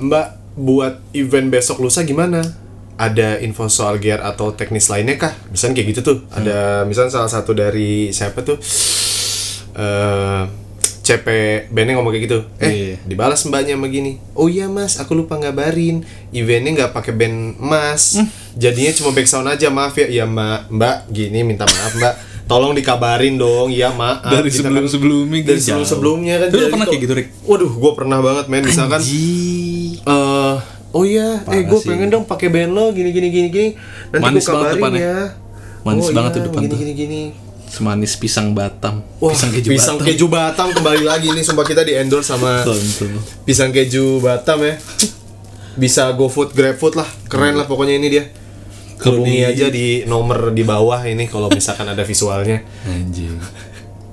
Mbak 0.00 0.56
buat 0.56 1.04
event 1.12 1.52
besok 1.52 1.84
lusa 1.84 2.08
gimana? 2.08 2.40
Ada 2.96 3.36
info 3.44 3.68
soal 3.68 4.00
gear 4.00 4.24
atau 4.24 4.56
teknis 4.56 4.88
lainnya 4.88 5.20
kah? 5.20 5.36
Misalnya 5.52 5.76
kayak 5.76 5.88
gitu 5.92 6.00
tuh. 6.00 6.18
Ada 6.32 6.88
misalnya 6.88 7.12
salah 7.12 7.28
satu 7.28 7.52
dari 7.52 8.08
siapa 8.16 8.40
tuh? 8.40 8.56
eh 9.72 10.42
CP 11.02 11.26
bandnya 11.68 11.98
ngomong 11.98 12.14
kayak 12.14 12.24
gitu. 12.30 12.38
Eh, 12.62 12.70
Iya. 12.70 12.96
dibalas 13.04 13.42
mbaknya 13.44 13.74
sama 13.74 13.90
gini. 13.90 14.22
Oh 14.38 14.46
iya 14.46 14.70
mas, 14.70 14.96
aku 15.02 15.18
lupa 15.18 15.34
ngabarin. 15.34 16.06
Eventnya 16.30 16.70
nggak 16.78 16.92
pakai 16.94 17.12
band 17.12 17.58
mas. 17.58 18.16
Hmm. 18.16 18.28
Jadinya 18.54 18.92
cuma 18.94 19.10
backsound 19.12 19.50
aja. 19.50 19.66
Maaf 19.68 19.98
ya, 19.98 20.06
iya 20.06 20.24
mbak. 20.24 20.70
Mbak, 20.70 20.96
gini 21.10 21.42
minta 21.44 21.66
maaf 21.68 21.92
mbak. 21.98 22.14
Tolong 22.52 22.72
dikabarin 22.76 23.34
dong. 23.40 23.72
Iya 23.72 23.96
maaf. 23.96 24.28
Dari 24.28 24.52
Kita 24.52 24.68
sebelum-sebelumnya 24.68 25.40
dari 25.40 25.56
gitu, 25.56 25.72
sebelum 25.72 25.86
sebelumnya 25.88 26.34
kan. 26.36 26.48
Lu 26.52 26.68
pernah 26.68 26.86
kayak 26.86 27.02
gitu, 27.08 27.14
Rick? 27.16 27.28
Waduh, 27.48 27.72
gue 27.72 27.92
pernah 27.96 28.18
banget 28.20 28.44
men. 28.52 28.62
Misalkan 28.68 29.00
eh 29.00 30.54
oh 30.92 31.04
iya, 31.08 31.40
eh 31.40 31.48
Parah 31.48 31.64
gue 31.64 31.80
sih. 31.80 31.88
pengen 31.88 32.08
dong 32.12 32.24
pakai 32.28 32.52
band 32.52 32.76
lo 32.76 32.92
gini 32.92 33.10
gini 33.16 33.28
gini 33.32 33.48
gini. 33.48 33.68
Nanti 34.12 34.20
Manis 34.20 34.44
gue 34.44 34.52
banget 34.52 34.68
kabarin 34.68 34.76
depannya. 34.76 35.00
ya. 35.00 35.18
Manis 35.82 36.04
oh, 36.04 36.12
banget 36.12 36.30
iya, 36.30 36.36
tuh 36.36 36.42
depan 36.46 36.60
gini, 36.60 36.70
tuh. 36.70 36.78
Gini 36.78 36.92
gini 36.92 37.22
Semanis 37.72 38.12
pisang 38.20 38.52
Batam. 38.52 39.00
Wah, 39.16 39.32
pisang 39.32 39.48
keju 39.48 39.68
pisang 39.72 39.96
Batam. 39.96 40.06
keju 40.12 40.26
Batam 40.28 40.68
kembali 40.76 41.04
lagi 41.08 41.32
nih 41.32 41.40
sumpah 41.40 41.64
kita 41.64 41.80
di 41.88 41.96
endorse 41.96 42.28
sama 42.28 42.60
Betul, 42.60 42.76
betul. 42.76 43.10
pisang 43.48 43.72
keju 43.72 44.20
Batam 44.20 44.60
ya. 44.60 44.76
Bisa 45.72 46.12
GoFood, 46.12 46.52
GrabFood 46.52 47.00
lah. 47.00 47.08
Keren 47.32 47.56
lah 47.56 47.64
pokoknya 47.64 47.96
ini 47.96 48.12
dia. 48.12 48.28
Di- 49.02 49.46
aja 49.46 49.66
di 49.68 49.86
nomor 50.06 50.54
di 50.54 50.62
bawah 50.62 51.02
ini 51.02 51.26
kalau 51.26 51.50
misalkan 51.50 51.90
ada 51.90 52.06
visualnya. 52.06 52.62
Anjing. 52.88 53.36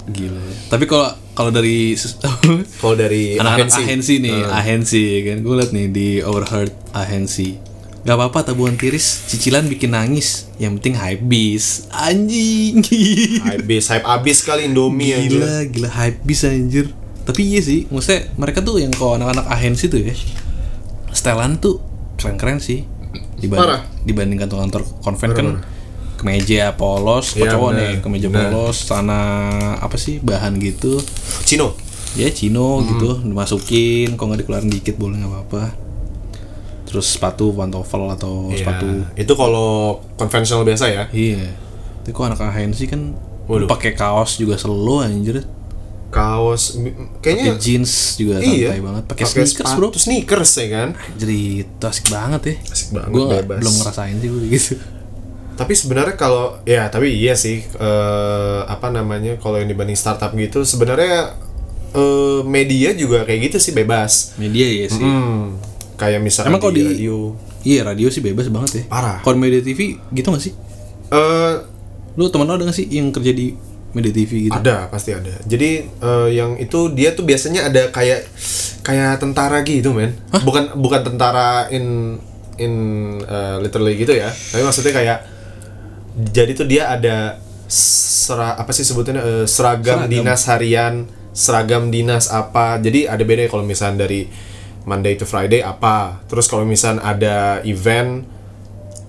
Gila. 0.09 0.41
Tapi 0.73 0.85
kalau 0.89 1.13
kalau 1.37 1.51
dari 1.53 1.93
Kalau 2.81 2.95
dari 2.97 3.37
anak-anak 3.37 3.69
agensi. 3.69 3.81
ahensi 3.85 4.13
nih, 4.19 4.39
ahensi 4.49 5.03
kan 5.23 5.37
gue 5.45 5.55
liat 5.55 5.71
nih 5.71 5.87
di 5.87 6.07
overheard 6.25 6.73
ahensi. 6.91 7.61
Gak 7.99 8.15
apa-apa 8.15 8.51
tabungan 8.51 8.79
tiris, 8.79 9.27
cicilan 9.27 9.67
bikin 9.69 9.91
nangis. 9.93 10.49
Yang 10.57 10.81
penting 10.81 10.95
hype 10.97 11.23
bis. 11.23 11.85
Anjing. 11.93 12.81
Habis, 13.47 13.91
hype 13.91 14.07
abis 14.07 14.37
kali 14.41 14.71
Indomie 14.71 15.13
gila, 15.29 15.67
gila 15.67 15.89
hype 15.93 16.19
bis 16.25 16.41
anjir. 16.47 16.89
Tapi 17.27 17.45
iya 17.45 17.61
sih, 17.61 17.85
maksudnya 17.93 18.31
mereka 18.39 18.65
tuh 18.65 18.81
yang 18.81 18.89
kalau 18.95 19.19
anak-anak 19.19 19.45
ahensi 19.45 19.91
tuh 19.91 20.01
ya. 20.01 20.15
Setelan 21.13 21.61
tuh 21.61 21.77
keren-keren 22.17 22.57
sih. 22.57 22.87
Dibanding, 23.39 23.61
Parah. 23.61 23.81
dibanding 24.01 24.37
kantor-kantor 24.37 24.81
konven 24.99 25.31
kan 25.31 25.47
kemeja 26.15 26.73
polos, 26.73 27.33
Iya, 27.33 27.47
cowok 27.49 27.69
benar. 27.69 27.79
nih 27.79 27.91
kemeja 27.99 28.27
Benar. 28.27 28.51
polos, 28.51 28.77
sana 28.81 29.19
apa 29.75 29.95
sih 29.95 30.19
bahan 30.19 30.59
gitu 30.59 30.99
Cino. 31.41 31.71
ya 32.11 32.27
Cino 32.27 32.77
Hmm. 32.77 32.85
gitu 32.89 33.09
dimasukin 33.23 34.13
kok 34.13 34.23
nggak 34.23 34.41
dikeluarin 34.41 34.67
dikit 34.67 34.95
boleh 34.95 35.15
nggak 35.17 35.31
apa-apa 35.31 35.63
terus 36.83 37.05
sepatu 37.07 37.53
pantofel 37.53 38.09
atau 38.09 38.49
Iya, 38.49 38.57
sepatu 38.59 38.87
Itu 39.15 39.33
kalau 39.33 39.69
konvensional 40.15 40.63
biasa 40.63 40.85
ya. 40.87 41.03
iya 41.09 41.53
tapi 41.99 42.11
kok 42.11 42.25
anak 42.25 42.41
ahensi 42.41 42.83
kan 42.83 43.13
pakai 43.47 43.93
kaos 43.93 44.35
juga 44.35 44.53
selo 44.55 44.99
anjir 44.99 45.45
Kaos 46.09 46.73
kayaknya 47.19 47.53
jeans 47.55 47.91
juga 48.15 48.37
iya. 48.39 48.73
santai 48.73 48.81
banget 48.81 49.03
pakai 49.05 49.23
sneakers 49.23 49.51
sepatu 49.53 49.77
bro 49.77 49.87
sneakers 49.93 50.51
ya 50.55 50.67
kan. 50.71 50.89
jadi 51.15 51.37
itu 51.61 51.83
asik 51.83 52.07
banget 52.07 52.41
ya 52.43 52.55
Asik 52.67 52.89
banget, 52.91 53.09
gue 53.11 53.25
belum 53.55 53.73
ngerasain 53.75 54.15
sih 54.15 54.27
gue 54.27 54.41
gitu 54.49 54.73
Tapi 55.51 55.73
sebenarnya 55.73 56.15
kalau 56.15 56.57
ya 56.63 56.87
tapi 56.87 57.13
iya 57.13 57.33
sih 57.33 57.61
eh, 57.61 58.59
apa 58.65 58.89
namanya 58.89 59.35
kalau 59.35 59.55
yang 59.55 59.67
dibanding 59.67 59.93
startup 59.93 60.33
gitu 60.33 60.63
sebenarnya 60.63 61.35
eh, 61.91 62.39
media 62.43 62.89
juga 62.91 63.21
kayak 63.21 63.39
gitu 63.45 63.57
sih 63.59 63.73
bebas. 63.73 64.33
media 64.35 64.65
ya 64.65 64.87
sih 64.87 64.97
Hmm, 64.97 65.59
kayak 65.93 66.19
misalkan 66.19 66.49
Emang 66.49 66.59
kalau 66.59 66.71
di, 66.71 66.79
di- 66.79 66.89
radio. 66.89 67.35
iya 67.61 67.83
radio 67.83 68.07
sih 68.07 68.19
bebas 68.19 68.47
banget 68.47 68.71
ya 68.73 68.83
Parah. 68.87 69.19
kalau 69.19 69.35
media 69.35 69.59
TV 69.59 69.99
gitu 70.09 70.27
gak 70.27 70.41
sih 70.41 70.55
Eh, 71.07 71.53
lu 72.15 72.25
teman 72.27 72.45
lu 72.45 72.55
ada 72.55 72.63
gak 72.63 72.73
sih 72.75 72.87
yang 72.87 73.09
kerja 73.09 73.29
di 73.29 73.51
media 73.89 74.13
TV 74.13 74.47
gitu 74.47 74.53
ada 74.53 74.85
pasti 74.87 75.11
ada. 75.11 75.33
Jadi 75.43 75.69
eh, 75.85 76.27
yang 76.31 76.55
itu 76.55 76.93
dia 76.93 77.11
tuh 77.11 77.25
biasanya 77.25 77.67
ada 77.67 77.89
kayak 77.89 78.21
kayak 78.81 79.17
tentara 79.17 79.61
gitu 79.61 79.91
men. 79.91 80.13
Bukan 80.31 80.77
bukan 80.77 81.01
tentara 81.01 81.65
in 81.69 82.17
in 82.57 82.73
eh, 83.19 83.57
literally 83.59 83.97
gitu 83.97 84.13
ya. 84.13 84.29
Tapi 84.29 84.61
maksudnya 84.61 84.93
kayak 84.93 85.17
jadi 86.29 86.51
tuh 86.51 86.67
dia 86.67 86.89
ada 86.89 87.39
sera, 87.69 88.57
apa 88.57 88.69
sih 88.69 88.83
sebutnya 88.83 89.17
eh, 89.17 89.45
seragam, 89.45 90.05
Seragam. 90.05 90.11
dinas 90.11 90.41
harian, 90.45 90.93
seragam 91.31 91.89
dinas 91.89 92.29
apa. 92.29 92.77
Jadi 92.77 93.05
ada 93.05 93.21
beda 93.21 93.47
kalau 93.47 93.63
misalnya 93.63 94.05
dari 94.05 94.29
Monday 94.85 95.17
to 95.17 95.25
Friday 95.25 95.65
apa. 95.65 96.21
Terus 96.25 96.45
kalau 96.45 96.61
misalnya 96.61 97.01
ada 97.01 97.37
event 97.63 98.21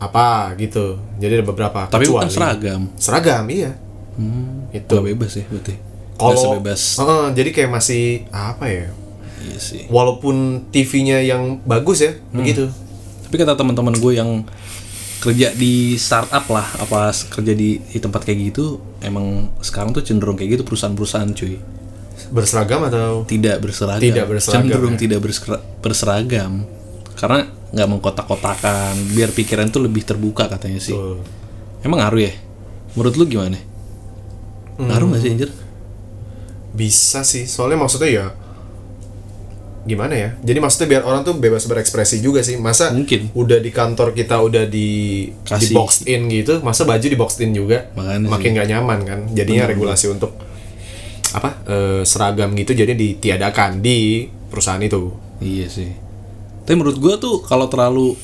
apa 0.00 0.56
gitu. 0.56 0.96
Jadi 1.20 1.40
ada 1.40 1.44
beberapa 1.44 1.84
tapi 1.84 2.08
bukan 2.08 2.24
kecuali- 2.24 2.32
seragam 2.32 2.80
Seragam 2.96 3.44
iya. 3.52 3.72
Hmm, 4.20 4.76
Itu. 4.76 4.92
Gak 4.92 5.06
bebas 5.06 5.32
ya 5.34 5.44
berarti 5.48 5.74
Kalau 6.14 6.36
sebebas 6.36 6.80
Heeh, 7.00 7.24
jadi 7.32 7.50
kayak 7.50 7.70
masih 7.72 8.02
apa 8.28 8.68
ya? 8.68 8.86
Iya 9.40 9.56
sih. 9.56 9.88
Walaupun 9.88 10.68
TV-nya 10.68 11.24
yang 11.24 11.64
bagus 11.64 12.04
ya, 12.04 12.12
Hmm. 12.12 12.44
begitu. 12.44 12.68
Tapi 13.24 13.34
kata 13.34 13.56
teman-teman 13.56 13.96
gue 13.96 14.12
yang 14.12 14.44
kerja 15.20 15.52
di 15.52 15.96
startup 15.96 16.44
lah, 16.48 16.64
apa 16.76 17.08
kerja 17.12 17.52
di, 17.52 17.80
di 17.80 17.98
tempat 17.98 18.20
kayak 18.20 18.52
gitu, 18.52 18.80
emang 19.00 19.48
sekarang 19.60 19.92
tuh 19.92 20.00
cenderung 20.00 20.36
kayak 20.36 20.60
gitu 20.60 20.62
perusahaan-perusahaan 20.64 21.32
cuy. 21.32 21.56
Berseragam 22.28 22.84
atau 22.84 23.24
Tidak 23.24 23.56
berseragam. 23.58 24.00
Tidak 24.00 24.24
berseragam, 24.28 24.60
Cenderung 24.68 24.94
ya. 24.94 25.00
tidak 25.00 25.20
berseragam. 25.80 26.52
Karena 27.16 27.38
nggak 27.70 27.88
mengkotak-kotakan, 27.88 28.92
biar 29.12 29.30
pikiran 29.30 29.68
tuh 29.68 29.84
lebih 29.84 30.04
terbuka 30.04 30.48
katanya 30.48 30.80
sih. 30.80 30.92
Tuh. 30.92 31.20
Emang 31.80 32.00
ngaruh 32.00 32.28
ya? 32.28 32.32
Menurut 32.92 33.14
lu 33.16 33.24
gimana? 33.24 33.56
Ngaruh 34.80 35.06
nggak 35.12 35.22
sih 35.22 35.30
anjir? 35.36 35.50
bisa 36.70 37.26
sih? 37.26 37.44
Soalnya 37.50 37.82
maksudnya 37.82 38.10
ya 38.10 38.26
gimana 39.80 40.12
ya? 40.14 40.30
Jadi 40.44 40.58
maksudnya 40.60 40.88
biar 40.96 41.02
orang 41.08 41.24
tuh 41.24 41.34
bebas 41.40 41.64
berekspresi 41.66 42.20
juga 42.20 42.44
sih. 42.44 42.60
Masa 42.60 42.92
Mungkin. 42.94 43.32
udah 43.34 43.58
di 43.58 43.70
kantor 43.72 44.12
kita 44.12 44.38
udah 44.38 44.64
di 44.68 44.88
di 45.32 45.36
Kasih. 45.48 45.74
boxed 45.74 46.04
in 46.06 46.28
gitu, 46.30 46.60
masa 46.60 46.84
baju 46.86 47.02
di 47.02 47.16
boxed 47.18 47.40
in 47.42 47.56
juga? 47.56 47.90
Makanya 47.96 48.28
Makin 48.28 48.50
gak 48.54 48.68
nyaman 48.70 48.98
kan. 49.02 49.18
Jadinya 49.32 49.64
regulasi 49.66 50.12
untuk 50.12 50.36
apa? 51.30 51.62
eh, 51.66 52.02
seragam 52.06 52.52
gitu 52.54 52.74
jadi 52.76 52.92
ditiadakan 52.94 53.80
di 53.82 54.28
perusahaan 54.52 54.82
itu. 54.82 55.10
Iya 55.40 55.66
sih. 55.72 55.90
Tapi 56.68 56.74
menurut 56.76 57.00
gua 57.00 57.16
tuh 57.16 57.40
kalau 57.42 57.66
terlalu 57.66 58.14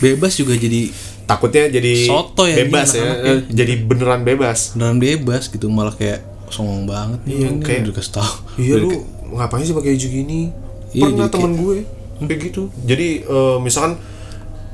bebas 0.00 0.34
juga 0.34 0.56
jadi 0.56 0.88
Takutnya 1.30 1.70
jadi 1.70 1.94
Soto 2.02 2.42
ya, 2.44 2.56
bebas 2.58 2.88
ya, 2.92 3.06
eh, 3.22 3.38
jadi 3.46 3.72
beneran 3.80 4.20
bebas. 4.20 4.74
beneran 4.74 4.98
bebas 4.98 5.46
gitu 5.46 5.66
malah 5.66 5.92
kayak 5.92 6.20
songong 6.48 6.82
banget 6.84 7.20
nih 7.24 7.34
Iya, 7.36 7.48
kayak- 7.56 7.82
udah 7.84 7.94
kasih 7.94 8.12
tau 8.12 8.32
Iya 8.56 8.74
lu 8.76 8.88
kayak- 8.90 9.06
ngapain 9.30 9.62
sih 9.62 9.72
pakai 9.72 9.90
baju 9.92 10.08
gini? 10.10 10.40
Iya, 10.90 11.02
Pernah 11.06 11.28
temen 11.28 11.52
gue 11.54 11.76
kayak 12.20 12.40
gitu. 12.44 12.62
Jadi 12.82 13.08
eh, 13.22 13.56
misalkan 13.58 13.94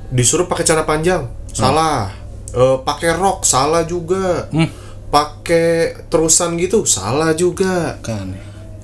disuruh 0.08 0.44
pakai 0.44 0.64
celana 0.64 0.82
panjang 0.82 1.22
salah. 1.46 2.08
Eh, 2.48 2.76
pakai 2.80 3.12
rok 3.12 3.44
salah 3.44 3.84
juga. 3.84 4.48
Pakai 5.06 5.68
terusan 6.08 6.56
gitu 6.56 6.82
salah 6.82 7.30
juga. 7.32 8.00
Kan 8.00 8.32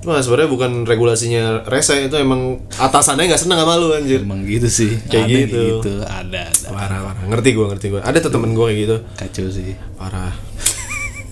Nah, 0.02 0.18
sebenarnya 0.18 0.50
bukan 0.50 0.82
regulasinya 0.82 1.62
rese 1.62 1.94
itu 2.02 2.16
emang 2.16 2.58
atasannya 2.72 3.22
nggak 3.24 3.38
seneng 3.38 3.54
sama 3.56 3.78
lu 3.78 3.90
anjir. 3.90 4.18
emang 4.20 4.42
gitu 4.42 4.66
sih 4.66 4.90
Kayak 5.06 5.24
ada 5.24 5.30
gitu. 5.30 5.62
ada, 6.02 6.42
ada. 6.42 6.68
Parah, 6.68 6.98
parah. 7.04 7.22
Ngerti 7.24 7.48
gua, 7.52 7.66
ngerti 7.68 7.86
gua. 7.88 8.00
Ada 8.02 8.18
tuh 8.18 8.30
temen 8.30 8.50
gua 8.50 8.66
kayak 8.66 8.78
gitu. 8.80 8.96
kacau 9.14 9.46
sih 9.48 9.78
Parah. 9.94 10.34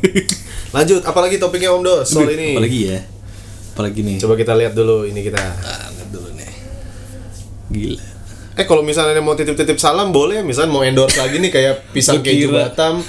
Lanjut, 0.71 1.03
apalagi 1.03 1.37
topiknya 1.37 1.71
Om 1.71 1.83
Dos 1.83 2.07
soal 2.07 2.31
ini? 2.31 2.55
apalagi 2.55 2.81
ya 2.87 2.99
apalagi 3.71 4.01
nih 4.03 4.17
Coba 4.19 4.35
kita 4.35 4.53
lihat 4.55 4.73
dulu 4.73 5.03
ini 5.03 5.21
kita. 5.21 5.41
ah, 5.41 5.89
lihat 5.91 6.09
dulu 6.09 6.29
nih 6.33 6.53
gila 7.69 8.05
Eh 8.53 8.65
kalau 8.65 8.83
misalnya 8.83 9.19
mau 9.19 9.33
titip-titip 9.33 9.79
salam 9.79 10.11
boleh, 10.11 10.43
misalnya 10.43 10.69
mau 10.69 10.83
endorse 10.83 11.17
lagi 11.17 11.39
nih 11.39 11.49
kayak 11.49 11.75
pisang 11.91 12.21
keju. 12.21 12.53
Batam, 12.53 13.01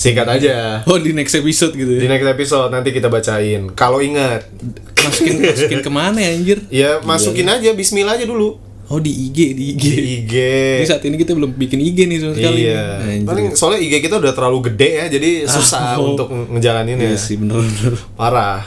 singkat 0.00 0.24
aja. 0.24 0.80
oh 0.88 0.96
di 0.96 1.12
next 1.12 1.36
episode 1.36 1.76
gitu 1.76 1.92
Di 2.00 2.08
ya 2.08 2.16
next 2.16 2.24
episode 2.24 2.72
nanti 2.72 2.88
kita 2.88 3.12
bacain. 3.12 3.68
Kalau 3.76 4.00
ingat, 4.00 4.48
masukin 4.96 5.44
masukin 5.44 5.80
ke 5.86 5.90
mana 5.92 6.16
ya 6.16 6.30
anjir 6.32 6.58
ya 6.72 6.90
masukin 7.04 7.44
aja 7.44 7.76
Bismillah 7.76 8.16
aja 8.16 8.24
dulu. 8.24 8.56
oh 8.90 8.98
di 8.98 9.12
IG 9.12 9.54
di 9.54 9.64
IG 9.76 9.84
Di 9.84 10.10
IG. 10.24 10.34
Ini 10.82 10.86
saat 10.88 11.04
ini 11.04 11.14
kita 11.14 11.36
belum 11.36 11.52
bikin 11.54 11.78
IG 11.78 12.08
nih 12.08 12.16
sama 12.18 12.32
sekali 12.32 12.60
Iya. 12.64 12.82
Paling 13.22 13.52
soalnya 13.52 13.80
IG 13.84 14.00
kita 14.00 14.16
udah 14.18 14.32
terlalu 14.32 14.72
gede 14.72 14.90
ya, 14.98 15.06
jadi 15.06 15.30
susah 15.46 15.94
oh. 16.00 16.16
untuk 16.16 16.26
ngejalaninnya. 16.32 17.12
Iya 17.12 17.18
sih 17.20 17.36
bener-bener 17.36 17.94
Parah. 18.16 18.64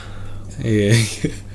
Iya 0.62 0.94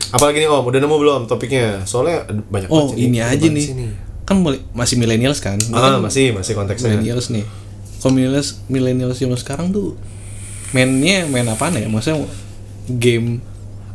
Apalagi 0.08 0.42
nih 0.42 0.48
Om, 0.50 0.64
udah 0.68 0.80
nemu 0.82 0.96
belum 0.98 1.20
topiknya? 1.30 1.86
Soalnya 1.86 2.26
banyak 2.28 2.66
Oh 2.68 2.90
banget 2.90 2.98
ini 3.08 3.18
aja 3.22 3.46
nih 3.46 3.62
sini. 3.62 3.86
Kan 4.26 4.42
masih 4.74 5.00
millennials 5.00 5.38
kan 5.40 5.56
Ah, 5.72 5.96
kan 5.96 6.04
masih 6.04 6.34
masih 6.34 6.52
konteksnya. 6.52 6.98
Millennials 6.98 7.30
nih 7.30 7.67
Millennials 8.06 8.62
Millennials 8.70 9.18
zaman 9.18 9.38
sekarang 9.38 9.74
tuh 9.74 9.98
Mainnya 10.70 11.26
main 11.26 11.48
apa 11.48 11.72
ya 11.74 11.88
Maksudnya 11.90 12.28
game 12.86 13.42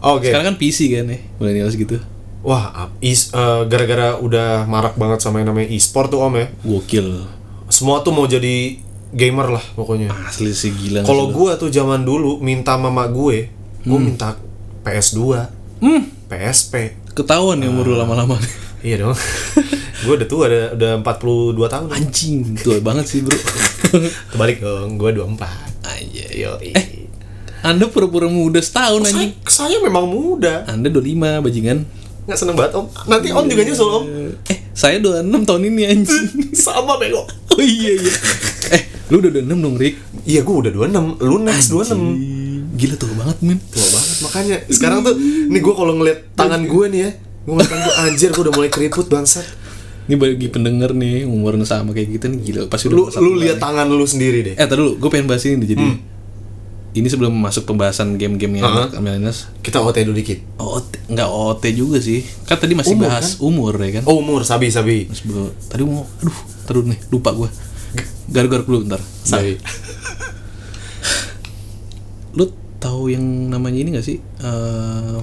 Oke. 0.03 0.27
Sekarang 0.27 0.53
kan 0.53 0.55
PC 0.59 0.91
kan 0.91 1.07
ya 1.07 1.19
Millennials 1.39 1.79
gitu 1.79 1.95
Wah, 2.43 2.91
is 2.99 3.31
eh, 3.31 3.61
gara-gara 3.71 4.19
udah 4.19 4.67
marak 4.67 4.99
banget 4.99 5.23
sama 5.23 5.39
yang 5.39 5.55
namanya 5.55 5.71
e-sport 5.71 6.11
tuh 6.11 6.19
Om 6.27 6.35
ya. 6.35 6.47
Gokil 6.67 7.23
Semua 7.71 8.03
tuh 8.03 8.11
mau 8.11 8.27
jadi 8.27 8.75
gamer 9.15 9.47
lah 9.47 9.63
pokoknya. 9.79 10.11
Asli 10.11 10.51
sih 10.51 10.75
gila 10.75 11.07
Kalau 11.07 11.31
gua 11.31 11.55
tuh 11.55 11.71
zaman 11.71 12.03
dulu 12.03 12.43
minta 12.43 12.75
mama 12.75 13.07
gue, 13.07 13.47
gue 13.87 13.99
minta 13.99 14.35
PS2, 14.83 15.19
lo? 15.39 15.47
Hmm 15.79 16.03
PSP. 16.27 16.99
Ketahuan 17.15 17.63
ya 17.63 17.71
umur 17.71 17.93
lu 17.93 17.95
lama-lama 17.95 18.35
Iya 18.83 19.07
dong. 19.07 19.15
gue 20.03 20.13
udah 20.19 20.27
tua, 20.27 20.51
udah, 20.51 20.75
udah 20.75 20.91
42 20.99 21.55
tahun. 21.71 21.87
Anjing 21.95 22.37
Tua 22.59 22.83
banget 22.83 23.07
sih 23.07 23.23
bro 23.23 23.31
Terbalik 24.31 24.57
dong, 24.61 24.95
gue 24.97 25.09
24. 25.11 25.43
Aja 25.83 26.25
Yo, 26.31 26.51
Eh 26.63 27.05
Anda 27.63 27.87
pura-pura 27.87 28.27
muda 28.27 28.59
setahun 28.59 29.07
saya, 29.07 29.31
anjing 29.31 29.31
saya 29.47 29.77
memang 29.79 30.07
muda. 30.07 30.63
Anda 30.67 30.91
25 30.91 31.43
bajingan 31.43 31.79
Nggak 32.23 32.39
seneng 32.39 32.55
banget 32.55 32.79
om. 32.79 32.87
Nanti 33.11 33.35
om 33.35 33.43
juga 33.51 33.67
nyusul 33.67 33.89
om. 33.91 34.03
Eh 34.47 34.57
saya 34.71 34.95
26 34.99 35.43
tahun 35.43 35.61
ini 35.67 35.81
anjing 35.91 36.27
Sama 36.63 36.95
bego. 36.95 37.27
Oh 37.51 37.59
iya 37.59 37.99
iya 37.99 38.13
Eh 38.71 38.81
lu 39.11 39.19
udah 39.19 39.31
26 39.43 39.59
dong 39.59 39.75
Rick 39.75 39.95
Iya 40.23 40.39
gue 40.47 40.55
udah 40.55 40.71
26, 40.71 41.19
lu 41.19 41.35
next 41.43 41.67
26. 41.75 42.79
Gila 42.79 42.95
tua 42.95 43.13
banget 43.19 43.37
men 43.43 43.59
Tua 43.59 43.87
banget 43.91 44.17
makanya. 44.23 44.57
Sekarang 44.71 45.03
tuh, 45.03 45.13
nih 45.19 45.59
gue 45.59 45.73
kalau 45.75 45.93
ngeliat 45.99 46.31
tangan 46.33 46.63
gue 46.63 46.85
nih 46.89 46.99
ya, 47.03 47.09
gue 47.43 47.53
ngeliat 47.53 47.69
tangan 47.69 47.83
gue 47.83 47.95
anjir, 48.07 48.29
gue 48.31 48.43
udah 48.49 48.55
mulai 48.55 48.71
keriput 48.71 49.05
bangsat. 49.11 49.43
Ini 50.03 50.15
bagi 50.19 50.47
pendengar 50.51 50.91
nih 50.91 51.23
umurnya 51.23 51.63
sama 51.63 51.95
kayak 51.95 52.11
kita 52.13 52.27
nih 52.27 52.39
gila 52.43 52.61
pasti 52.67 52.91
Lu 52.91 53.07
lu 53.07 53.39
lihat 53.39 53.57
tangan 53.57 53.87
lu 53.87 54.03
sendiri 54.03 54.43
deh. 54.43 54.55
Eh 54.55 54.65
tadi 54.67 54.75
dulu 54.75 54.99
gue 54.99 55.09
pengen 55.09 55.31
bahas 55.31 55.43
ini 55.43 55.63
jadi 55.63 55.85
Ini 56.93 57.07
sebelum 57.09 57.33
masuk 57.33 57.65
pembahasan 57.65 58.21
game-game 58.21 58.61
yang 58.61 58.69
Uh-huh. 58.69 59.01
millennials 59.01 59.49
Kita 59.59 59.81
OT 59.81 60.05
dulu 60.05 60.13
dikit. 60.13 60.43
OT, 60.61 61.09
nggak 61.09 61.25
OT 61.25 61.63
juga 61.73 61.97
sih 61.97 62.21
Kan 62.45 62.59
tadi 62.59 62.77
masih 62.77 62.93
Umur, 62.93 63.07
bahas 63.09 63.27
umur 63.39 63.73
ya 63.79 63.97
kan 63.97 64.03
Oh, 64.05 64.21
umur 64.21 64.45
sabi 64.45 64.69
sabi. 64.69 65.09
Mas 65.09 65.25
tadi 65.65 65.81
mau, 65.81 66.05
aduh, 66.21 66.37
taruh 66.63 66.85
nih, 66.85 66.99
lupa 67.09 67.33
gue 67.33 67.49
Garuk-garuk 68.29 68.65
dulu 68.65 68.79
ntar 68.85 69.01
Sabi. 69.23 69.57
Lu 72.33 72.49
tahu 72.77 73.09
yang 73.09 73.23
namanya 73.49 73.79
ini 73.79 73.89
gak 73.93 74.05
sih? 74.05 74.17
Eh 74.19 75.17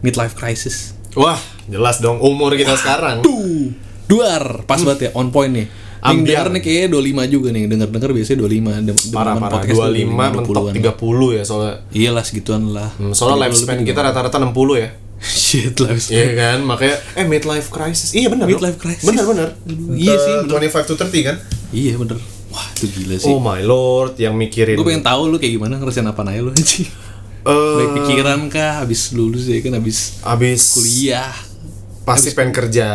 midlife 0.00 0.32
crisis 0.32 0.96
Wah, 1.12 1.38
jelas 1.66 1.98
dong 1.98 2.18
umur 2.18 2.54
kita 2.54 2.74
sekarang. 2.74 3.20
Tuh, 3.20 3.74
duar, 4.06 4.62
pas 4.64 4.78
banget 4.78 5.00
ya, 5.06 5.10
on 5.14 5.30
point 5.30 5.50
nih. 5.50 5.66
Ambiar. 6.00 6.48
nih 6.48 6.64
kayaknya 6.64 6.96
25 6.96 7.28
juga 7.28 7.48
nih, 7.52 7.68
denger-denger 7.68 8.10
biasanya 8.10 8.38
25 8.40 8.72
Dem- 8.80 9.12
Parah 9.12 9.34
parah. 9.36 9.52
podcast 9.60 9.78
25 9.84 9.92
tuh 9.92 10.08
mentok 10.08 10.44
20-an. 10.48 10.74
30 10.96 11.28
ya 11.30 11.42
soalnya. 11.44 11.74
Iyalah 11.92 12.24
segituan 12.24 12.62
lah. 12.72 12.88
Hmm, 12.96 13.12
soalnya 13.12 13.46
lifespan 13.46 13.84
kita 13.84 14.00
rata-rata 14.00 14.40
60 14.40 14.80
ya. 14.80 14.88
Shit 15.20 15.76
lifespan. 15.76 16.16
Iya 16.16 16.28
kan, 16.32 16.58
makanya 16.64 16.96
eh 17.12 17.26
midlife 17.28 17.68
crisis. 17.68 18.16
Iya 18.16 18.32
benar. 18.32 18.48
Midlife 18.48 18.78
crisis. 18.80 19.04
Benar 19.04 19.24
benar. 19.28 19.48
Iya 19.92 20.14
sih, 20.16 20.34
benar. 20.48 20.60
25 20.64 20.88
to 20.88 20.94
30 20.96 21.28
kan? 21.28 21.36
Iya 21.70 21.92
bener. 22.00 22.16
Wah 22.48 22.66
itu 22.72 22.86
gila 22.88 23.14
sih. 23.14 23.28
Oh 23.28 23.36
my 23.36 23.60
lord, 23.60 24.16
yang 24.16 24.32
mikirin. 24.34 24.74
Gue 24.74 24.86
pengen 24.88 25.04
tahu 25.04 25.28
lu 25.28 25.36
kayak 25.36 25.54
gimana 25.54 25.76
ngerasain 25.76 26.02
apa 26.02 26.24
aja 26.24 26.40
lu 26.40 26.50
anjing. 26.50 26.88
Eh, 27.40 27.74
Baik 27.74 27.90
pikiran 27.98 28.40
kah 28.46 28.80
habis 28.80 29.10
lulus 29.10 29.44
ya 29.44 29.56
kan 29.58 29.72
habis 29.74 30.20
abis 30.20 30.62
kuliah. 30.74 31.32
pasti 32.00 32.32
pengen 32.32 32.50
kerja, 32.50 32.88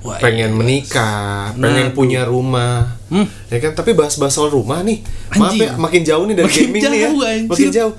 Wah, 0.00 0.18
pengen 0.18 0.50
menikah, 0.52 1.54
pengen 1.54 1.86
Nah, 1.86 1.94
punya 1.94 2.26
rumah. 2.26 2.98
Hmm. 3.06 3.22
Ya 3.46 3.56
kan, 3.58 3.72
tapi 3.72 3.94
bahas-bahas 3.94 4.32
soal 4.32 4.50
rumah 4.50 4.82
nih. 4.82 5.06
Maaf 5.32 5.54
ya, 5.54 5.78
makin 5.78 6.02
jauh 6.02 6.24
nih 6.24 6.34
dari 6.34 6.50
Makin 6.50 6.62
gaming 6.66 6.82
nih 6.82 6.90
ya. 6.90 7.06
jauh, 7.06 7.20
anjir. 7.22 7.46
Makin 7.46 7.68
jauh. 7.70 7.94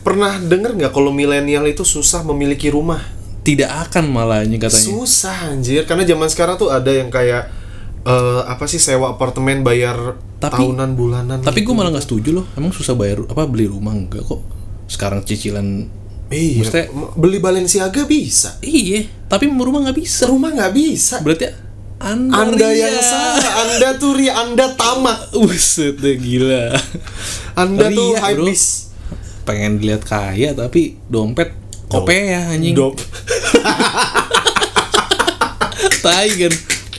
Pernah 0.00 0.32
denger 0.38 0.70
nggak 0.76 0.92
kalau 0.92 1.08
milenial 1.08 1.64
itu 1.64 1.82
susah 1.82 2.20
memiliki 2.22 2.68
rumah? 2.68 3.00
Tidak 3.40 3.70
akan 3.88 4.04
malahnya 4.06 4.60
katanya. 4.60 4.92
Susah 4.92 5.48
anjir, 5.48 5.82
karena 5.82 6.04
zaman 6.04 6.28
sekarang 6.28 6.54
tuh 6.54 6.68
ada 6.68 6.90
yang 6.90 7.08
kayak 7.08 7.48
eh, 8.02 8.42
apa 8.44 8.64
sih 8.64 8.76
sewa 8.76 9.10
apartemen 9.10 9.60
bayar 9.60 10.20
Tapi- 10.36 10.52
tahunan 10.60 10.90
bulanan. 10.92 11.38
Tapi 11.40 11.60
gue 11.60 11.72
malah 11.72 11.88
nggak 11.90 12.04
setuju 12.04 12.30
loh. 12.34 12.46
Emang 12.52 12.70
susah 12.70 12.92
bayar 12.92 13.24
apa 13.24 13.44
beli 13.44 13.64
rumah 13.64 13.92
enggak 13.92 14.20
kok. 14.22 14.44
Sekarang 14.90 15.22
cicilan 15.22 15.86
iya, 16.28 16.66
maksudnya- 16.66 16.90
beli 17.14 17.38
Balenciaga 17.38 18.02
bisa. 18.04 18.58
Iya, 18.58 19.06
tapi 19.30 19.46
rumah 19.46 19.86
nggak 19.86 19.94
bisa. 19.96 20.26
Rumah 20.26 20.50
nggak 20.50 20.72
bisa. 20.74 21.22
Berarti 21.22 21.46
anda, 22.00 22.48
Anda 22.48 22.64
ria. 22.66 22.88
yang 22.88 22.96
salah, 22.98 23.52
Anda 23.60 23.88
tuh 23.94 24.16
ria, 24.16 24.32
Anda 24.34 24.72
tamak. 24.72 25.30
Buset 25.36 26.00
deh 26.00 26.16
gila. 26.16 26.72
Anda 27.54 27.86
tuh 27.88 28.16
Ria, 28.16 28.18
bro. 28.18 28.24
hypebeast. 28.48 28.68
Pengen 29.44 29.76
dilihat 29.76 30.02
kaya 30.02 30.50
tapi 30.52 30.96
dompet 31.06 31.52
kopea 31.86 32.50
anjing. 32.50 32.72
Dop. 32.72 32.96
Tai 36.00 36.28
kan. 36.30 36.52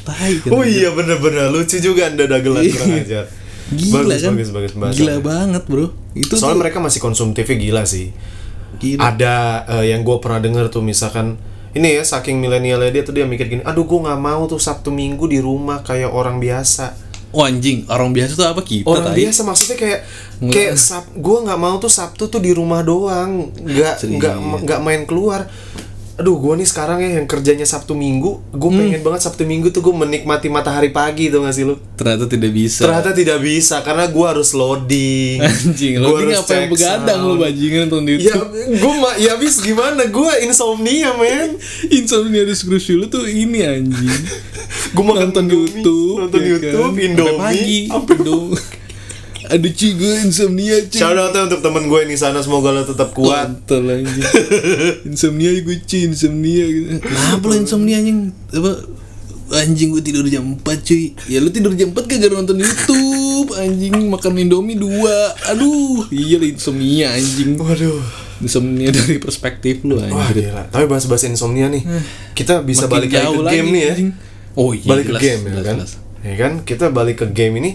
Tai 0.03 0.33
kan. 0.37 0.49
Oh 0.51 0.61
iya 0.61 0.93
bener-bener 0.93 1.49
lucu 1.49 1.77
juga 1.77 2.05
anda 2.05 2.25
dagelan 2.25 2.61
Iya. 2.61 2.71
kurang 2.71 2.93
ajar. 2.95 3.25
Gila 3.71 4.03
bagus, 4.03 4.19
kan. 4.19 4.31
bagus 4.35 4.49
bagus 4.51 4.73
bahasannya. 4.75 4.99
Gila 4.99 5.15
banget, 5.23 5.63
Bro. 5.65 5.85
Itu 6.11 6.35
Soalnya 6.35 6.51
tuh 6.51 6.61
mereka 6.67 6.77
masih 6.83 6.99
konsumtifnya 6.99 7.55
gila 7.55 7.83
sih. 7.87 8.11
gila. 8.77 8.99
Ada 9.13 9.35
eh, 9.79 9.85
yang 9.95 10.03
gue 10.03 10.17
pernah 10.19 10.39
denger 10.39 10.67
tuh 10.67 10.83
misalkan 10.83 11.39
ini 11.71 11.95
ya 11.95 12.03
saking 12.03 12.43
milenialnya 12.43 12.91
dia 12.91 13.03
tuh 13.07 13.15
dia 13.15 13.23
mikir 13.23 13.47
gini, 13.47 13.63
aduh 13.63 13.87
gue 13.87 13.99
nggak 14.03 14.19
mau 14.19 14.43
tuh 14.43 14.59
Sabtu 14.59 14.91
Minggu 14.91 15.23
di 15.25 15.39
rumah 15.39 15.79
kayak 15.79 16.11
orang 16.11 16.35
biasa. 16.37 16.91
Oh 17.31 17.47
anjing, 17.47 17.87
orang 17.87 18.11
biasa 18.11 18.35
tuh 18.35 18.43
apa 18.43 18.59
kita 18.59 18.83
Orang 18.83 19.15
tai? 19.15 19.23
biasa 19.23 19.47
maksudnya 19.47 19.77
kayak 19.79 19.99
kayak 20.51 20.75
sab, 20.75 21.07
gue 21.15 21.37
nggak 21.47 21.55
mau 21.55 21.79
tuh 21.79 21.87
Sabtu 21.87 22.27
tuh 22.27 22.43
di 22.43 22.51
rumah 22.51 22.83
doang, 22.83 23.55
nggak 23.55 24.03
nggak 24.03 24.35
nggak 24.67 24.79
main 24.83 25.07
keluar. 25.07 25.47
Aduh, 26.21 26.37
gue 26.37 26.53
nih 26.53 26.69
sekarang 26.69 27.01
ya 27.01 27.17
yang 27.17 27.25
kerjanya 27.25 27.65
Sabtu 27.65 27.91
Minggu, 27.91 28.45
gue 28.47 28.69
Hmm. 28.69 28.77
pengen 28.77 29.01
banget 29.01 29.25
Sabtu 29.25 29.41
Minggu 29.41 29.73
tuh 29.73 29.81
gue 29.81 29.89
menikmati 29.91 30.47
matahari 30.47 30.93
pagi 30.93 31.27
tuh 31.27 31.41
gak 31.41 31.49
sih 31.51 31.65
lu? 31.65 31.81
Ternyata 31.97 32.29
tidak 32.29 32.53
bisa. 32.53 32.85
Ternyata 32.85 33.09
tidak 33.11 33.39
bisa 33.41 33.81
karena 33.81 34.05
gua 34.05 34.31
harus 34.31 34.53
loading. 34.53 35.41
Anjing, 35.49 35.97
Gua 35.97 36.05
lo 36.05 36.21
ini 36.21 36.31
harus 36.31 36.45
apa 36.45 36.51
yang 36.55 36.69
begadang 36.69 37.19
lu 37.21 37.33
bajingan 37.37 37.81
nonton 37.85 38.03
di 38.05 38.13
Ya, 38.21 38.37
mah 38.97 39.15
ya 39.17 39.33
bis 39.35 39.57
gimana? 39.59 40.05
Gua 40.07 40.37
insomnia, 40.37 41.17
men. 41.17 41.57
Insomnia 41.97 42.45
deskripsi 42.45 42.93
lu 42.93 43.05
tuh 43.05 43.25
ini 43.25 43.65
anjing. 43.65 44.21
Makan 45.01 45.33
nonton 45.33 45.45
Indomie, 45.49 45.73
YouTube, 45.73 46.17
nonton 46.21 46.39
ya 46.39 46.47
YouTube, 46.53 46.69
kan? 46.69 46.85
Sampai 46.85 47.05
Indomie. 47.09 47.39
pagi. 47.41 47.79
Sampai 47.89 48.80
Cuy 49.51 49.91
gue 49.99 50.13
insomnia 50.23 50.79
cuy. 50.87 50.99
Shout 51.03 51.17
out 51.19 51.35
untuk 51.35 51.59
temen 51.59 51.91
gue 51.91 52.01
di 52.07 52.15
sana 52.15 52.39
semoga 52.39 52.71
lo 52.71 52.87
tetap 52.87 53.11
kuat. 53.11 53.51
Kontol 53.67 53.99
anjing. 53.99 54.23
insomnia 55.11 55.51
gue 55.59 55.77
cuy, 55.83 56.01
insomnia 56.07 56.65
gitu. 56.71 57.03
Kenapa 57.03 57.43
lu 57.51 57.55
insomnia 57.59 57.99
anjing? 57.99 58.31
Apa 58.55 58.71
anjing 59.51 59.91
gue 59.91 59.99
tidur 59.99 60.23
jam 60.31 60.55
4 60.55 60.63
cuy. 60.63 61.11
Ya 61.27 61.43
lu 61.43 61.51
tidur 61.51 61.75
jam 61.75 61.91
4 61.91 62.07
kagak 62.07 62.31
nonton 62.31 62.55
YouTube 62.55 63.51
anjing 63.59 64.07
makan 64.07 64.39
Indomie 64.39 64.79
dua. 64.79 65.35
Aduh, 65.51 66.07
iya 66.15 66.39
insomnia 66.39 67.11
anjing. 67.11 67.59
Waduh. 67.59 67.99
insomnia 68.41 68.89
dari 68.89 69.21
perspektif 69.21 69.85
lu 69.85 70.01
Wah 70.01 70.09
anjir 70.09 70.49
gila. 70.49 70.65
Tapi 70.73 70.85
bahas-bahas 70.89 71.29
insomnia 71.29 71.69
nih. 71.69 71.85
Kita 72.33 72.65
bisa 72.65 72.89
Makin 72.89 72.93
balik 72.95 73.09
lagi 73.13 73.21
ke 73.21 73.41
lagi, 73.43 73.53
game 73.53 73.67
nih 73.69 73.81
ya. 73.81 73.91
anjing. 73.93 74.11
oh 74.57 74.69
iya 74.73 74.89
balik 74.89 75.05
jelas, 75.07 75.21
ke 75.21 75.25
game 75.27 75.41
ya 75.41 75.51
jelas, 75.51 75.65
kan. 75.67 75.75
jelas. 75.77 75.93
Ya 76.21 76.35
kan? 76.37 76.51
Kita 76.65 76.85
balik 76.89 77.17
ke 77.21 77.25
game 77.29 77.53
ini. 77.61 77.71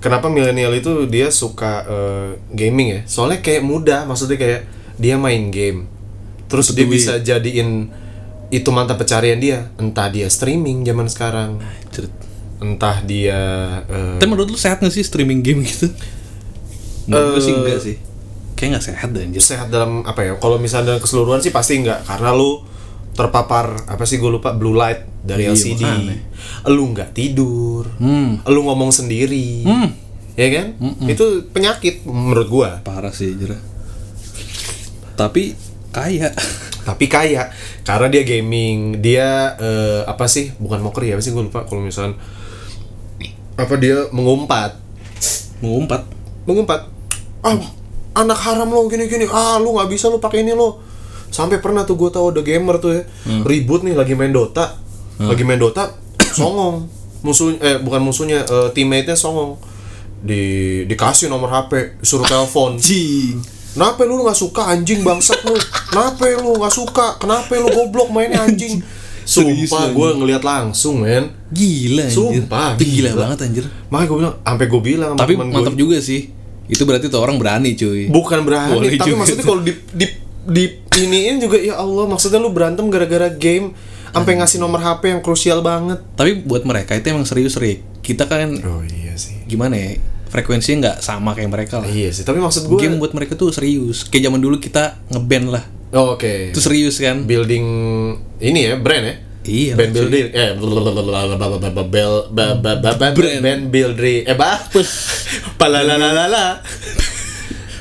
Kenapa 0.00 0.28
milenial 0.28 0.76
itu 0.76 1.08
dia 1.08 1.32
suka 1.32 1.82
eh, 1.88 2.28
gaming 2.52 2.88
ya? 2.88 3.00
Soalnya 3.08 3.40
kayak 3.42 3.62
mudah, 3.64 4.04
maksudnya 4.04 4.36
kayak 4.36 4.62
dia 5.00 5.16
main 5.16 5.48
game. 5.50 5.88
Terus 6.46 6.70
dia 6.76 6.86
Duit. 6.86 7.00
bisa 7.00 7.18
jadiin 7.18 7.90
itu 8.52 8.68
mata 8.70 8.94
pencarian 8.94 9.40
dia. 9.40 9.72
Entah 9.80 10.06
dia 10.12 10.30
streaming 10.30 10.86
zaman 10.86 11.10
sekarang, 11.10 11.58
entah 12.60 13.04
dia 13.04 13.38
eh, 13.88 14.16
tapi 14.16 14.28
menurut 14.32 14.48
lu 14.48 14.58
sehat 14.58 14.80
gak 14.80 14.92
sih 14.92 15.04
streaming 15.04 15.44
game 15.44 15.60
gitu 15.64 15.92
menurut 17.06 17.36
gue 17.38 17.42
sih 17.44 17.52
Eh, 17.52 17.58
enggak 17.60 17.80
sih 17.84 17.96
kayak 18.56 18.80
gak 18.80 18.84
sehat 18.88 19.08
anjir 19.12 19.42
sehat 19.44 19.68
dalam 19.68 20.00
apa 20.08 20.24
ya? 20.24 20.32
Kalau 20.40 20.56
misalnya 20.56 20.96
dalam 20.96 21.02
keseluruhan 21.04 21.44
sih 21.44 21.52
pasti 21.52 21.76
enggak 21.84 22.08
karena 22.08 22.32
lu 22.32 22.64
terpapar 23.16 23.88
apa 23.88 24.04
sih 24.04 24.20
gue 24.20 24.28
lupa 24.28 24.52
blue 24.52 24.76
light 24.76 25.08
dari 25.24 25.48
Iya, 25.48 25.56
LCD. 25.56 25.82
makanya. 25.82 26.16
Lu 26.68 26.92
nggak 26.92 27.10
tidur. 27.10 27.88
hmm 27.96 28.44
Lu 28.44 28.60
ngomong 28.62 28.92
sendiri. 28.92 29.64
Hmm. 29.64 29.88
Ya 30.36 30.48
kan? 30.52 30.76
Itu 31.08 31.48
penyakit 31.48 32.04
menurut 32.04 32.46
gua. 32.46 32.70
parah 32.84 33.10
sih 33.10 33.32
anjir 33.32 33.56
tapi 35.16 35.56
kaya 35.90 36.28
Tapi 36.86 37.10
kaya 37.10 37.50
karena 37.82 38.06
dia 38.06 38.22
gaming, 38.22 39.02
dia 39.02 39.58
eh, 39.58 40.06
apa 40.06 40.30
sih? 40.30 40.54
Bukan 40.54 40.78
mokri 40.78 41.10
apa 41.10 41.18
sih 41.18 41.34
gue 41.34 41.42
lupa 41.42 41.66
kalau 41.66 41.82
misalnya 41.82 42.14
apa 43.58 43.74
dia 43.74 44.06
mengumpat. 44.14 44.78
mengumpat 45.58 46.06
Mengumpat. 46.46 46.86
Ah, 47.42 47.58
anak 48.14 48.38
haram 48.38 48.70
lo 48.70 48.86
gini-gini. 48.86 49.26
Ah, 49.26 49.58
lu 49.58 49.74
nggak 49.74 49.90
bisa 49.90 50.06
lu 50.06 50.22
pakai 50.22 50.46
ini 50.46 50.54
lo. 50.54 50.78
Sampai 51.30 51.58
pernah 51.60 51.82
tuh 51.84 51.96
gue 51.98 52.10
tahu 52.10 52.32
ada 52.32 52.42
gamer 52.42 52.76
tuh 52.78 52.90
ya. 52.96 53.02
Ribut 53.44 53.82
nih 53.82 53.94
lagi 53.94 54.14
main 54.14 54.32
Dota. 54.32 54.76
Lagi 55.20 55.42
main 55.42 55.60
Dota 55.60 55.92
songong. 56.38 56.88
Musuh 57.24 57.56
eh 57.58 57.80
bukan 57.82 58.00
musuhnya, 58.04 58.44
eh, 58.46 58.68
teammate-nya 58.72 59.16
songong. 59.18 59.58
Di 60.22 60.82
dikasih 60.88 61.28
nomor 61.28 61.52
HP, 61.52 62.00
suruh 62.00 62.24
telepon. 62.24 62.76
jing 62.80 63.38
Kenapa 63.76 64.08
lu 64.08 64.24
nggak 64.24 64.40
suka 64.40 64.72
anjing 64.72 65.04
bangsat 65.04 65.44
lu? 65.44 65.52
Kenapa 65.92 66.24
lu 66.40 66.56
nggak 66.56 66.72
suka? 66.72 67.20
Kenapa 67.20 67.52
lu 67.60 67.68
goblok 67.68 68.08
mainnya 68.08 68.48
anjing? 68.48 68.80
Sumpah 69.26 69.90
gue 69.90 70.08
ngeliat 70.22 70.46
langsung 70.46 71.02
men 71.02 71.34
gila 71.50 72.06
anjir 72.06 72.46
Sumpah, 72.46 72.78
Tapi 72.78 72.84
gila, 72.86 73.10
gila. 73.10 73.20
banget 73.26 73.38
anjir 73.42 73.64
Makanya 73.90 74.06
gue 74.06 74.18
bilang, 74.22 74.34
sampai 74.46 74.66
gue 74.70 74.80
bilang 74.86 75.12
tapi 75.18 75.32
mantap 75.34 75.74
juga 75.74 75.98
sih 75.98 76.30
itu 76.70 76.82
berarti 76.86 77.10
tuh 77.10 77.18
orang 77.18 77.34
berani 77.34 77.74
cuy 77.74 78.06
Bukan 78.06 78.46
berani, 78.46 78.78
Boleh 78.78 78.90
tapi 78.94 79.02
juga 79.02 79.16
maksudnya 79.26 79.42
kalau 79.42 79.60
di, 79.66 79.72
di, 79.90 80.06
di 80.46 80.64
iniin 80.96 81.36
juga 81.42 81.60
ya 81.60 81.76
Allah 81.76 82.04
Maksudnya 82.08 82.40
lu 82.40 82.50
berantem 82.50 82.88
gara-gara 82.88 83.28
game 83.32 83.76
Sampai 84.16 84.40
ngasih 84.40 84.56
nomor 84.56 84.80
HP 84.80 85.12
yang 85.12 85.20
krusial 85.20 85.60
banget 85.60 86.00
tapi 86.16 86.40
buat 86.40 86.64
mereka 86.64 86.96
itu 86.96 87.12
emang 87.12 87.28
serius 87.28 87.60
Rick 87.60 87.84
kita 88.00 88.24
kan 88.24 88.48
Oh 88.64 88.80
iya 88.80 89.12
sih 89.12 89.44
gimana 89.44 89.76
ya 89.76 90.00
frekuensinya 90.32 90.76
nggak 90.80 90.96
sama 91.04 91.36
kayak 91.36 91.50
mereka 91.52 91.84
lah 91.84 91.88
Iya 91.88 92.16
sih, 92.16 92.24
tapi 92.24 92.40
maksud 92.40 92.64
gue 92.64 92.80
game 92.80 92.96
buat 92.96 93.12
mereka 93.12 93.36
tuh 93.36 93.52
serius 93.52 94.08
kayak 94.08 94.32
zaman 94.32 94.40
dulu 94.40 94.56
kita 94.56 94.96
ngeband 95.12 95.52
lah 95.52 95.64
Oh, 95.92 96.16
Oke 96.16 96.50
itu 96.50 96.60
serius 96.64 96.96
kan 96.96 97.28
Building 97.28 97.66
ini 98.40 98.72
ya, 98.72 98.80
brand 98.80 99.04
ya 99.04 99.16
Iya, 99.46 99.78
band 99.78 99.94
building 99.94 100.26
eh 100.34 100.50
bel 100.58 102.12
band 103.38 103.62
building 103.70 104.22
eh 104.26 104.34
bah 104.34 104.58
palalalala 105.54 106.66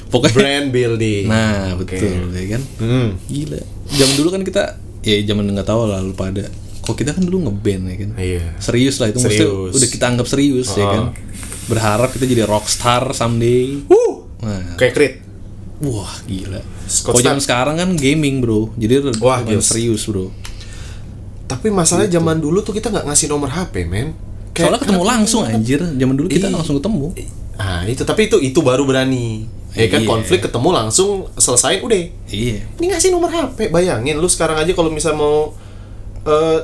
pokoknya 0.07 0.33
brand 0.33 0.67
building. 0.69 1.23
Nah 1.25 1.73
betul 1.75 2.31
ya 2.31 2.45
kan? 2.51 2.61
Hmm. 2.77 3.09
gila. 3.25 3.61
Zaman 3.87 4.13
dulu 4.15 4.29
kan 4.29 4.41
kita 4.41 4.63
ya 5.01 5.17
zaman 5.23 5.45
nggak 5.47 5.65
tahu 5.65 5.85
lah 5.85 5.99
lu 5.99 6.11
pada 6.11 6.49
kok 6.79 6.93
kita 6.93 7.11
kan 7.11 7.21
dulu 7.21 7.45
ngeband 7.45 7.83
ya 7.85 7.95
kan? 7.97 8.09
Iya. 8.15 8.45
Serius 8.57 8.97
lah 8.97 9.09
itu 9.09 9.19
Serius. 9.19 9.73
udah 9.73 9.89
kita 9.89 10.05
anggap 10.07 10.25
serius 10.25 10.69
ya 10.71 10.81
Oh. 10.81 10.91
kan 10.91 11.03
berharap 11.65 12.09
kita 12.11 12.25
jadi 12.25 12.43
rockstar 12.43 13.09
someday. 13.11 13.81
Uh 13.85 14.13
nah. 14.39 14.75
Kayak 14.75 14.93
crit 14.93 15.13
wah 15.77 16.13
gila. 16.23 16.61
Kalau 16.85 17.17
zaman 17.17 17.41
sekarang 17.41 17.75
kan 17.75 17.89
gaming 17.95 18.39
bro. 18.39 18.69
Jadi 18.75 19.17
Wah, 19.17 19.41
gils. 19.41 19.65
serius 19.67 20.05
bro. 20.05 20.29
Tapi 21.45 21.69
masalahnya 21.69 22.15
zaman 22.15 22.37
dulu 22.37 22.61
tuh 22.61 22.71
kita 22.71 22.89
nggak 22.89 23.05
ngasih 23.05 23.27
nomor 23.27 23.49
HP 23.49 23.85
men. 23.85 24.13
Kayak- 24.49 24.71
soalnya 24.71 24.79
ketemu 24.81 25.03
langsung 25.03 25.41
anjir. 25.43 25.81
Zaman 25.83 26.15
dulu 26.15 26.27
kita 26.27 26.47
Iya. 26.47 26.55
langsung 26.55 26.77
ketemu. 26.77 27.11
Ah 27.55 27.83
itu. 27.83 28.01
Tapi 28.01 28.21
itu 28.25 28.37
itu 28.39 28.59
baru 28.59 28.83
berani 28.83 29.45
ya 29.75 29.85
kan 29.85 30.01
Iya. 30.01 30.07
konflik 30.07 30.39
ketemu 30.41 30.69
langsung 30.71 31.09
selesai 31.33 31.79
udah. 31.79 31.99
Iya. 32.25 32.63
Ini 32.73 32.85
ngasih 32.89 33.11
nomor 33.11 33.27
HP 33.27 33.69
bayangin 33.69 34.15
lu 34.15 34.25
sekarang 34.25 34.55
aja 34.55 34.71
kalau 34.71 34.89
misal 34.89 35.13
mau 35.13 35.51
eh, 36.23 36.59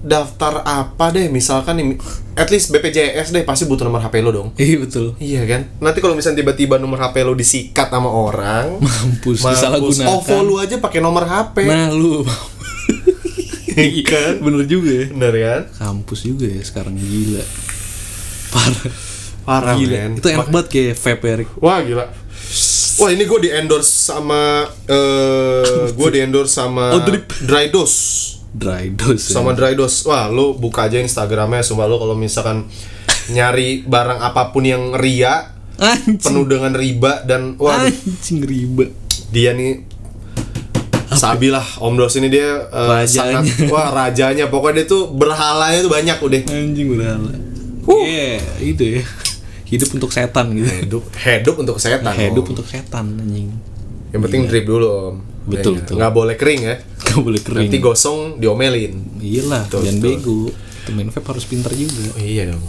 daftar 0.00 0.60
apa 0.60 1.08
deh 1.10 1.32
misalkan 1.32 1.80
nih 1.80 1.96
at 2.34 2.50
least 2.50 2.68
BPJS 2.68 3.30
deh 3.30 3.40
pasti 3.40 3.64
butuh 3.64 3.82
nomor 3.82 3.98
HP 3.98 4.20
lo 4.20 4.30
dong. 4.30 4.48
Iya 4.54 4.76
betul. 4.78 5.16
Iya 5.16 5.46
kan? 5.46 5.70
Nanti 5.78 5.98
kalau 5.98 6.12
misalnya 6.12 6.42
tiba-tiba 6.42 6.76
nomor 6.76 6.98
HP 6.98 7.22
lo 7.22 7.32
disikat 7.32 7.88
sama 7.88 8.10
orang 8.10 8.76
mampus, 8.76 9.40
mampus. 9.40 9.54
disalahgunakan. 9.56 10.08
OVO 10.12 10.36
lu 10.42 10.54
aja 10.58 10.76
pakai 10.76 11.00
nomor 11.00 11.24
HP 11.24 11.56
nah 11.64 11.88
lu 11.88 12.20
Iya 13.74 14.02
kan? 14.04 14.32
Bener 14.38 14.66
juga 14.66 14.90
ya. 14.92 15.04
Bener 15.08 15.34
kan? 15.34 15.62
Kampus 15.72 16.20
juga 16.22 16.46
ya 16.46 16.60
sekarang 16.60 16.94
gila. 16.94 17.42
Parah 18.50 19.13
parah 19.44 19.76
gila. 19.76 19.92
men. 19.92 20.12
Itu 20.18 20.28
enak 20.28 20.48
banget 20.48 20.66
kayak 20.68 20.94
vape 20.96 21.26
Erik 21.28 21.48
wah 21.60 21.78
gila. 21.80 22.04
Wah 22.94 23.10
ini 23.10 23.24
gue 23.24 23.40
di 23.40 23.50
endorse 23.50 23.90
sama 23.90 24.64
eh 24.86 25.90
gue 25.90 26.08
di 26.10 26.20
endorse 26.20 26.54
sama 26.54 26.90
Oh, 26.96 27.02
drip. 27.02 27.26
Dry 27.42 27.68
Dose. 27.68 28.32
Dry 28.54 28.86
dose 28.88 29.34
ya. 29.34 29.34
sama 29.34 29.50
dry 29.50 29.74
dose. 29.74 30.06
Wah 30.06 30.30
lu 30.30 30.54
buka 30.54 30.86
aja 30.86 31.02
instagramnya. 31.02 31.60
Sumpah 31.60 31.84
lu 31.84 31.98
kalau 31.98 32.14
misalkan 32.14 32.70
nyari 33.28 33.82
barang 33.82 34.22
apa 34.22 34.54
pun 34.54 34.62
yang 34.62 34.94
ria 34.94 35.50
anjing. 35.74 36.22
penuh 36.22 36.46
dengan 36.46 36.70
riba 36.70 37.26
dan 37.26 37.58
wah 37.58 37.82
anjing 37.82 38.46
ribet 38.46 38.94
dia 39.34 39.50
nih 39.52 39.82
sabi 41.10 41.50
lah. 41.50 41.66
Om 41.78 41.94
dos 41.94 42.14
ini 42.14 42.30
dia 42.30 42.62
eh, 42.62 42.88
Rajanya. 43.02 43.42
sangat 43.42 43.66
wah 43.66 43.90
rajanya. 43.90 44.46
Pokoknya 44.46 44.82
dia 44.82 44.86
tuh 44.86 45.10
berhalanya 45.10 45.82
tuh 45.82 45.90
banyak 45.90 46.18
udah. 46.18 46.40
Anjing 46.46 46.88
udah 46.94 47.10
Iya, 47.84 48.38
itu 48.62 48.84
ya. 48.98 49.02
Hidup 49.74 49.90
untuk 49.92 50.10
setan 50.10 50.46
gitu. 50.52 50.70
hidup 50.70 51.02
hidup 51.16 51.54
untuk 51.56 51.74
kesehatan 51.76 52.12
Hidup 52.14 52.44
Om. 52.44 52.52
untuk 52.52 52.66
setan 52.66 53.04
anjing. 53.14 53.50
yang 54.10 54.20
penting 54.20 54.46
drip 54.46 54.64
dulu 54.64 54.88
om 54.88 55.16
Betul, 55.44 55.76
Ya, 55.76 55.80
betul. 55.82 55.94
nggak 55.98 56.12
boleh 56.14 56.34
kering 56.34 56.60
ya 56.62 56.76
Gak 57.04 57.20
boleh 57.20 57.36
kering. 57.38 57.66
nanti 57.66 57.78
gosong 57.78 58.38
diomelin 58.38 58.96
Iyalah, 59.18 59.66
Betul, 59.66 59.80
jangan 59.82 59.98
betul. 59.98 60.08
bego. 60.16 60.38
Temen 60.84 61.06
vape 61.06 61.26
harus 61.26 61.44
pintar 61.44 61.72
juga. 61.72 62.00
oh, 62.08 62.20
iya 62.20 62.42
dong 62.46 62.64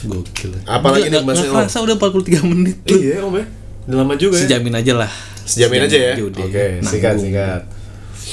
Gokil. 0.00 0.50
Apalagi 0.64 1.06
Nggak- 1.06 1.12
nih 1.12 1.26
bahasnya, 1.26 1.44
nggak 1.46 1.60
kerasa 1.60 1.78
udah 1.78 1.94
43 1.94 2.40
menit. 2.42 2.76
Lu 2.84 2.96
iya 2.98 3.20
om 3.20 3.34
ya 3.34 3.44
udah 3.82 3.96
lama 3.98 4.14
juga 4.14 4.34
ya 4.34 4.42
Sejamin 4.44 4.74
aja 4.74 4.92
lah. 4.94 5.10
sejamin 5.42 5.80
aja 5.82 5.96
ya 5.98 6.14
oke 6.14 6.64
sikat 6.78 7.10
Nanggung. 7.10 7.24
sikat 7.26 7.62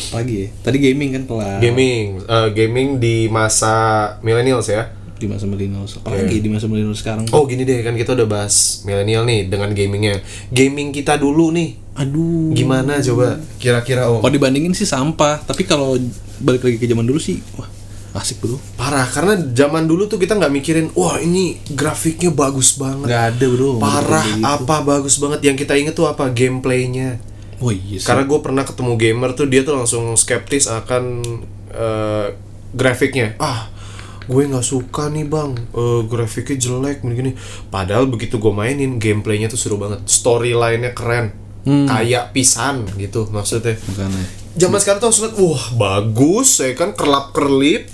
Pagi 0.07 0.35
ya. 0.37 0.47
Tadi 0.61 0.77
gaming 0.77 1.09
kan 1.11 1.23
kelar. 1.25 1.57
gaming 1.57 2.05
eh, 2.21 2.49
gaming 2.51 2.87
di 2.97 3.25
masa 3.27 3.73
millennials 4.21 4.69
ya 4.69 4.93
Di 5.17 5.25
masa 5.25 5.45
millennials. 5.45 5.97
Apalagi 5.97 6.37
di 6.37 6.47
masa 6.47 6.65
millennials 6.65 7.01
sekarang. 7.01 7.25
oh 7.29 7.43
gini 7.43 7.61
deh 7.61 7.81
kan 7.81 7.93
kita 7.93 8.13
udah 8.13 8.25
bahas 8.25 8.81
millennial 8.83 9.23
nih 9.23 9.45
dengan 9.45 9.69
gamingnya 9.71 10.21
gaming 10.47 10.89
kita 10.89 11.17
dulu 11.17 11.49
nih 11.49 11.73
Aduh. 11.95 12.53
gimana 12.53 13.01
coba 13.01 13.37
kira-kira 13.57 14.05
om 14.05 14.19
Kalau 14.19 14.29
dibandingin 14.29 14.71
sih 14.71 14.85
sampah, 14.85 15.41
tapi 15.41 15.63
kalau 15.63 15.97
balik 16.37 16.61
lagi 16.61 16.77
ke 16.77 16.85
zaman 16.85 17.01
dulu 17.03 17.17
sih, 17.17 17.41
wah 17.53 17.65
asik 18.13 18.37
bro. 18.39 18.57
parah 18.73 19.05
karena 19.05 19.33
zaman 19.47 19.85
dulu 19.85 20.05
tuh 20.05 20.17
kita 20.17 20.33
nggak 20.33 20.49
mikirin 20.51 20.89
wah 20.91 21.17
ini 21.17 21.53
grafiknya 21.67 22.29
bagus 22.29 22.73
banget 22.73 23.05
Nggak 23.05 23.23
ada 23.31 23.45
bro. 23.47 23.71
parah 23.77 24.25
gitu. 24.25 24.41
apa 24.43 24.75
bagus 24.81 25.15
banget 25.17 25.39
yang 25.43 25.53
kita 25.53 25.73
inget 25.73 25.93
tuh 25.93 26.05
apa 26.05 26.25
gameplaynya 26.27 27.21
Oh 27.57 27.69
iya 27.69 27.97
sih. 27.97 28.05
karena 28.05 28.21
gue 28.23 28.39
pernah 28.39 28.61
ketemu 28.61 28.93
gamer 28.95 29.29
tuh 29.33 29.45
dia 29.45 29.61
tuh 29.61 29.73
langsung 29.75 30.13
skeptis 30.13 30.65
akan 30.65 31.21
eh, 31.69 32.27
grafiknya 32.71 33.37
ah 33.37 33.69
gue 34.27 34.43
nggak 34.47 34.65
suka 34.65 35.09
nih 35.09 35.25
bang. 35.25 35.55
Eh, 35.55 36.01
grafiknya 36.05 36.55
jelek 36.59 37.01
gini. 37.03 37.31
Padahal 37.71 38.05
begitu 38.11 38.37
gue 38.37 38.53
mainin 38.53 38.99
gameplaynya 38.99 39.47
tuh 39.47 39.59
seru 39.59 39.79
banget. 39.79 40.03
Storyline-nya 40.05 40.91
keren. 40.93 41.33
Kayak 41.67 42.31
pisan 42.31 42.87
gitu 42.95 43.27
maksudnya. 43.27 43.75
Makanya. 43.75 44.23
zaman 44.57 44.79
sekarang 44.81 45.03
tuh 45.03 45.13
liat, 45.13 45.35
wah 45.35 45.65
bagus 45.75 46.63
ya 46.63 46.71
kan? 46.73 46.95
Kerlap 46.95 47.35
kerlip 47.35 47.91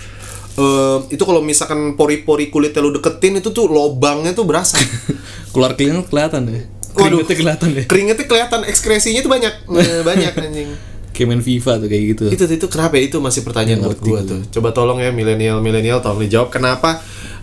Eh, 0.53 0.97
itu 1.09 1.23
kalau 1.25 1.41
misalkan 1.41 1.97
pori-pori 1.97 2.53
kulitnya 2.53 2.85
lu 2.85 2.93
deketin 2.93 3.41
itu 3.41 3.49
tuh 3.49 3.65
lobangnya 3.65 4.37
tuh 4.37 4.45
berasa. 4.45 4.77
Keluar 5.53 5.73
keringet 5.73 6.05
kelihatan 6.13 6.45
deh. 6.45 6.63
Waduh. 6.93 7.25
Keringetnya 7.25 7.35
kelihatan 7.41 7.67
deh. 7.73 7.85
keringetnya 7.89 8.25
kelihatan 8.29 8.61
ekspresinya 8.69 9.25
tuh 9.25 9.33
banyak. 9.33 9.53
Eh, 9.65 10.01
banyak 10.05 10.33
anjing 10.37 10.92
Kayak 11.13 11.27
main 11.29 11.41
FIFA 11.41 11.71
tuh 11.77 11.87
kayak 11.87 12.03
gitu. 12.09 12.23
itu 12.27 12.43
itu 12.51 12.67
kenapa 12.67 12.93
ya? 12.93 13.05
itu 13.05 13.17
masih 13.17 13.41
pertanyaan 13.41 13.79
buat 13.81 13.99
gua 13.99 14.19
tuh 14.21 14.41
coba 14.49 14.69
tolong 14.69 14.97
ya 14.97 15.09
milenial 15.09 15.57
milenial 15.59 15.97
tolong 15.99 16.19
dijawab 16.19 16.49
kenapa 16.49 16.99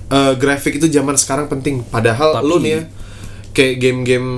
eh, 0.09 0.35
grafik 0.35 0.77
itu 0.77 0.87
zaman 0.87 1.15
sekarang 1.15 1.47
penting 1.47 1.81
padahal 1.85 2.35
Tapi- 2.35 2.45
lu 2.45 2.59
nih 2.59 2.73
ya 2.73 2.83
kayak 3.51 3.75
game-game 3.79 4.29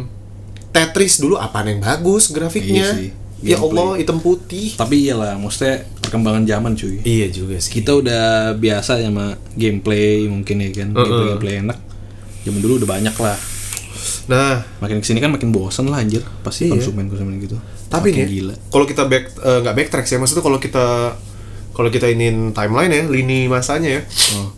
Tetris 0.70 1.16
dulu 1.16 1.36
apaan 1.36 1.66
yang 1.66 1.80
bagus 1.80 2.28
grafiknya 2.28 2.80
Iya 2.82 2.88
sih, 2.90 3.08
ya 3.42 3.56
gameplay. 3.56 3.76
Allah 3.76 3.88
hitam 3.98 4.18
putih 4.18 4.72
Tapi 4.72 4.94
iyalah, 5.02 5.36
maksudnya 5.36 5.84
perkembangan 5.98 6.44
zaman 6.44 6.72
cuy. 6.72 6.96
iya 7.02 7.28
juga 7.28 7.56
sih 7.56 7.68
Kita 7.70 7.92
udah 7.94 8.24
biasa 8.54 8.96
sama 8.98 9.36
gameplay 9.52 10.24
mungkin 10.24 10.60
ya 10.60 10.70
kan, 10.74 10.88
gameplay 10.90 11.24
gameplay 11.26 11.54
enak. 11.58 11.78
Zaman 12.42 12.58
dulu 12.58 12.80
udah 12.80 12.88
banyak 12.90 13.12
lah. 13.14 13.36
nah 14.24 14.64
Makin 14.78 14.98
ke 14.98 15.06
sini 15.06 15.18
kan 15.18 15.28
makin 15.28 15.50
bosan 15.50 15.86
lah 15.86 16.00
anjir, 16.00 16.24
pasti 16.40 16.66
Iya. 16.66 16.72
konsumen 16.72 17.04
konsumen 17.06 17.36
gitu. 17.38 17.56
Tapi 17.92 18.08
Makin 18.08 18.16
nih 18.16 18.28
gila. 18.32 18.54
kalau 18.66 18.84
kita 18.84 19.04
back 19.04 19.24
eh, 19.36 19.58
nggak 19.60 19.76
backtrack 19.76 20.06
sih 20.06 20.16
maksudnya 20.16 20.40
kalau 20.40 20.56
kita 20.56 20.86
kalau 21.70 21.88
kita 21.88 22.08
inin 22.08 22.50
timeline 22.50 22.88
ya 22.90 23.04
lini 23.06 23.46
masanya 23.46 23.88
ya 23.90 24.02
Oh. 24.34 24.48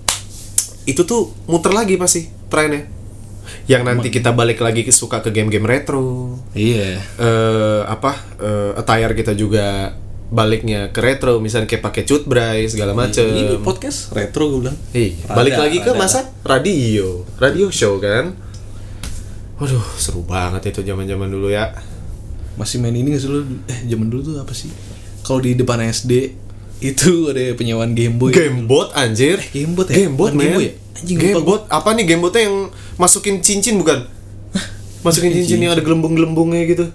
itu 0.84 1.02
tuh 1.02 1.28
muter 1.44 1.70
lagi 1.70 1.96
pasti 1.96 2.22
trennya 2.46 2.86
yang 3.66 3.82
nanti 3.82 4.08
kita 4.08 4.30
balik 4.30 4.58
lagi 4.58 4.82
ke 4.82 4.90
suka 4.90 5.18
ke 5.18 5.28
game-game 5.28 5.64
retro 5.64 6.36
Iya. 6.52 7.00
eh 7.00 7.80
apa 7.84 8.12
eh, 8.36 8.72
attire 8.74 9.12
kita 9.12 9.32
juga 9.32 9.92
baliknya 10.26 10.88
ke 10.88 10.98
retro 10.98 11.38
misalnya 11.38 11.66
kayak 11.66 11.84
pakai 11.84 12.02
cut 12.02 12.24
bray 12.24 12.64
segala 12.64 12.90
macem 12.92 13.22
Ini 13.24 13.60
podcast 13.60 14.10
retro 14.10 14.48
gue 14.48 14.60
bilang. 14.62 14.78
Iya, 14.90 15.14
Rada, 15.22 15.36
balik 15.36 15.54
lagi 15.54 15.78
ke 15.78 15.90
rada. 15.90 16.00
masa 16.00 16.20
radio 16.42 17.22
radio 17.36 17.68
show 17.68 17.98
kan 17.98 18.34
waduh 19.54 19.84
seru 19.94 20.22
banget 20.22 20.68
itu 20.68 20.82
zaman 20.82 21.06
zaman 21.06 21.28
dulu 21.28 21.46
ya 21.46 21.70
Masih 22.54 22.78
main 22.78 22.92
ini 22.92 23.10
gak 23.10 23.20
sih 23.20 23.28
lu? 23.28 23.42
Eh, 23.64 23.80
zaman 23.86 24.06
dulu 24.06 24.20
tuh 24.24 24.34
apa 24.36 24.50
sih? 24.50 24.70
Kalau 25.20 25.38
di 25.38 25.52
depan 25.52 25.80
SD 25.82 26.12
itu 26.80 27.28
ada 27.28 27.40
penyewaan 27.52 27.92
Game 27.92 28.14
Boy. 28.14 28.30
gamebot 28.30 28.92
anjir 28.92 29.40
Eh, 29.42 29.64
ya? 29.64 29.64
gamebot 29.64 29.88
Bukan 29.88 30.34
men 30.34 30.44
Game 30.44 30.54
Boy 30.54 30.64
ya? 30.64 30.72
Anjing, 30.94 31.16
lupa 31.16 31.26
gamebot 31.34 31.60
apa 31.68 31.88
nih 31.90 32.04
gamebotnya 32.06 32.42
yang 32.44 32.56
masukin 32.94 33.36
cincin 33.40 33.74
bukan 33.74 34.06
masukin 35.04 35.32
cincin 35.32 35.58
yang 35.58 35.72
ada 35.72 35.80
gelembung-gelembungnya 35.80 36.62
gitu 36.66 36.86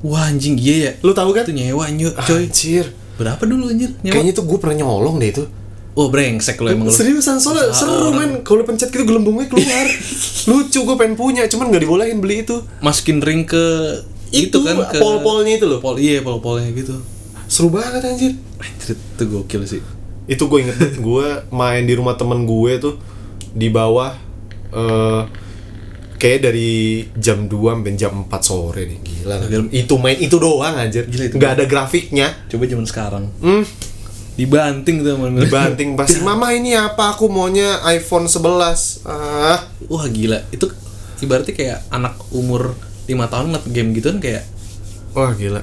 Wah 0.00 0.26
anjing 0.26 0.56
iya 0.56 0.76
ya. 0.76 0.90
lu 1.00 1.12
tahu 1.12 1.30
kan 1.30 1.42
Itu 1.42 1.52
nyewa 1.52 1.88
nyu, 1.88 2.08
coy. 2.10 2.44
anjir 2.44 2.88
Berapa 3.16 3.40
dulu 3.42 3.68
anjir 3.68 3.92
nyewa? 3.98 4.12
kayaknya 4.14 4.32
tuh 4.32 4.44
gue 4.44 4.58
pernah 4.58 4.76
nyolong 4.78 5.16
deh 5.16 5.30
itu 5.30 5.44
Oh 5.90 6.06
brengsek 6.06 6.56
lo 6.56 6.70
emang 6.70 6.86
lu. 6.86 6.92
Seriusan 6.92 7.36
soalnya 7.36 7.70
seru 7.70 8.10
men 8.10 8.40
kalau 8.40 8.62
pencet 8.62 8.88
gitu 8.88 9.02
gelembungnya 9.02 9.46
keluar. 9.46 9.86
Lucu 10.48 10.78
gue 10.80 10.96
pengen 10.96 11.14
punya 11.14 11.42
cuman 11.44 11.66
nggak 11.66 11.82
dibolehin 11.82 12.18
beli 12.18 12.40
itu. 12.40 12.62
Masukin 12.78 13.18
ring 13.18 13.42
ke 13.42 13.58
Itu, 14.30 14.62
kan 14.62 14.78
ke 14.86 14.98
pol-polnya 14.98 15.52
itu 15.56 15.66
loh. 15.66 15.78
Pol 15.78 15.96
iya 15.96 16.20
pol-polnya 16.20 16.70
gitu. 16.70 16.94
Seru 17.44 17.68
banget 17.68 18.02
anjir. 18.02 18.32
Anjir 18.56 18.94
itu 18.94 19.22
gokil 19.26 19.62
sih. 19.64 19.82
Itu 20.24 20.46
gue 20.46 20.62
inget 20.62 20.78
gue 21.02 21.26
main 21.50 21.82
di 21.82 21.94
rumah 21.94 22.14
temen 22.14 22.44
gue 22.44 22.72
tuh 22.78 22.94
di 23.50 23.66
bawah 23.66 24.14
eh 24.70 25.22
kayak 26.14 26.40
dari 26.44 26.70
jam 27.16 27.48
2 27.48 27.56
sampai 27.74 27.92
jam 27.96 28.12
4 28.22 28.30
sore 28.40 28.84
nih 28.84 28.98
gila. 29.00 29.34
Gila. 29.42 29.64
itu 29.72 29.94
main 29.96 30.14
itu 30.14 30.36
doang 30.36 30.76
anjir 30.76 31.08
Gila 31.08 31.24
itu. 31.26 31.34
nggak 31.34 31.52
ada 31.56 31.64
grafiknya 31.64 32.28
Coba 32.46 32.68
zaman 32.68 32.84
sekarang. 32.84 33.24
hmm, 33.40 33.64
Dibanting 34.36 35.00
tuh 35.00 35.16
sama 35.16 35.26
dibanting 35.34 35.96
pasti 35.96 36.20
mama 36.28 36.52
ini 36.52 36.72
apa 36.72 37.12
aku 37.12 37.26
maunya 37.26 37.80
iPhone 37.88 38.28
11 38.28 38.46
ah 39.04 39.58
Wah 39.88 40.06
gila. 40.06 40.44
Itu 40.48 40.68
ibaratnya 41.18 41.52
kayak 41.52 41.78
anak 41.90 42.14
umur 42.30 42.76
5 43.10 43.32
tahun 43.32 43.44
ngeliat 43.50 43.66
game 43.74 43.90
gitu 43.98 44.06
kan 44.14 44.18
kayak 44.22 44.42
wah 45.12 45.34
gila 45.34 45.62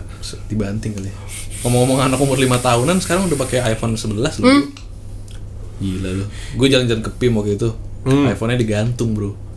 dibanting 0.52 0.92
kali. 0.92 1.08
ya. 1.08 1.16
Ngomong-ngomong 1.64 2.00
anak 2.04 2.20
umur 2.20 2.36
5 2.36 2.60
tahunan 2.60 2.98
sekarang 3.00 3.32
udah 3.32 3.38
pakai 3.40 3.64
iPhone 3.74 3.96
11 3.96 4.14
loh. 4.14 4.28
Hmm. 4.44 4.64
Gila 5.80 6.10
loh. 6.24 6.28
Gue 6.60 6.68
jalan-jalan 6.68 7.02
ke 7.02 7.12
PIM 7.16 7.34
waktu 7.40 7.56
itu. 7.56 7.70
Hmm. 8.04 8.28
iPhone-nya 8.28 8.60
digantung, 8.60 9.16
Bro. 9.16 9.48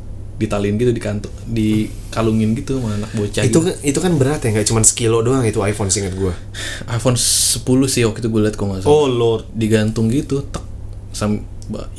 Ditalin 0.40 0.80
gitu 0.80 0.96
dikantung, 0.96 1.28
dikalungin 1.52 2.56
gitu 2.56 2.80
sama 2.80 2.96
anak 2.96 3.12
bocah 3.12 3.44
itu 3.44 3.52
gitu. 3.52 3.60
kan 3.60 3.74
itu 3.84 3.98
kan 4.00 4.12
berat 4.16 4.40
ya 4.40 4.56
nggak 4.56 4.72
cuma 4.72 4.80
sekilo 4.80 5.20
doang 5.20 5.44
itu 5.44 5.60
iPhone 5.60 5.92
singkat 5.92 6.16
gue 6.16 6.32
iPhone 6.88 7.12
10 7.12 7.60
sih 7.84 8.08
waktu 8.08 8.24
itu 8.24 8.28
gue 8.32 8.48
liat 8.48 8.56
kok 8.56 8.64
nggak 8.64 8.80
salah. 8.80 8.88
oh 8.88 9.04
lord 9.04 9.52
Digantung 9.52 10.08
gitu, 10.08 10.40
tek. 10.48 10.64
Sam 11.12 11.44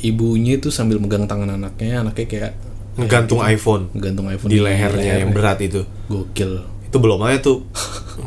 ibunya 0.02 0.58
itu 0.58 0.74
sambil 0.74 0.98
megang 0.98 1.30
tangan 1.30 1.54
anaknya, 1.54 2.02
anaknya 2.02 2.26
kayak 2.26 2.52
ngegantung 2.94 3.40
iPhone 3.40 3.88
gantung 3.94 4.26
iPhone 4.26 4.48
di 4.48 4.58
lehernya 4.58 5.20
yang 5.20 5.30
berat 5.30 5.58
itu 5.58 5.80
Gokil. 6.06 6.60
itu 6.84 6.96
belum 6.96 7.20
aja 7.22 7.40
tuh 7.40 7.64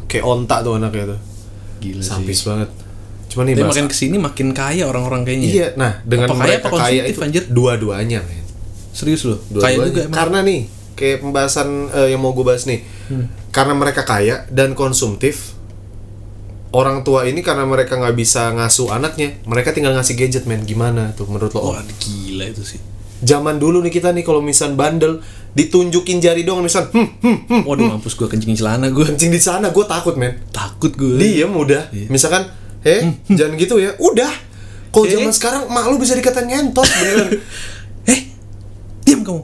kayak 0.09 0.23
ontak 0.23 0.61
tuh 0.61 0.73
anaknya 0.73 1.13
tuh 1.13 1.19
Gila 1.79 2.01
sih. 2.01 2.09
sampis 2.09 2.41
banget 2.41 2.69
cuman 3.25 3.43
nih 3.47 3.61
makin 3.61 3.85
ke 3.85 3.93
sini 3.93 4.15
makin 4.15 4.47
kaya 4.51 4.85
orang-orang 4.85 5.21
kayaknya. 5.21 5.45
ya. 5.45 5.53
iya 5.53 5.67
nah 5.75 5.91
dengan 6.01 6.27
Apa 6.27 6.35
kaya, 6.35 6.41
mereka 6.47 6.67
kaya 6.67 6.71
konsumtif, 6.71 7.11
itu 7.11 7.19
anjir? 7.21 7.43
dua-duanya 7.47 8.19
men 8.21 8.43
Serius 8.89 9.27
loh. 9.27 9.35
Dua-duanya. 9.51 9.67
Kaya 9.75 9.77
juga 9.85 10.01
emang. 10.01 10.15
karena 10.15 10.39
nih 10.41 10.61
kayak 10.95 11.17
pembahasan 11.19 11.67
eh, 11.91 12.07
yang 12.09 12.21
mau 12.21 12.31
gue 12.31 12.43
bahas 12.43 12.63
nih 12.63 12.81
Hmm. 13.05 13.29
karena 13.51 13.75
mereka 13.75 14.01
kaya 14.01 14.49
dan 14.49 14.73
konsumtif 14.73 15.53
orang 16.71 17.03
tua 17.03 17.23
ini 17.23 17.39
karena 17.39 17.61
mereka 17.63 17.95
nggak 17.95 18.11
bisa 18.13 18.49
ngasuh 18.51 18.89
anaknya 18.89 19.37
mereka 19.43 19.71
tinggal 19.71 19.93
ngasih 19.93 20.15
gadget 20.15 20.43
men 20.43 20.63
gimana 20.63 21.11
tuh 21.11 21.23
menurut 21.25 21.51
lo? 21.51 21.69
Wah, 21.69 21.85
gila 21.95 22.49
itu 22.49 22.65
sih. 22.65 22.79
Zaman 23.17 23.55
dulu 23.55 23.79
nih 23.79 23.93
kita 23.93 24.09
nih 24.09 24.21
kalau 24.21 24.39
misal 24.39 24.73
bandel 24.73 25.23
ditunjukin 25.51 26.19
jari 26.19 26.41
doang 26.41 26.59
misal 26.61 26.87
hmm, 26.87 27.09
hmm, 27.17 27.37
hmm, 27.45 27.61
Waduh, 27.63 27.87
mampus 27.89 28.13
gue 28.13 28.25
kencingin 28.25 28.57
celana 28.57 28.87
gue. 28.87 29.05
kencing 29.05 29.29
di 29.29 29.37
sana 29.37 29.69
gue 29.69 29.85
takut 29.85 30.15
men 30.15 30.35
Takut 30.49 30.91
gue. 30.91 31.15
diem 31.15 31.47
udah 31.47 31.87
misalkan 32.05 32.51
eh 32.81 33.01
jangan 33.25 33.55
gitu 33.55 33.77
ya 33.77 33.95
udah 33.95 34.31
kalau 34.89 35.05
zaman 35.05 35.29
sekarang 35.29 35.67
mak 35.67 35.85
lu 35.85 35.95
bisa 35.95 36.11
dikatain 36.11 36.45
ngentot 36.45 36.83
beneran 36.83 37.29
Eh, 38.05 38.19
diam 39.01 39.21
kamu. 39.21 39.41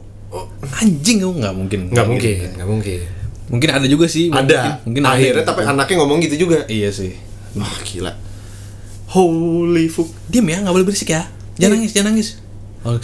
Anjing 0.74 1.18
kamu 1.18 1.32
nggak 1.38 1.54
mungkin. 1.54 1.80
nggak 1.88 2.06
mungkin 2.06 2.30
gitu. 2.30 2.54
nggak 2.54 2.68
mungkin 2.68 3.00
Mungkin 3.48 3.68
ada 3.70 3.84
juga 3.84 4.06
sih. 4.06 4.28
ada 4.28 4.80
Mungkin, 4.80 4.84
mungkin 4.86 5.02
ada 5.02 5.12
akhirnya 5.14 5.32
yang 5.34 5.44
tapi 5.46 5.60
gitu. 5.60 5.72
anaknya 5.72 5.94
ngomong 5.98 6.18
gitu 6.20 6.36
juga 6.40 6.58
Iya 6.66 6.88
sih. 6.88 7.12
wah 7.52 7.74
gila 7.82 8.12
holy 9.08 9.86
fuck 9.86 10.08
Diam 10.26 10.44
ya, 10.46 10.60
nggak 10.60 10.72
boleh 10.72 10.86
berisik 10.86 11.08
ya. 11.10 11.28
Jangan 11.54 11.76
nangis, 11.76 11.92
jangan 11.92 12.08
nangis. 12.10 12.28
Oh, 12.82 12.96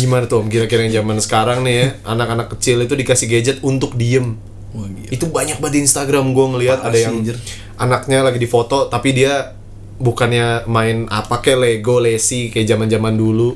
gimana 0.00 0.24
tuh 0.24 0.40
om 0.40 0.48
kira-kira 0.48 0.88
yang 0.88 1.04
zaman 1.04 1.20
sekarang 1.20 1.58
nih 1.60 1.74
ya 1.76 1.86
anak-anak 2.08 2.48
kecil 2.56 2.80
itu 2.80 2.96
dikasih 2.96 3.26
gadget 3.28 3.56
untuk 3.60 3.94
diem 3.94 4.40
Wah, 4.72 4.88
gila. 4.88 5.10
itu 5.12 5.24
banyak 5.28 5.60
banget 5.60 5.74
di 5.76 5.80
Instagram 5.84 6.32
gue 6.32 6.46
ngelihat 6.56 6.80
ada 6.80 6.96
sih, 6.96 7.04
yang 7.04 7.20
anjir. 7.20 7.36
anaknya 7.76 8.24
lagi 8.24 8.38
difoto 8.40 8.88
tapi 8.88 9.12
dia 9.12 9.60
bukannya 10.00 10.64
main 10.64 11.04
apa 11.12 11.44
kayak 11.44 11.60
Lego, 11.60 12.00
Lesi 12.00 12.48
kayak 12.48 12.66
zaman-zaman 12.74 13.14
dulu. 13.14 13.54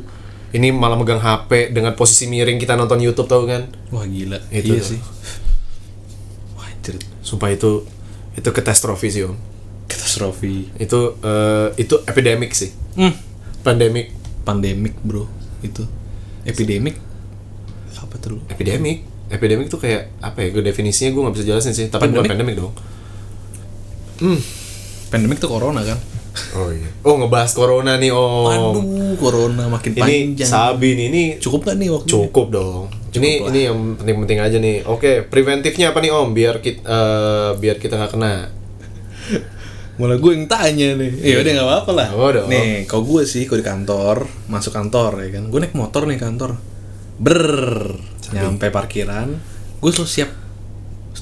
Ini 0.55 0.71
malah 0.71 0.95
megang 0.95 1.19
HP 1.19 1.75
dengan 1.75 1.99
posisi 1.99 2.31
miring 2.31 2.63
kita 2.63 2.79
nonton 2.79 3.03
YouTube 3.03 3.27
tau 3.27 3.43
kan? 3.43 3.67
Wah, 3.91 4.07
gila. 4.07 4.39
Itu 4.55 4.79
iya 4.79 4.79
tuh. 4.79 4.87
sih. 4.95 5.01
Wah, 6.55 6.71
anjir. 6.71 6.95
Sumpah 7.27 7.51
itu 7.51 7.83
itu 8.39 8.49
katastrofi 8.55 9.09
sih 9.11 9.27
om. 9.27 9.35
Katastrofi. 9.91 10.71
Itu 10.79 11.19
eh, 11.27 11.75
itu 11.75 11.99
epidemic 12.07 12.55
sih. 12.55 12.71
Hmm. 12.95 13.11
Pandemic, 13.67 14.15
Pandemik, 14.47 14.95
Bro. 15.03 15.27
Itu. 15.67 15.91
Epidemik. 16.45 16.97
Apa 17.95 18.21
tuh? 18.21 18.37
epidemic, 18.53 19.01
epidemic 19.33 19.67
tuh 19.73 19.81
kayak 19.81 20.13
apa 20.21 20.45
ya? 20.45 20.49
Gue 20.53 20.63
definisinya 20.63 21.11
gue 21.13 21.23
nggak 21.25 21.35
bisa 21.41 21.45
jelasin 21.49 21.73
sih. 21.73 21.89
Tapi 21.89 22.13
bukan 22.13 22.29
Pandemic? 22.29 22.31
pandemic 22.31 22.55
dong. 22.61 22.73
Pandemik 25.11 25.39
tuh 25.41 25.51
corona 25.51 25.81
kan? 25.83 25.99
Oh 26.59 26.69
iya. 26.75 26.91
Oh 27.07 27.15
ngebahas 27.15 27.55
corona 27.55 27.95
nih 27.95 28.11
om. 28.11 28.51
Aduh, 28.51 29.15
corona 29.23 29.71
makin 29.71 29.95
ini 29.95 30.03
panjang. 30.03 30.51
Sabin 30.51 30.99
ini 30.99 31.39
Cukup 31.39 31.71
gak 31.71 31.79
nih 31.79 31.89
waktu? 31.95 32.11
Cukup 32.11 32.47
dong. 32.51 32.91
ini 33.15 33.39
lah. 33.39 33.55
ini 33.55 33.61
yang 33.71 33.79
penting-penting 33.95 34.39
aja 34.43 34.57
nih. 34.59 34.83
Oke, 34.91 35.23
preventifnya 35.23 35.95
apa 35.95 36.03
nih 36.03 36.11
Om? 36.11 36.35
Biar 36.35 36.59
kita 36.59 36.99
biar 37.55 37.79
kita 37.79 37.95
nggak 37.95 38.11
kena. 38.11 38.51
Malah 39.95 40.19
gue 40.19 40.33
yang 40.33 40.47
tanya 40.47 40.89
nih. 40.95 41.13
Ya 41.23 41.39
udah 41.39 41.53
nggak 41.55 41.69
apa-apa 41.69 41.91
lah. 41.95 42.09
Oh, 42.13 42.29
dong. 42.29 42.51
Nih, 42.51 42.83
kalau 42.85 43.07
gue 43.07 43.23
sih 43.23 43.47
kalau 43.47 43.63
di 43.63 43.67
kantor, 43.67 44.17
masuk 44.47 44.73
kantor 44.73 45.23
ya 45.23 45.39
kan. 45.39 45.47
Gue 45.49 45.61
naik 45.61 45.75
motor 45.75 46.05
nih 46.05 46.19
kantor. 46.19 46.59
Ber, 47.15 47.95
nyampe 48.31 48.69
parkiran, 48.69 49.39
gue 49.79 49.91
selalu 49.91 50.11
siap 50.11 50.31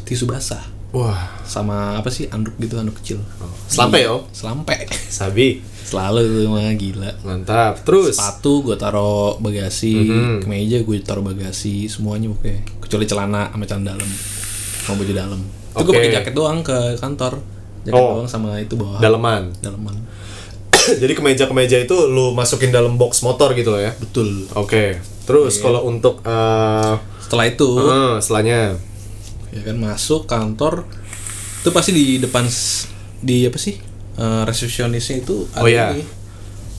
tisu 0.03 0.25
basah 0.25 0.65
Wah, 0.93 1.41
sama 1.43 1.97
apa 1.97 2.09
sih 2.09 2.29
anduk 2.29 2.53
gitu 2.59 2.77
anduk 2.77 3.01
kecil. 3.01 3.17
selampe 3.65 3.97
ya. 3.99 4.13
Selampe. 4.29 4.77
Sabi. 5.09 5.65
Selalu 5.83 6.21
tuh 6.21 6.49
mah 6.49 6.69
gila. 6.73 7.11
Mantap. 7.25 7.81
Terus. 7.81 8.13
Sepatu 8.13 8.61
gue 8.63 8.77
taruh 8.77 9.41
bagasi, 9.41 9.97
Mhm. 9.97 10.45
kemeja 10.45 10.85
gue 10.85 10.97
taruh 11.01 11.25
bagasi, 11.25 11.89
semuanya 11.89 12.29
oke. 12.29 12.81
Kecuali 12.81 13.09
celana 13.09 13.49
sama 13.49 13.65
celana 13.65 13.97
dalam, 13.97 14.11
sama 14.85 15.01
baju 15.01 15.13
dalam. 15.13 15.41
Itu 15.73 15.81
gue 15.83 15.93
pakai 15.93 16.13
jaket 16.13 16.35
doang 16.37 16.61
ke 16.61 16.77
kantor. 16.97 17.41
Jaket 17.83 17.95
Oh. 17.95 18.19
doang 18.19 18.29
sama 18.29 18.57
itu 18.57 18.75
bawah. 18.75 18.99
Daleman. 18.99 19.51
Daleman. 19.59 19.97
Jadi 21.03 21.13
kemeja-kemeja 21.13 21.77
itu 21.79 21.97
lu 22.07 22.31
masukin 22.31 22.71
dalam 22.71 22.95
box 22.95 23.21
motor 23.21 23.53
gitu 23.53 23.71
loh 23.71 23.81
ya. 23.81 23.93
Betul. 23.95 24.47
Oke. 24.55 24.99
Terus 25.23 25.57
Iya. 25.57 25.63
kalau 25.63 25.81
untuk 25.85 26.23
eh 26.23 26.95
Setelah 27.23 27.47
itu, 27.47 27.69
eh, 27.81 28.15
setelahnya 28.19 28.61
ya 29.51 29.63
kan 29.63 29.77
masuk 29.79 30.25
kantor, 30.25 30.85
itu 31.59 31.71
pasti 31.71 31.91
di 31.91 32.05
depan 32.19 32.45
di 33.19 33.45
apa 33.45 33.57
sih 33.57 33.77
eh, 34.13 34.43
resepsionisnya 34.45 35.17
itu 35.19 35.49
ada 35.51 35.63
Oh, 35.63 35.69
iya. 35.69 35.87
ini. 35.93 36.05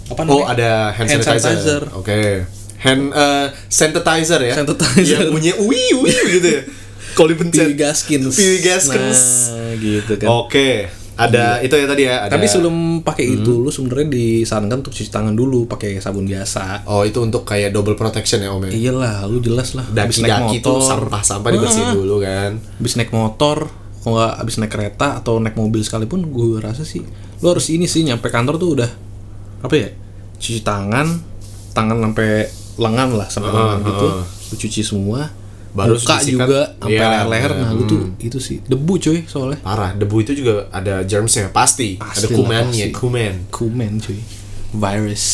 Apa 0.05 0.21
Oh, 0.23 0.43
namanya? 0.43 0.45
ada 0.51 0.71
hand 0.91 1.09
sanitizer. 1.09 1.81
Oke. 1.93 2.45
Hand 2.77 3.03
eh, 3.09 3.47
sanitizer 3.65 4.41
ya. 4.41 4.53
Sanitizer. 4.53 5.01
Yang 5.01 5.31
bunyinya 5.31 5.55
uwi 5.59 5.81
uwi 5.95 6.13
gitu 6.33 6.47
ya. 6.49 6.61
Kalau 7.13 7.29
dipencet. 7.29 7.65
Piwi 7.65 7.75
Gaskins. 7.77 8.35
Gaskins. 8.61 9.21
Nah, 9.53 9.73
gitu 9.77 10.13
kan. 10.17 10.27
Oke, 10.33 10.89
ada 11.13 11.61
itu 11.61 11.73
ya 11.77 11.85
tadi 11.85 12.03
ya. 12.09 12.25
Ada... 12.25 12.37
Tapi 12.37 12.45
sebelum 12.49 13.05
pakai 13.05 13.25
itu 13.37 13.61
lu 13.61 13.69
sebenarnya 13.69 14.09
disarankan 14.09 14.81
untuk 14.81 14.93
cuci 14.93 15.09
tangan 15.13 15.37
dulu 15.37 15.69
pakai 15.69 16.01
sabun 16.01 16.25
biasa. 16.25 16.89
Oh 16.89 17.05
itu 17.05 17.21
untuk 17.21 17.45
kayak 17.45 17.69
double 17.69 17.93
protection 17.93 18.41
ya 18.41 18.49
om 18.49 18.65
ya. 18.65 18.73
Iyalah, 18.73 19.29
lu 19.29 19.37
jelas 19.37 19.77
lah. 19.77 19.85
Habis 19.85 20.25
naik 20.25 20.33
Daki-daki 20.33 20.57
tuh 20.65 20.81
motor, 20.81 20.89
sampah-sampah 20.89 21.49
dibersihin 21.53 21.89
dulu 21.93 22.15
kan. 22.25 22.51
habis 22.57 22.93
naik 22.97 23.11
motor, 23.13 23.69
kalau 24.01 24.13
nggak 24.17 24.33
habis 24.41 24.55
naik 24.57 24.71
kereta 24.73 25.07
atau 25.21 25.37
naik 25.37 25.53
mobil 25.53 25.85
sekalipun, 25.85 26.33
gue 26.33 26.57
rasa 26.57 26.81
sih 26.81 27.05
lu 27.43 27.51
harus 27.51 27.67
ini 27.75 27.91
sih 27.91 28.07
nyampe 28.07 28.31
kantor 28.31 28.55
tuh 28.55 28.69
udah 28.79 28.91
apa 29.61 29.75
ya? 29.75 29.91
Cuci 30.39 30.63
tangan, 30.63 31.07
tangan 31.75 31.99
sampai 31.99 32.47
lengan 32.79 33.09
lah 33.13 33.27
sampai 33.29 33.51
lengan 33.51 33.79
gitu. 33.85 34.07
Lu 34.23 34.55
cuci 34.57 34.81
semua. 34.81 35.42
Baru 35.73 35.97
muka 35.97 36.21
disikat. 36.21 36.45
juga 36.45 36.61
sampai 36.77 37.01
Iya, 37.01 37.25
leher. 37.25 37.51
Nah, 37.57 37.71
lu 37.73 37.83
tuh 37.89 38.01
hmm. 38.05 38.21
itu 38.21 38.37
sih 38.37 38.57
debu 38.61 38.93
coy 39.01 39.17
soalnya. 39.25 39.57
Parah, 39.65 39.91
debu 39.97 40.15
itu 40.21 40.31
juga 40.37 40.69
ada 40.69 41.01
germsnya 41.01 41.49
pasti. 41.49 41.97
ada 41.97 42.13
Pasti 42.13 42.29
lah, 42.29 42.37
kumannya, 42.37 42.87
kuman. 42.93 43.35
Kumen 43.49 43.91
cuy. 43.97 44.19
Virus. 44.73 45.25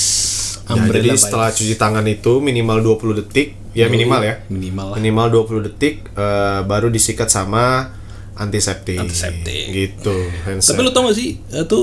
Ya, 0.69 0.85
jadi 0.87 1.11
setelah 1.19 1.51
virus. 1.51 1.59
cuci 1.59 1.75
tangan 1.75 2.05
itu 2.07 2.39
minimal 2.39 2.79
20 2.95 3.19
detik, 3.25 3.57
ya 3.75 3.91
minimal 3.91 4.21
ya. 4.23 4.35
Minimal 4.47 4.95
lah. 4.95 4.97
Minimal 5.01 5.27
20 5.43 5.67
detik 5.67 6.07
eh, 6.15 6.61
baru 6.63 6.87
disikat 6.87 7.27
sama 7.27 7.91
antiseptik. 8.39 8.95
Antiseptik. 8.95 9.65
Gitu. 9.75 10.15
hand 10.47 10.63
Tapi 10.63 10.79
lu 10.79 10.91
tau 10.95 11.11
gak 11.11 11.17
sih 11.19 11.35
itu 11.35 11.79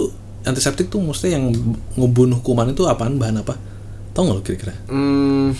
antiseptik 0.48 0.88
tuh 0.88 1.04
maksudnya 1.04 1.36
yang 1.36 1.52
ngebunuh 2.00 2.40
kuman 2.40 2.72
itu 2.72 2.88
apaan 2.88 3.20
bahan 3.20 3.44
apa? 3.44 3.54
Tau 4.16 4.24
gak 4.24 4.36
lu 4.40 4.42
kira-kira? 4.42 4.74
Hmm, 4.88 5.52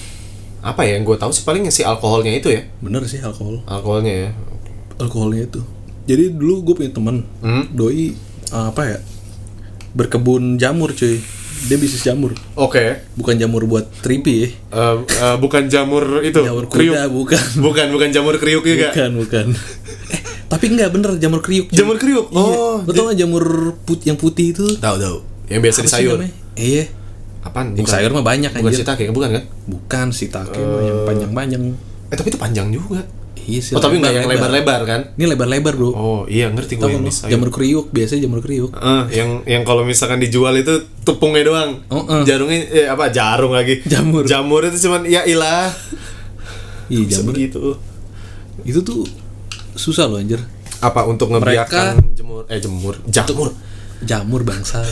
apa 0.67 0.83
ya 0.83 0.95
yang 0.95 1.05
gue 1.05 1.15
tahu 1.15 1.31
sih 1.31 1.43
paling 1.43 1.71
si 1.71 1.81
alkoholnya 1.81 2.35
itu 2.35 2.51
ya. 2.51 2.67
Bener 2.79 3.07
sih 3.07 3.21
alkohol. 3.21 3.63
Alkoholnya 3.65 4.15
ya. 4.25 4.31
Alkoholnya 4.97 5.47
itu. 5.47 5.63
Jadi 6.05 6.31
dulu 6.33 6.63
gue 6.63 6.75
punya 6.77 6.91
temen 6.91 7.23
Hmm? 7.39 7.71
doi 7.71 8.19
uh, 8.51 8.71
apa 8.71 8.83
ya? 8.85 8.99
Berkebun 9.93 10.57
jamur 10.57 10.93
cuy. 10.93 11.23
Dia 11.67 11.77
bisnis 11.77 12.03
jamur. 12.03 12.37
Oke. 12.55 13.01
Bukan 13.15 13.35
jamur 13.35 13.65
buat 13.65 13.89
tripi 14.03 14.35
ya. 14.37 14.49
Eh, 14.71 14.97
eh, 15.01 15.37
bukan 15.37 15.67
jamur 15.67 16.21
itu. 16.21 16.37
Jamur 16.37 16.69
kriuk. 16.69 16.93
kuda 16.93 17.09
bukan. 17.09 17.45
Bukan, 17.63 17.87
bukan 17.91 18.09
jamur 18.11 18.35
kriuk 18.37 18.61
juga. 18.63 18.93
Bukan, 18.93 19.11
bukan. 19.17 19.47
eh, 20.13 20.21
tapi 20.47 20.65
enggak 20.69 20.93
bener 20.93 21.17
jamur 21.17 21.41
kriuk. 21.41 21.73
cuy. 21.73 21.77
Jamur 21.79 21.97
kriuk. 21.97 22.29
Iya. 22.29 22.37
Oh, 22.37 22.77
Lu 22.83 22.93
tau 22.93 23.09
gak 23.09 23.17
jamur 23.17 23.45
put 23.83 24.05
yang 24.05 24.15
putih 24.15 24.53
itu? 24.53 24.67
tahu 24.77 24.97
tahu. 25.01 25.17
Yang 25.49 25.61
biasa 25.63 25.79
di 25.79 25.83
Apa 25.83 25.95
sayur. 25.97 26.19
Iya. 26.55 26.85
Apaan? 27.47 27.79
Yang 27.79 27.95
sayur 27.95 28.11
mah 28.11 28.27
banyak 28.27 28.51
Bukan 28.51 28.67
anjir. 28.67 28.83
shiitake, 28.83 29.15
bukan 29.15 29.31
kan? 29.39 29.45
Bukan 29.71 30.07
si 30.11 30.27
take 30.27 30.59
mah 30.59 30.83
yang 30.83 30.99
panjang-panjang. 31.07 31.63
Eh 32.11 32.17
tapi 32.19 32.29
itu 32.35 32.39
panjang 32.43 32.69
juga. 32.75 33.07
Iya 33.47 33.61
sih. 33.63 33.73
Oh, 33.79 33.81
tapi 33.81 34.03
nggak 34.03 34.11
yang 34.11 34.27
lebar-lebar 34.27 34.81
kan? 34.83 35.01
Ini 35.15 35.25
lebar-lebar 35.31 35.79
bro. 35.79 35.91
Oh, 35.95 36.23
iya 36.27 36.51
ngerti 36.51 36.83
gue 36.83 36.91
Tahu. 36.91 37.31
Jamur 37.31 37.55
kriuk 37.55 37.95
biasanya 37.95 38.27
jamur 38.27 38.43
kriuk. 38.43 38.75
Eh, 38.75 39.05
yang 39.23 39.47
yang 39.47 39.63
kalau 39.63 39.87
misalkan 39.87 40.19
dijual 40.19 40.51
itu 40.59 40.83
tepungnya 41.07 41.47
doang. 41.47 41.87
Oh, 41.87 42.03
eh. 42.11 42.27
Jarungnya 42.27 42.59
eh, 42.75 42.87
apa? 42.91 43.15
Jarung 43.15 43.55
lagi. 43.55 43.87
Jamur. 43.87 44.27
Jamur 44.27 44.67
itu 44.67 44.91
cuman 44.91 45.07
ya 45.07 45.23
ilah. 45.23 45.71
Iya 46.91 47.23
jamur. 47.23 47.39
begitu. 47.39 47.79
Itu 48.67 48.83
tuh 48.83 49.07
susah 49.79 50.11
loh 50.11 50.19
anjir. 50.19 50.43
Apa 50.83 51.07
untuk 51.07 51.31
ngebiarkan 51.31 52.19
jemur 52.19 52.45
eh 52.51 52.59
jemur 52.59 52.99
jamur. 53.09 53.55
Jamur 54.05 54.45
bangsa. 54.45 54.85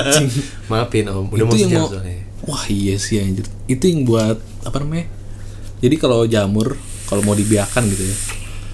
Maafin 0.70 1.08
Om, 1.08 1.32
udah 1.32 1.36
itu 1.36 1.44
mau 1.44 1.56
yang 1.56 1.72
mau. 1.76 1.88
soalnya. 1.92 2.24
Wah 2.48 2.64
iya 2.72 2.96
sih 2.96 3.20
anjir. 3.20 3.44
Itu 3.68 3.84
yang 3.88 4.08
buat 4.08 4.40
apa 4.64 4.76
namanya? 4.80 5.10
Jadi 5.84 5.94
kalau 6.00 6.24
jamur 6.24 6.80
kalau 7.08 7.20
mau 7.24 7.36
dibiarkan 7.36 7.84
gitu 7.92 8.04
ya. 8.08 8.16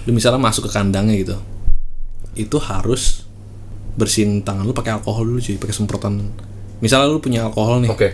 Lu 0.07 0.11
misalnya 0.15 0.39
masuk 0.39 0.69
ke 0.69 0.71
kandangnya 0.71 1.15
gitu. 1.19 1.35
Itu 2.35 2.57
harus 2.63 3.27
bersihin 3.95 4.43
tangan 4.43 4.67
lu 4.67 4.75
pakai 4.75 4.95
alkohol 4.99 5.27
dulu 5.27 5.39
cuy, 5.39 5.55
pakai 5.59 5.75
semprotan. 5.75 6.19
Misalnya 6.83 7.07
lu 7.11 7.19
punya 7.23 7.47
alkohol 7.47 7.83
nih. 7.83 7.91
Oke. 7.91 8.09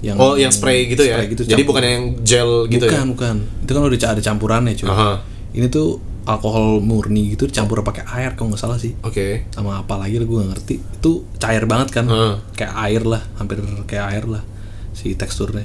Yang 0.00 0.16
oh, 0.16 0.34
yang 0.34 0.48
spray 0.48 0.88
gitu 0.88 1.04
ya. 1.04 1.20
spray 1.20 1.28
gitu, 1.28 1.42
Jadi 1.44 1.60
campur. 1.60 1.70
bukan 1.76 1.82
yang 1.84 2.04
gel 2.24 2.50
gitu 2.72 2.84
bukan, 2.88 3.04
ya. 3.04 3.10
bukan. 3.12 3.36
Itu 3.62 3.70
kan 3.76 3.82
udah 3.84 3.98
ada 4.16 4.22
campurannya 4.22 4.72
cuy. 4.78 4.88
Aha. 4.88 5.12
Ini 5.52 5.66
tuh 5.68 6.09
alkohol 6.28 6.84
murni 6.84 7.32
gitu 7.32 7.48
dicampur 7.48 7.80
pakai 7.80 8.04
air 8.06 8.36
kalau 8.36 8.52
nggak 8.52 8.60
salah 8.60 8.76
sih. 8.76 8.92
Oke. 9.00 9.48
Sama 9.52 9.80
apa 9.80 9.96
lagi 9.96 10.20
gue 10.20 10.26
gak 10.26 10.50
ngerti. 10.56 10.74
Itu 11.00 11.24
cair 11.40 11.64
banget 11.64 12.00
kan. 12.00 12.04
Heeh. 12.08 12.34
Kayak 12.56 12.74
air 12.88 13.02
lah, 13.08 13.22
hampir 13.40 13.58
kayak 13.88 14.04
air 14.12 14.24
lah 14.28 14.42
si 14.92 15.16
teksturnya. 15.16 15.64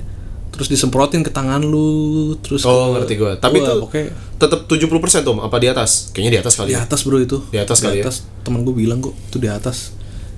Terus 0.55 0.71
disemprotin 0.71 1.19
ke 1.19 1.35
tangan 1.35 1.59
lu, 1.59 2.31
terus 2.39 2.63
Oh, 2.63 2.95
ke- 2.95 3.03
ngerti 3.03 3.13
gua. 3.19 3.35
Tapi 3.35 3.59
itu 3.59 3.73
pokoknya 3.75 4.05
tetap 4.39 4.59
70% 4.71 5.27
tuh 5.27 5.35
apa 5.43 5.57
di 5.59 5.67
atas? 5.67 6.15
Kayaknya 6.15 6.31
di 6.31 6.39
atas 6.39 6.53
kali. 6.55 6.67
di 6.71 6.75
ya. 6.79 6.87
atas 6.87 6.99
bro 7.03 7.17
itu. 7.19 7.37
Di 7.51 7.59
atas 7.59 7.77
kali 7.83 7.99
ya? 7.99 8.07
Temen 8.43 8.63
gue 8.63 8.71
bilang 8.71 9.03
kok 9.03 9.11
itu 9.11 9.37
di 9.43 9.51
atas. 9.51 9.91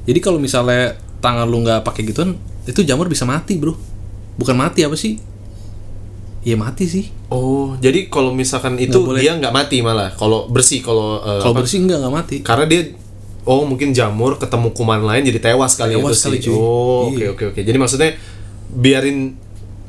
Jadi 0.10 0.18
kalau 0.18 0.42
misalnya 0.42 0.98
tangan 1.22 1.46
lu 1.46 1.62
nggak 1.62 1.86
pakai 1.86 2.02
gituan, 2.02 2.34
itu 2.66 2.82
jamur 2.82 3.06
bisa 3.06 3.30
mati 3.30 3.62
bro. 3.62 3.78
Bukan 4.42 4.58
mati 4.58 4.82
apa 4.82 4.98
sih? 4.98 5.22
Iya 6.48 6.56
mati 6.56 6.88
sih. 6.88 7.12
Oh, 7.28 7.76
jadi 7.76 8.08
kalau 8.08 8.32
misalkan 8.32 8.80
itu 8.80 8.96
Nggak 8.96 9.04
boleh. 9.06 9.20
dia 9.20 9.32
nggak 9.36 9.52
mati 9.52 9.78
malah 9.82 10.16
kalau 10.16 10.48
bersih 10.48 10.80
kalau 10.80 11.20
eh, 11.20 11.44
Kalau 11.44 11.52
bersih 11.54 11.84
enggak 11.84 12.00
nggak 12.00 12.14
mati. 12.14 12.36
karena 12.40 12.64
dia 12.64 12.82
oh 13.44 13.64
mungkin 13.64 13.92
jamur 13.92 14.36
ketemu 14.36 14.72
kuman 14.72 15.02
lain 15.02 15.24
jadi 15.24 15.40
tewas 15.42 15.76
kali 15.76 15.94
Tewas 15.94 16.16
itu 16.16 16.24
kali, 16.24 16.38
sih. 16.38 16.44
cuy. 16.46 16.56
Oh, 16.56 17.12
oke 17.12 17.20
Iya. 17.20 17.28
oke 17.30 17.44
oke. 17.52 17.60
Jadi 17.62 17.78
maksudnya 17.78 18.10
biarin 18.70 19.36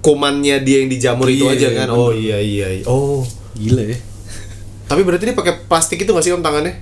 kumannya 0.01 0.59
dia 0.61 0.83
yang 0.83 0.91
dijamur 0.91 1.27
itu 1.27 1.43
Iya, 1.43 1.55
aja 1.55 1.69
kan. 1.77 1.89
Oh 1.91 2.11
iya 2.11 2.39
iya. 2.39 2.67
iya. 2.73 2.85
Oh. 2.85 3.23
Gila 3.55 3.83
ya. 3.85 3.99
Tapi 4.85 5.01
berarti 5.03 5.25
dia 5.25 5.37
pakai 5.37 5.63
plastik 5.63 5.99
itu 5.99 6.11
nggak 6.11 6.23
sih 6.23 6.33
om 6.33 6.41
tangannya? 6.41 6.75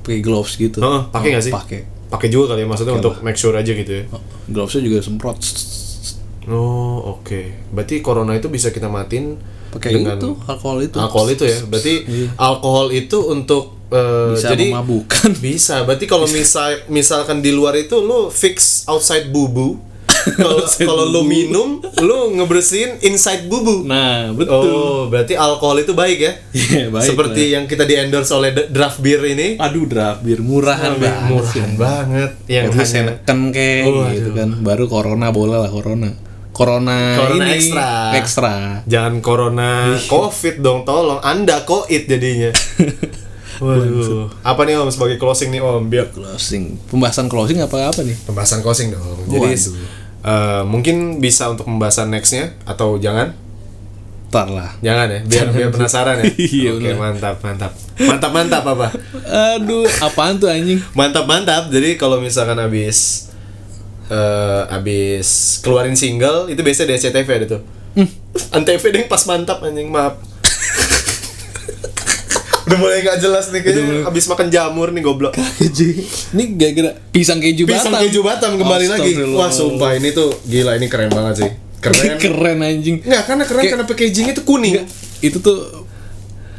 Pakai 0.00 0.20
gloves 0.20 0.54
gitu. 0.54 0.78
Heeh, 0.78 1.02
pakai 1.08 1.28
nggak 1.30 1.44
sih? 1.44 1.50
Pakai. 1.50 1.80
Pakai 2.06 2.26
juga 2.26 2.54
kali 2.54 2.62
ya 2.62 2.66
maksudnya 2.66 2.94
untuk 2.96 3.18
make 3.20 3.34
sure 3.34 3.54
aja 3.54 3.70
gitu 3.70 3.90
ya. 3.92 4.06
Oh, 4.08 4.18
Glovesnya 4.46 4.82
juga 4.82 4.98
semprot. 5.00 5.38
Oh, 6.48 7.20
oke. 7.20 7.68
Berarti 7.68 8.00
corona 8.00 8.32
itu 8.32 8.48
bisa 8.48 8.70
kita 8.70 8.88
matiin 8.88 9.36
Pakai 9.70 9.92
dengan 9.92 10.18
itu 10.18 10.34
alkohol 10.48 10.78
itu. 10.82 10.96
alkohol 10.96 11.28
itu 11.30 11.44
ya. 11.44 11.58
Berarti 11.62 11.94
alkohol 12.34 12.86
itu 12.90 13.18
untuk 13.28 13.64
eh, 13.92 14.34
Bisa 14.34 14.48
jadi 14.50 14.66
memabukkan. 14.72 15.30
bisa. 15.44 15.84
Berarti 15.84 16.08
kalau 16.08 16.26
misal 16.26 16.80
misalkan 16.88 17.38
di 17.38 17.52
luar 17.52 17.76
itu 17.76 18.00
lu 18.00 18.32
fix 18.32 18.88
outside 18.88 19.28
bubu. 19.28 19.76
Kalau 20.36 20.60
kalau 20.66 21.04
lu 21.08 21.22
minum, 21.24 21.80
lu 22.02 22.18
ngebersihin 22.36 23.00
inside 23.00 23.48
bubu. 23.48 23.88
Nah, 23.88 24.34
betul. 24.36 24.52
Oh, 24.68 25.00
berarti 25.08 25.32
alkohol 25.32 25.80
itu 25.80 25.96
baik 25.96 26.18
ya? 26.20 26.32
Iya, 26.52 26.92
baik 26.92 27.06
Seperti 27.08 27.42
yang 27.56 27.64
kita 27.64 27.88
di 27.88 27.96
endorse 27.96 28.28
oleh 28.36 28.52
draft 28.68 29.00
beer 29.00 29.22
ini. 29.24 29.56
Aduh, 29.56 29.88
draft 29.88 30.20
bir 30.20 30.44
murahan 30.44 30.98
banget. 31.00 31.30
Murahan 31.30 31.72
banget 31.78 32.30
yang 32.52 32.68
hanya 32.68 33.16
kan 33.24 33.38
kayak 33.48 33.86
Oh, 33.88 34.04
gitu 34.12 34.30
kan. 34.36 34.60
Baru 34.60 34.92
corona 34.92 35.32
boleh 35.32 35.56
lah 35.56 35.70
corona. 35.72 36.12
Corona, 36.60 37.16
Corona 37.16 37.44
ini 37.46 37.56
ekstra. 37.56 37.88
ekstra. 38.14 38.52
Jangan 38.84 39.14
corona 39.18 39.96
covid 40.04 40.60
dong 40.60 40.84
tolong 40.84 41.16
anda 41.20 41.64
koit 41.64 42.04
jadinya 42.04 42.52
waduh 43.58 44.28
apa 44.40 44.60
nih 44.62 44.74
om 44.74 44.88
sebagai 44.88 45.16
closing 45.16 45.48
nih 45.48 45.58
om 45.58 45.80
biar 45.82 46.08
Closing. 46.10 46.76
Pembahasan 46.86 47.26
closing 47.26 47.58
apa 47.58 47.76
apa 47.86 48.00
nih? 48.00 48.16
pembahasan 48.24 48.60
closing 48.60 48.88
dong 48.90 49.00
jadi 49.26 49.52
Waduh. 49.52 49.72
eh, 50.22 50.62
mungkin 50.64 50.96
bisa 51.18 51.48
untuk 51.48 51.64
pembahasan 51.64 52.08
nextnya 52.08 52.52
atau 52.62 52.96
jangan 52.96 53.32
Ntar 54.28 54.46
lah. 54.46 54.70
jangan 54.78 55.08
ya 55.08 55.20
biar 55.22 55.46
biar 55.50 55.68
penasaran 55.70 56.14
ya 56.18 56.24
Iya, 56.54 56.70
oke 56.72 56.86
bener. 56.86 56.94
mantap 56.94 57.36
mantap 57.40 57.72
mantap 57.98 58.30
mantap 58.30 58.62
apa 58.66 58.88
Aduh, 59.56 59.88
apaan 59.98 60.36
tuh 60.36 60.46
anjing? 60.46 60.78
mantap 60.92 61.24
mantap 61.24 61.66
jadi 61.66 61.96
kalau 61.96 62.16
misalkan 62.16 62.56
habis 62.56 63.29
eh 64.10 64.62
habis 64.68 65.28
keluarin 65.60 65.94
single 65.94 66.46
itu 66.46 66.60
biasanya 66.60 66.90
di 66.90 66.94
SCTV 66.98 67.28
ada 67.32 67.46
tuh. 67.48 67.62
Antv 68.50 68.82
deh 68.84 69.06
pas 69.06 69.22
mantap 69.24 69.62
anjing 69.62 69.86
maaf. 69.86 70.18
Udah 72.60 72.78
mulai 72.78 73.02
gak 73.02 73.18
jelas 73.18 73.50
nih 73.50 73.60
kayaknya. 73.60 74.04
habis 74.04 74.26
makan 74.26 74.46
jamur 74.46 74.90
nih 74.90 75.02
goblok. 75.02 75.34
Keju. 75.34 75.86
Ini 76.30 76.44
gara-gara 76.54 76.90
pisang 77.10 77.38
keju 77.38 77.66
pisang 77.66 77.90
Batam. 77.90 78.02
keju 78.04 78.20
Batam 78.22 78.50
kembali 78.54 78.86
lagi. 78.86 79.10
Astagfirullah. 79.10 79.38
wah 79.38 79.50
sumpah 79.50 79.90
ini 79.94 80.08
tuh 80.10 80.30
gila 80.44 80.76
ini 80.76 80.86
keren 80.86 81.10
banget 81.10 81.34
sih. 81.40 81.50
Keren. 81.80 82.14
Keren 82.16 82.58
anjing. 82.60 82.96
nggak 83.00 83.22
karena 83.24 83.44
keren 83.44 83.58
Kayak- 83.58 83.72
karena 83.72 83.84
packagingnya 83.88 84.34
tuh 84.36 84.44
kuning. 84.44 84.74
Itu 85.18 85.40
tuh 85.40 85.79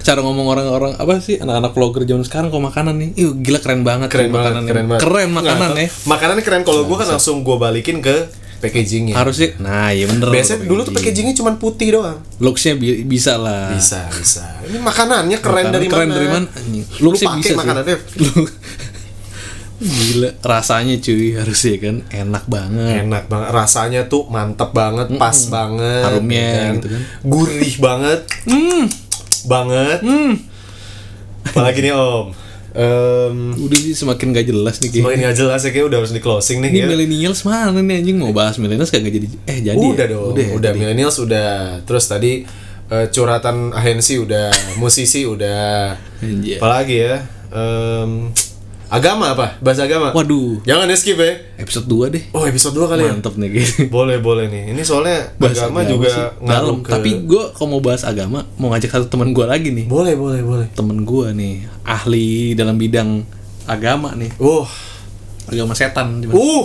cara 0.02 0.20
ngomong 0.20 0.48
orang-orang 0.48 0.92
apa 0.94 1.18
sih 1.18 1.38
anak-anak 1.38 1.72
vlogger 1.72 2.04
zaman 2.04 2.22
sekarang 2.22 2.48
kok 2.48 2.60
makanan 2.60 2.96
nih. 2.96 3.10
Ih, 3.16 3.32
gila 3.36 3.58
keren 3.58 3.82
banget. 3.82 4.08
keren 4.08 4.28
banget 4.28 4.52
makanannya. 4.52 4.68
keren 4.68 4.86
banget 4.88 5.02
Keren 5.02 5.30
makanan 5.32 5.70
ya. 5.76 5.88
makanannya 6.06 6.44
keren 6.44 6.62
kalau 6.62 6.82
gua 6.84 6.98
kan 6.98 7.08
langsung 7.10 7.42
gua 7.42 7.58
balikin 7.58 8.00
ke 8.00 8.16
packagingnya 8.60 9.14
Harusnya 9.14 9.58
nah 9.58 9.90
iya 9.90 10.06
bener. 10.06 10.30
biasanya 10.30 10.64
dulu 10.64 10.82
tuh 10.84 10.94
packagingnya 10.94 11.34
cuma 11.34 11.50
putih 11.56 11.92
doang 11.92 12.22
Looksnya 12.38 12.74
bi- 12.76 13.02
bisa 13.04 13.34
lah. 13.36 13.72
bisa 13.72 14.06
bisa 14.12 14.46
ini 14.64 14.78
makanannya 14.78 15.38
keren 15.40 15.66
Makanan 15.66 15.74
dari 15.74 15.88
keren 15.88 16.06
mana 16.06 16.14
dari 16.14 16.28
mana? 16.30 16.48
Lu 16.98 17.10
pakai 17.12 17.26
bisa 17.36 17.42
sih. 17.44 17.58
makanannya 17.58 17.96
Gila, 19.82 20.30
rasanya 20.44 20.94
cuy 20.96 21.34
harusnya 21.34 21.74
kan 21.80 21.96
enak 22.08 22.46
banget. 22.46 23.02
enak 23.02 23.26
banget 23.26 23.50
rasanya 23.50 24.02
tuh 24.06 24.30
mantep 24.30 24.70
banget 24.72 25.10
pas 25.18 25.34
banget 25.50 26.06
Harumnya 26.06 26.50
ya 26.54 26.66
gitu 26.76 26.88
kan. 26.88 27.02
gurih 27.24 27.74
banget 27.80 28.20
Hmm, 28.46 28.86
banget 29.46 30.00
hmm. 30.04 30.34
Apalagi 31.42 31.82
nih 31.82 31.94
Om. 31.98 32.28
Em, 32.72 33.38
Udah 33.60 33.78
sih 33.82 33.92
semakin 33.92 34.32
gak 34.32 34.48
jelas 34.48 34.80
nih 34.80 34.90
kayak. 34.94 35.04
semakin 35.04 35.20
nggak 35.26 35.36
jelas 35.36 35.60
ya 35.68 35.70
kayak 35.76 35.86
udah 35.92 35.98
harus 36.00 36.14
di 36.16 36.22
closing 36.24 36.64
nih. 36.64 36.70
Ini 36.72 36.80
ya. 36.80 36.88
millennials 36.88 37.42
mana 37.44 37.82
nih 37.84 38.00
anjing 38.00 38.16
mau 38.16 38.32
bahas 38.32 38.56
millennials 38.56 38.94
kagak 38.94 39.12
jadi 39.12 39.28
eh 39.50 39.60
jadi 39.60 39.76
ya? 39.76 39.92
udah 39.92 40.06
dong, 40.08 40.32
udah, 40.32 40.46
udah, 40.56 40.72
ya, 40.72 40.72
jadi. 40.72 40.80
millennials 40.80 41.18
udah. 41.20 41.52
Terus 41.84 42.06
tadi 42.08 42.48
eh, 42.88 43.06
curhatan 43.12 43.76
ahensi 43.76 44.22
udah, 44.24 44.78
musisi 44.80 45.28
udah. 45.28 45.98
Apalagi 46.62 46.96
ya? 46.96 47.16
Em, 47.52 48.32
agama 48.92 49.32
apa? 49.32 49.56
Bahasa 49.64 49.88
agama. 49.88 50.12
Waduh, 50.12 50.60
Jangan 50.68 50.84
di 50.84 51.00
skip 51.00 51.16
ya. 51.16 51.32
episode 51.56 51.88
2 51.88 52.12
deh. 52.12 52.24
Oh 52.36 52.44
episode 52.44 52.76
2 52.76 52.92
kali 52.92 53.08
ya. 53.08 53.16
Mantep 53.16 53.40
nih 53.40 53.50
gitu. 53.56 53.88
Boleh 53.88 54.20
boleh 54.20 54.52
nih. 54.52 54.76
Ini 54.76 54.82
soalnya 54.84 55.32
Bahas 55.40 55.56
agama, 55.64 55.80
agama 55.80 55.92
juga 55.96 56.12
ngaruh 56.44 56.78
ke. 56.84 56.90
Tapi 56.92 57.10
gue 57.24 57.44
kalau 57.56 57.68
mau 57.72 57.82
bahas 57.82 58.04
agama 58.04 58.44
mau 58.60 58.76
ngajak 58.76 58.92
satu 58.92 59.08
teman 59.08 59.32
gue 59.32 59.46
lagi 59.48 59.72
nih. 59.72 59.88
boleh 59.88 60.20
boleh 60.20 60.44
boleh. 60.44 60.68
Temen 60.76 61.08
gue 61.08 61.28
nih 61.32 61.56
ahli 61.88 62.52
dalam 62.52 62.76
bidang 62.76 63.24
agama 63.64 64.12
nih. 64.20 64.36
Uh, 64.36 64.68
Agama 65.48 65.72
setan. 65.72 66.20
cuman. 66.20 66.36
uh, 66.36 66.64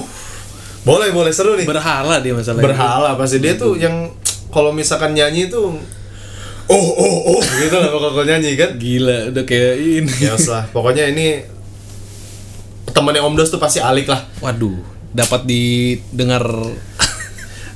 boleh 0.82 1.14
boleh 1.14 1.30
seru 1.30 1.54
nih. 1.54 1.62
Berhala 1.66 2.18
dia 2.18 2.34
masalahnya. 2.34 2.66
Berhala 2.66 3.10
pasti 3.14 3.38
dia 3.38 3.54
tuh 3.54 3.78
yang 3.78 4.10
kalau 4.50 4.74
misalkan 4.74 5.14
nyanyi 5.14 5.46
tuh 5.46 5.78
oh 6.66 6.88
oh 6.98 7.38
oh 7.38 7.42
gitu 7.62 7.78
lah 7.78 7.86
pokoknya 7.94 8.42
nyanyi 8.42 8.58
kan. 8.58 8.70
Gila, 8.74 9.30
udah 9.30 9.44
kayak 9.46 9.74
ini. 9.78 10.12
Ya 10.18 10.34
lah, 10.34 10.66
pokoknya 10.74 11.06
ini 11.14 11.54
temannya 12.96 13.20
Om 13.20 13.36
Dos 13.36 13.52
tuh 13.52 13.60
pasti 13.60 13.78
alik 13.78 14.08
lah. 14.08 14.24
Waduh, 14.40 14.80
dapat 15.12 15.44
didengar 15.44 16.40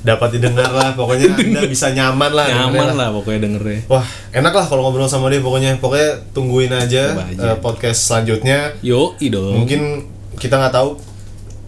Dapat 0.01 0.33
didengar 0.33 0.73
lah, 0.73 0.97
pokoknya 0.97 1.37
Anda 1.37 1.61
bisa 1.69 1.93
nyaman 1.93 2.33
lah. 2.33 2.49
nyaman 2.49 2.97
lah 2.97 3.13
pokoknya 3.13 3.45
dengernya. 3.45 3.85
Wah, 3.85 4.01
enak 4.33 4.49
lah 4.49 4.65
kalau 4.65 4.89
ngobrol 4.89 5.05
sama 5.05 5.29
dia 5.29 5.45
pokoknya. 5.45 5.77
Pokoknya 5.77 6.25
tungguin 6.33 6.73
aja, 6.73 7.13
Coba 7.13 7.29
aja. 7.29 7.53
eh, 7.53 7.57
podcast 7.61 8.09
selanjutnya. 8.09 8.73
Yo, 8.81 9.13
dong. 9.21 9.61
Mungkin 9.61 10.09
kita 10.41 10.57
nggak 10.57 10.73
tahu 10.73 10.97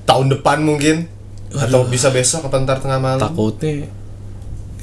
tahun 0.10 0.34
depan 0.34 0.66
mungkin 0.66 1.06
atau 1.54 1.86
bisa 1.86 2.10
besok 2.10 2.50
atau 2.50 2.58
ntar 2.66 2.82
tengah 2.82 2.98
malam. 2.98 3.22
takutnya 3.22 3.86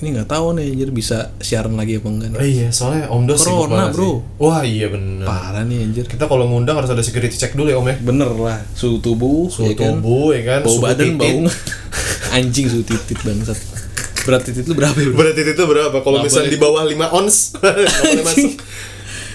ini 0.00 0.08
nggak 0.12 0.28
tahu 0.28 0.46
nih 0.52 0.72
anjir 0.72 0.90
bisa 0.90 1.18
siaran 1.36 1.74
lagi 1.74 1.96
apa 1.96 2.08
enggak 2.08 2.28
Oh 2.30 2.40
nih. 2.40 2.48
iya, 2.50 2.68
soalnya 2.68 3.04
Om 3.06 3.22
Dos 3.24 3.40
Corona, 3.42 3.88
bro. 3.88 4.24
sih. 4.24 4.40
Wah, 4.40 4.62
iya 4.62 4.86
bener. 4.88 5.22
Parah 5.22 5.60
nih 5.60 5.78
anjir. 5.82 6.04
Kita 6.04 6.24
kalau 6.24 6.44
ngundang 6.44 6.74
harus 6.74 6.88
ada 6.88 7.00
security 7.00 7.32
check 7.32 7.52
dulu 7.52 7.68
ya 7.68 7.76
Om 7.76 7.86
ya. 7.86 7.96
Bener 8.00 8.30
lah, 8.32 8.64
suhu 8.72 8.96
tubuh, 8.98 9.46
Suhu 9.46 9.68
ya 9.68 9.76
kan? 9.76 10.00
tubuh 10.00 10.32
ya 10.32 10.42
kan, 10.42 10.60
bau 10.60 10.72
suhu 10.72 10.82
badan, 10.82 11.06
titit. 11.06 11.20
bau 11.20 11.38
anjing 12.36 12.66
suhu 12.66 12.82
titit 12.82 13.18
bangsat. 13.20 13.58
Berat 14.20 14.42
titit 14.42 14.64
lu 14.64 14.74
berapa 14.74 14.94
ya? 14.94 15.06
bro? 15.06 15.16
Berat 15.16 15.36
itu 15.36 15.62
berapa? 15.62 15.96
Kalau 15.98 16.18
misalnya 16.20 16.48
boleh. 16.48 16.56
di 16.56 16.60
bawah 16.60 16.82
5 16.84 17.18
ons, 17.18 17.36
boleh 17.60 18.22
masuk. 18.24 18.52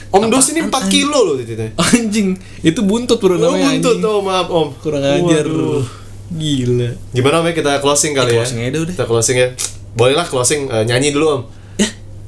Om 0.10 0.24
Dos 0.30 0.48
ini 0.50 0.62
4 0.64 0.72
kilo 0.88 1.20
loh 1.24 1.36
tititnya. 1.36 1.74
Anjing, 1.76 2.34
itu 2.62 2.80
buntut 2.82 3.20
bro 3.20 3.36
Oh, 3.36 3.54
namanya 3.54 3.70
buntut, 3.76 3.98
anjing. 3.98 4.08
oh 4.08 4.22
maaf 4.22 4.48
Om. 4.48 4.68
Kurang 4.80 5.04
ajar. 5.04 5.46
Waduh. 5.46 5.86
Gila. 6.32 6.90
Gimana 7.12 7.36
Om 7.38 7.46
ya 7.46 7.54
kita 7.54 7.72
closing 7.78 8.14
kali 8.14 8.34
ya? 8.34 8.42
closing 8.42 8.60
aja 8.62 8.78
udah. 8.80 8.94
Kita 8.94 9.06
closing 9.06 9.38
ya. 9.38 9.50
Boleh 9.96 10.14
lah 10.14 10.24
closing 10.24 10.68
eh, 10.68 10.84
nyanyi 10.84 11.10
dulu 11.10 11.26
Om. 11.32 11.42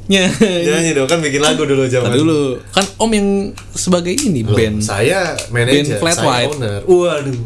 Ya. 0.08 0.24
Nyanyi 0.40 0.96
dong 0.96 1.04
kan 1.04 1.20
bikin 1.20 1.44
lagu 1.44 1.68
dulu 1.68 1.84
zaman. 1.84 2.16
Dulu, 2.16 2.64
kan 2.72 2.88
Om 2.96 3.12
yang 3.12 3.28
sebagai 3.76 4.16
ini 4.16 4.40
Loh, 4.40 4.56
band. 4.56 4.80
Saya 4.80 5.36
manajer, 5.52 5.84
Band 5.84 6.00
Flat 6.00 6.16
saya 6.16 6.26
White. 6.26 6.52
owner. 6.56 6.80
Waduh. 6.88 7.40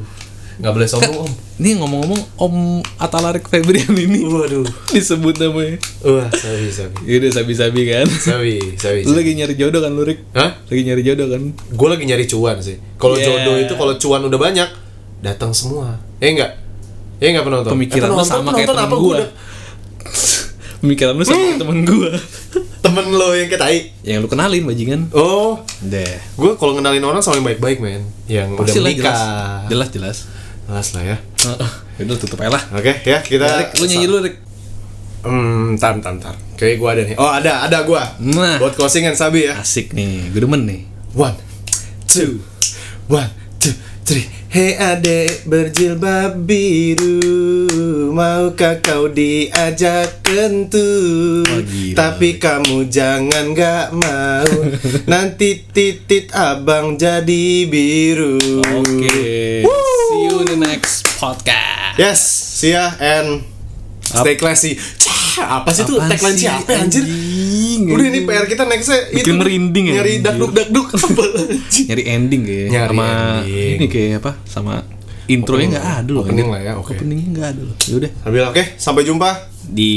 Nggak 0.61 0.72
boleh 0.78 0.86
sombong 0.88 1.17
Om. 1.26 1.32
Nih 1.57 1.74
ngomong-ngomong 1.74 2.22
Om 2.38 2.55
Atalarik 3.01 3.49
Febrian 3.49 3.97
ini 3.97 4.22
Waduh. 4.22 4.61
disebut 4.93 5.41
namanya. 5.41 5.82
Wah, 6.05 6.30
sabi 6.30 6.69
sabi. 6.69 6.95
Yaudah 7.09 7.32
sabi-sabi 7.34 7.82
kan. 7.89 8.05
Sabi, 8.05 8.61
sabi. 8.78 9.09
Lu 9.09 9.17
lagi 9.17 9.34
nyari 9.34 9.57
jodoh 9.57 9.82
kan 9.82 9.97
Lurik? 9.97 10.22
Hah? 10.38 10.61
Lagi 10.69 10.82
nyari 10.86 11.01
jodoh 11.01 11.34
kan? 11.34 11.41
Gue 11.74 11.88
lagi 11.89 12.05
nyari 12.05 12.30
cuan 12.30 12.61
sih. 12.61 12.78
Kalau 13.01 13.17
Yeah. 13.17 13.41
jodoh 13.41 13.57
itu 13.57 13.74
kalau 13.74 13.97
cuan 13.97 14.22
udah 14.22 14.38
banyak, 14.38 14.69
datang 15.26 15.49
semua. 15.49 15.97
Eh 16.22 16.30
enggak? 16.30 16.61
Eh 17.17 17.34
enggak 17.34 17.41
penonton. 17.41 17.74
Pemikiran 17.74 18.05
eh, 18.05 18.13
penonton, 18.13 18.30
sama 18.30 18.49
kayak 18.53 18.69
penonton 18.69 18.86
apa? 18.86 18.97
gua. 19.01 19.17
Udah- 20.82 20.84
Pemikiran 20.84 21.14
lu 21.14 21.24
sama 21.24 21.38
kayak 21.40 21.58
temen 21.58 21.78
gua 21.84 22.12
Temen 22.82 23.06
lo 23.12 23.30
yang 23.32 23.46
kayak 23.48 23.62
tai. 23.62 23.78
Yang 24.02 24.18
lu 24.20 24.28
kenalin 24.28 24.64
bajingan 24.64 25.02
Oh, 25.12 25.62
Deh 25.80 26.18
gue 26.34 26.52
kalau 26.56 26.74
ngenalin 26.74 27.04
orang 27.04 27.22
sama 27.22 27.38
yang 27.38 27.48
baik-baik 27.48 27.78
men. 27.78 28.02
Yang 28.26 28.50
udah 28.56 28.66
Pasti 28.66 28.80
menikah. 28.82 29.14
jelas 29.64 29.70
Jelas 29.70 29.90
jelas 29.92 30.18
Jelas 30.64 30.88
lah 30.92 31.04
ya. 31.06 31.18
Yaudah 31.98 32.18
tutup 32.18 32.38
aja 32.40 32.50
lah 32.52 32.64
Oke 32.74 32.94
ya 33.02 33.22
kita. 33.22 33.46
Ya, 33.46 33.58
Rik, 33.62 33.70
Lu 33.76 33.86
nyanyi 33.86 34.06
dulu 34.06 34.20
Rik 34.22 34.38
Hmm, 35.22 35.78
tam 35.78 36.02
tam 36.02 36.18
tam. 36.18 36.34
Kayak 36.58 36.76
gue 36.76 36.90
ada 36.90 37.02
nih. 37.04 37.16
Oh 37.16 37.30
ada 37.30 37.62
ada 37.62 37.86
gue. 37.86 38.02
Nah. 38.34 38.58
Buat 38.58 38.74
closingan 38.74 39.14
Sabi 39.14 39.46
ya. 39.46 39.54
Asik 39.56 39.94
nih 39.94 40.34
Gue 40.34 40.42
demen 40.42 40.66
nih 40.66 40.82
One, 41.12 41.38
two, 42.06 42.42
one, 43.06 43.30
two, 43.58 43.70
three. 44.06 44.26
Hei 44.52 44.76
adek 44.76 45.47
berjilbab 45.47 46.43
biru, 46.43 47.24
maukah 48.12 48.84
kau 48.84 49.08
diajak 49.08 50.20
kentut? 50.28 51.47
Wah, 51.47 51.64
gila. 51.64 51.95
Tapi 51.95 52.36
kamu 52.36 52.91
jangan 52.91 53.56
gak 53.56 53.95
mau, 53.95 54.52
nanti 55.12 55.64
titit 55.72 56.36
abang 56.36 56.99
jadi 56.99 57.64
biru. 57.72 58.36
Oke 58.60 59.64
See 60.12 60.28
you 60.28 60.43
in 60.43 60.47
the 60.52 60.60
next 60.60 61.08
podcast 61.16 61.95
Yes, 61.95 62.20
see 62.60 62.76
ya 62.76 62.91
and 62.99 63.51
stay 64.12 64.36
classy. 64.36 64.72
Cah, 64.76 65.59
apa 65.59 65.70
sih 65.72 65.84
itu 65.84 65.95
tagline 65.95 66.36
siapa 66.36 66.72
anjir? 66.76 67.03
anjing, 67.03 67.82
Udah 67.88 68.05
ini. 68.05 68.20
PR 68.28 68.45
kita 68.45 68.64
nextnya 68.68 68.99
itu 69.09 69.24
Bikin 69.24 69.36
merinding 69.39 69.86
ya, 69.88 69.93
Nyari 69.99 70.14
dakduk 70.20 70.51
dakduk? 70.51 70.88
Nyari 71.89 72.03
ending 72.05 72.41
kayak 72.43 72.68
Nyari 72.70 72.89
Sama 72.91 73.07
ending. 73.07 73.76
Ini 73.80 73.86
kayak 73.88 74.14
apa 74.20 74.32
Sama 74.43 74.74
Intronya 75.26 75.68
nggak 75.72 75.88
ada 76.03 76.09
loh 76.12 76.22
opening 76.22 76.47
lah 76.51 76.59
ya, 76.59 76.74
oke. 76.76 76.91
Openingnya 76.91 77.28
nggak 77.32 77.47
ada 77.55 77.62
loh 77.64 77.76
Yaudah 77.88 78.12
Sambil 78.20 78.43
oke, 78.45 78.64
sampai 78.76 79.01
jumpa 79.03 79.30
Di 79.64 79.91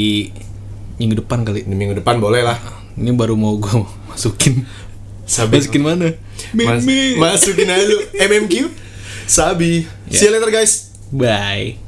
Minggu 0.95 1.15
depan 1.19 1.43
kali 1.43 1.67
di 1.67 1.75
minggu 1.75 1.99
depan 1.99 2.23
boleh 2.23 2.47
lah. 2.47 2.55
Ini 2.95 3.11
baru 3.13 3.35
mau 3.35 3.59
gue 3.59 3.75
masukin 4.09 4.63
Sabi 5.27 5.59
Masukin 5.59 5.83
mana? 5.83 6.15
Mas- 6.55 6.87
masukin 7.19 7.67
aja 7.67 7.83
lu 7.83 7.99
MMQ 8.15 8.55
Sabi. 9.27 9.89
Ya. 10.07 10.15
See 10.15 10.29
you 10.29 10.37
later 10.37 10.53
guys. 10.53 10.95
Bye 11.11 11.84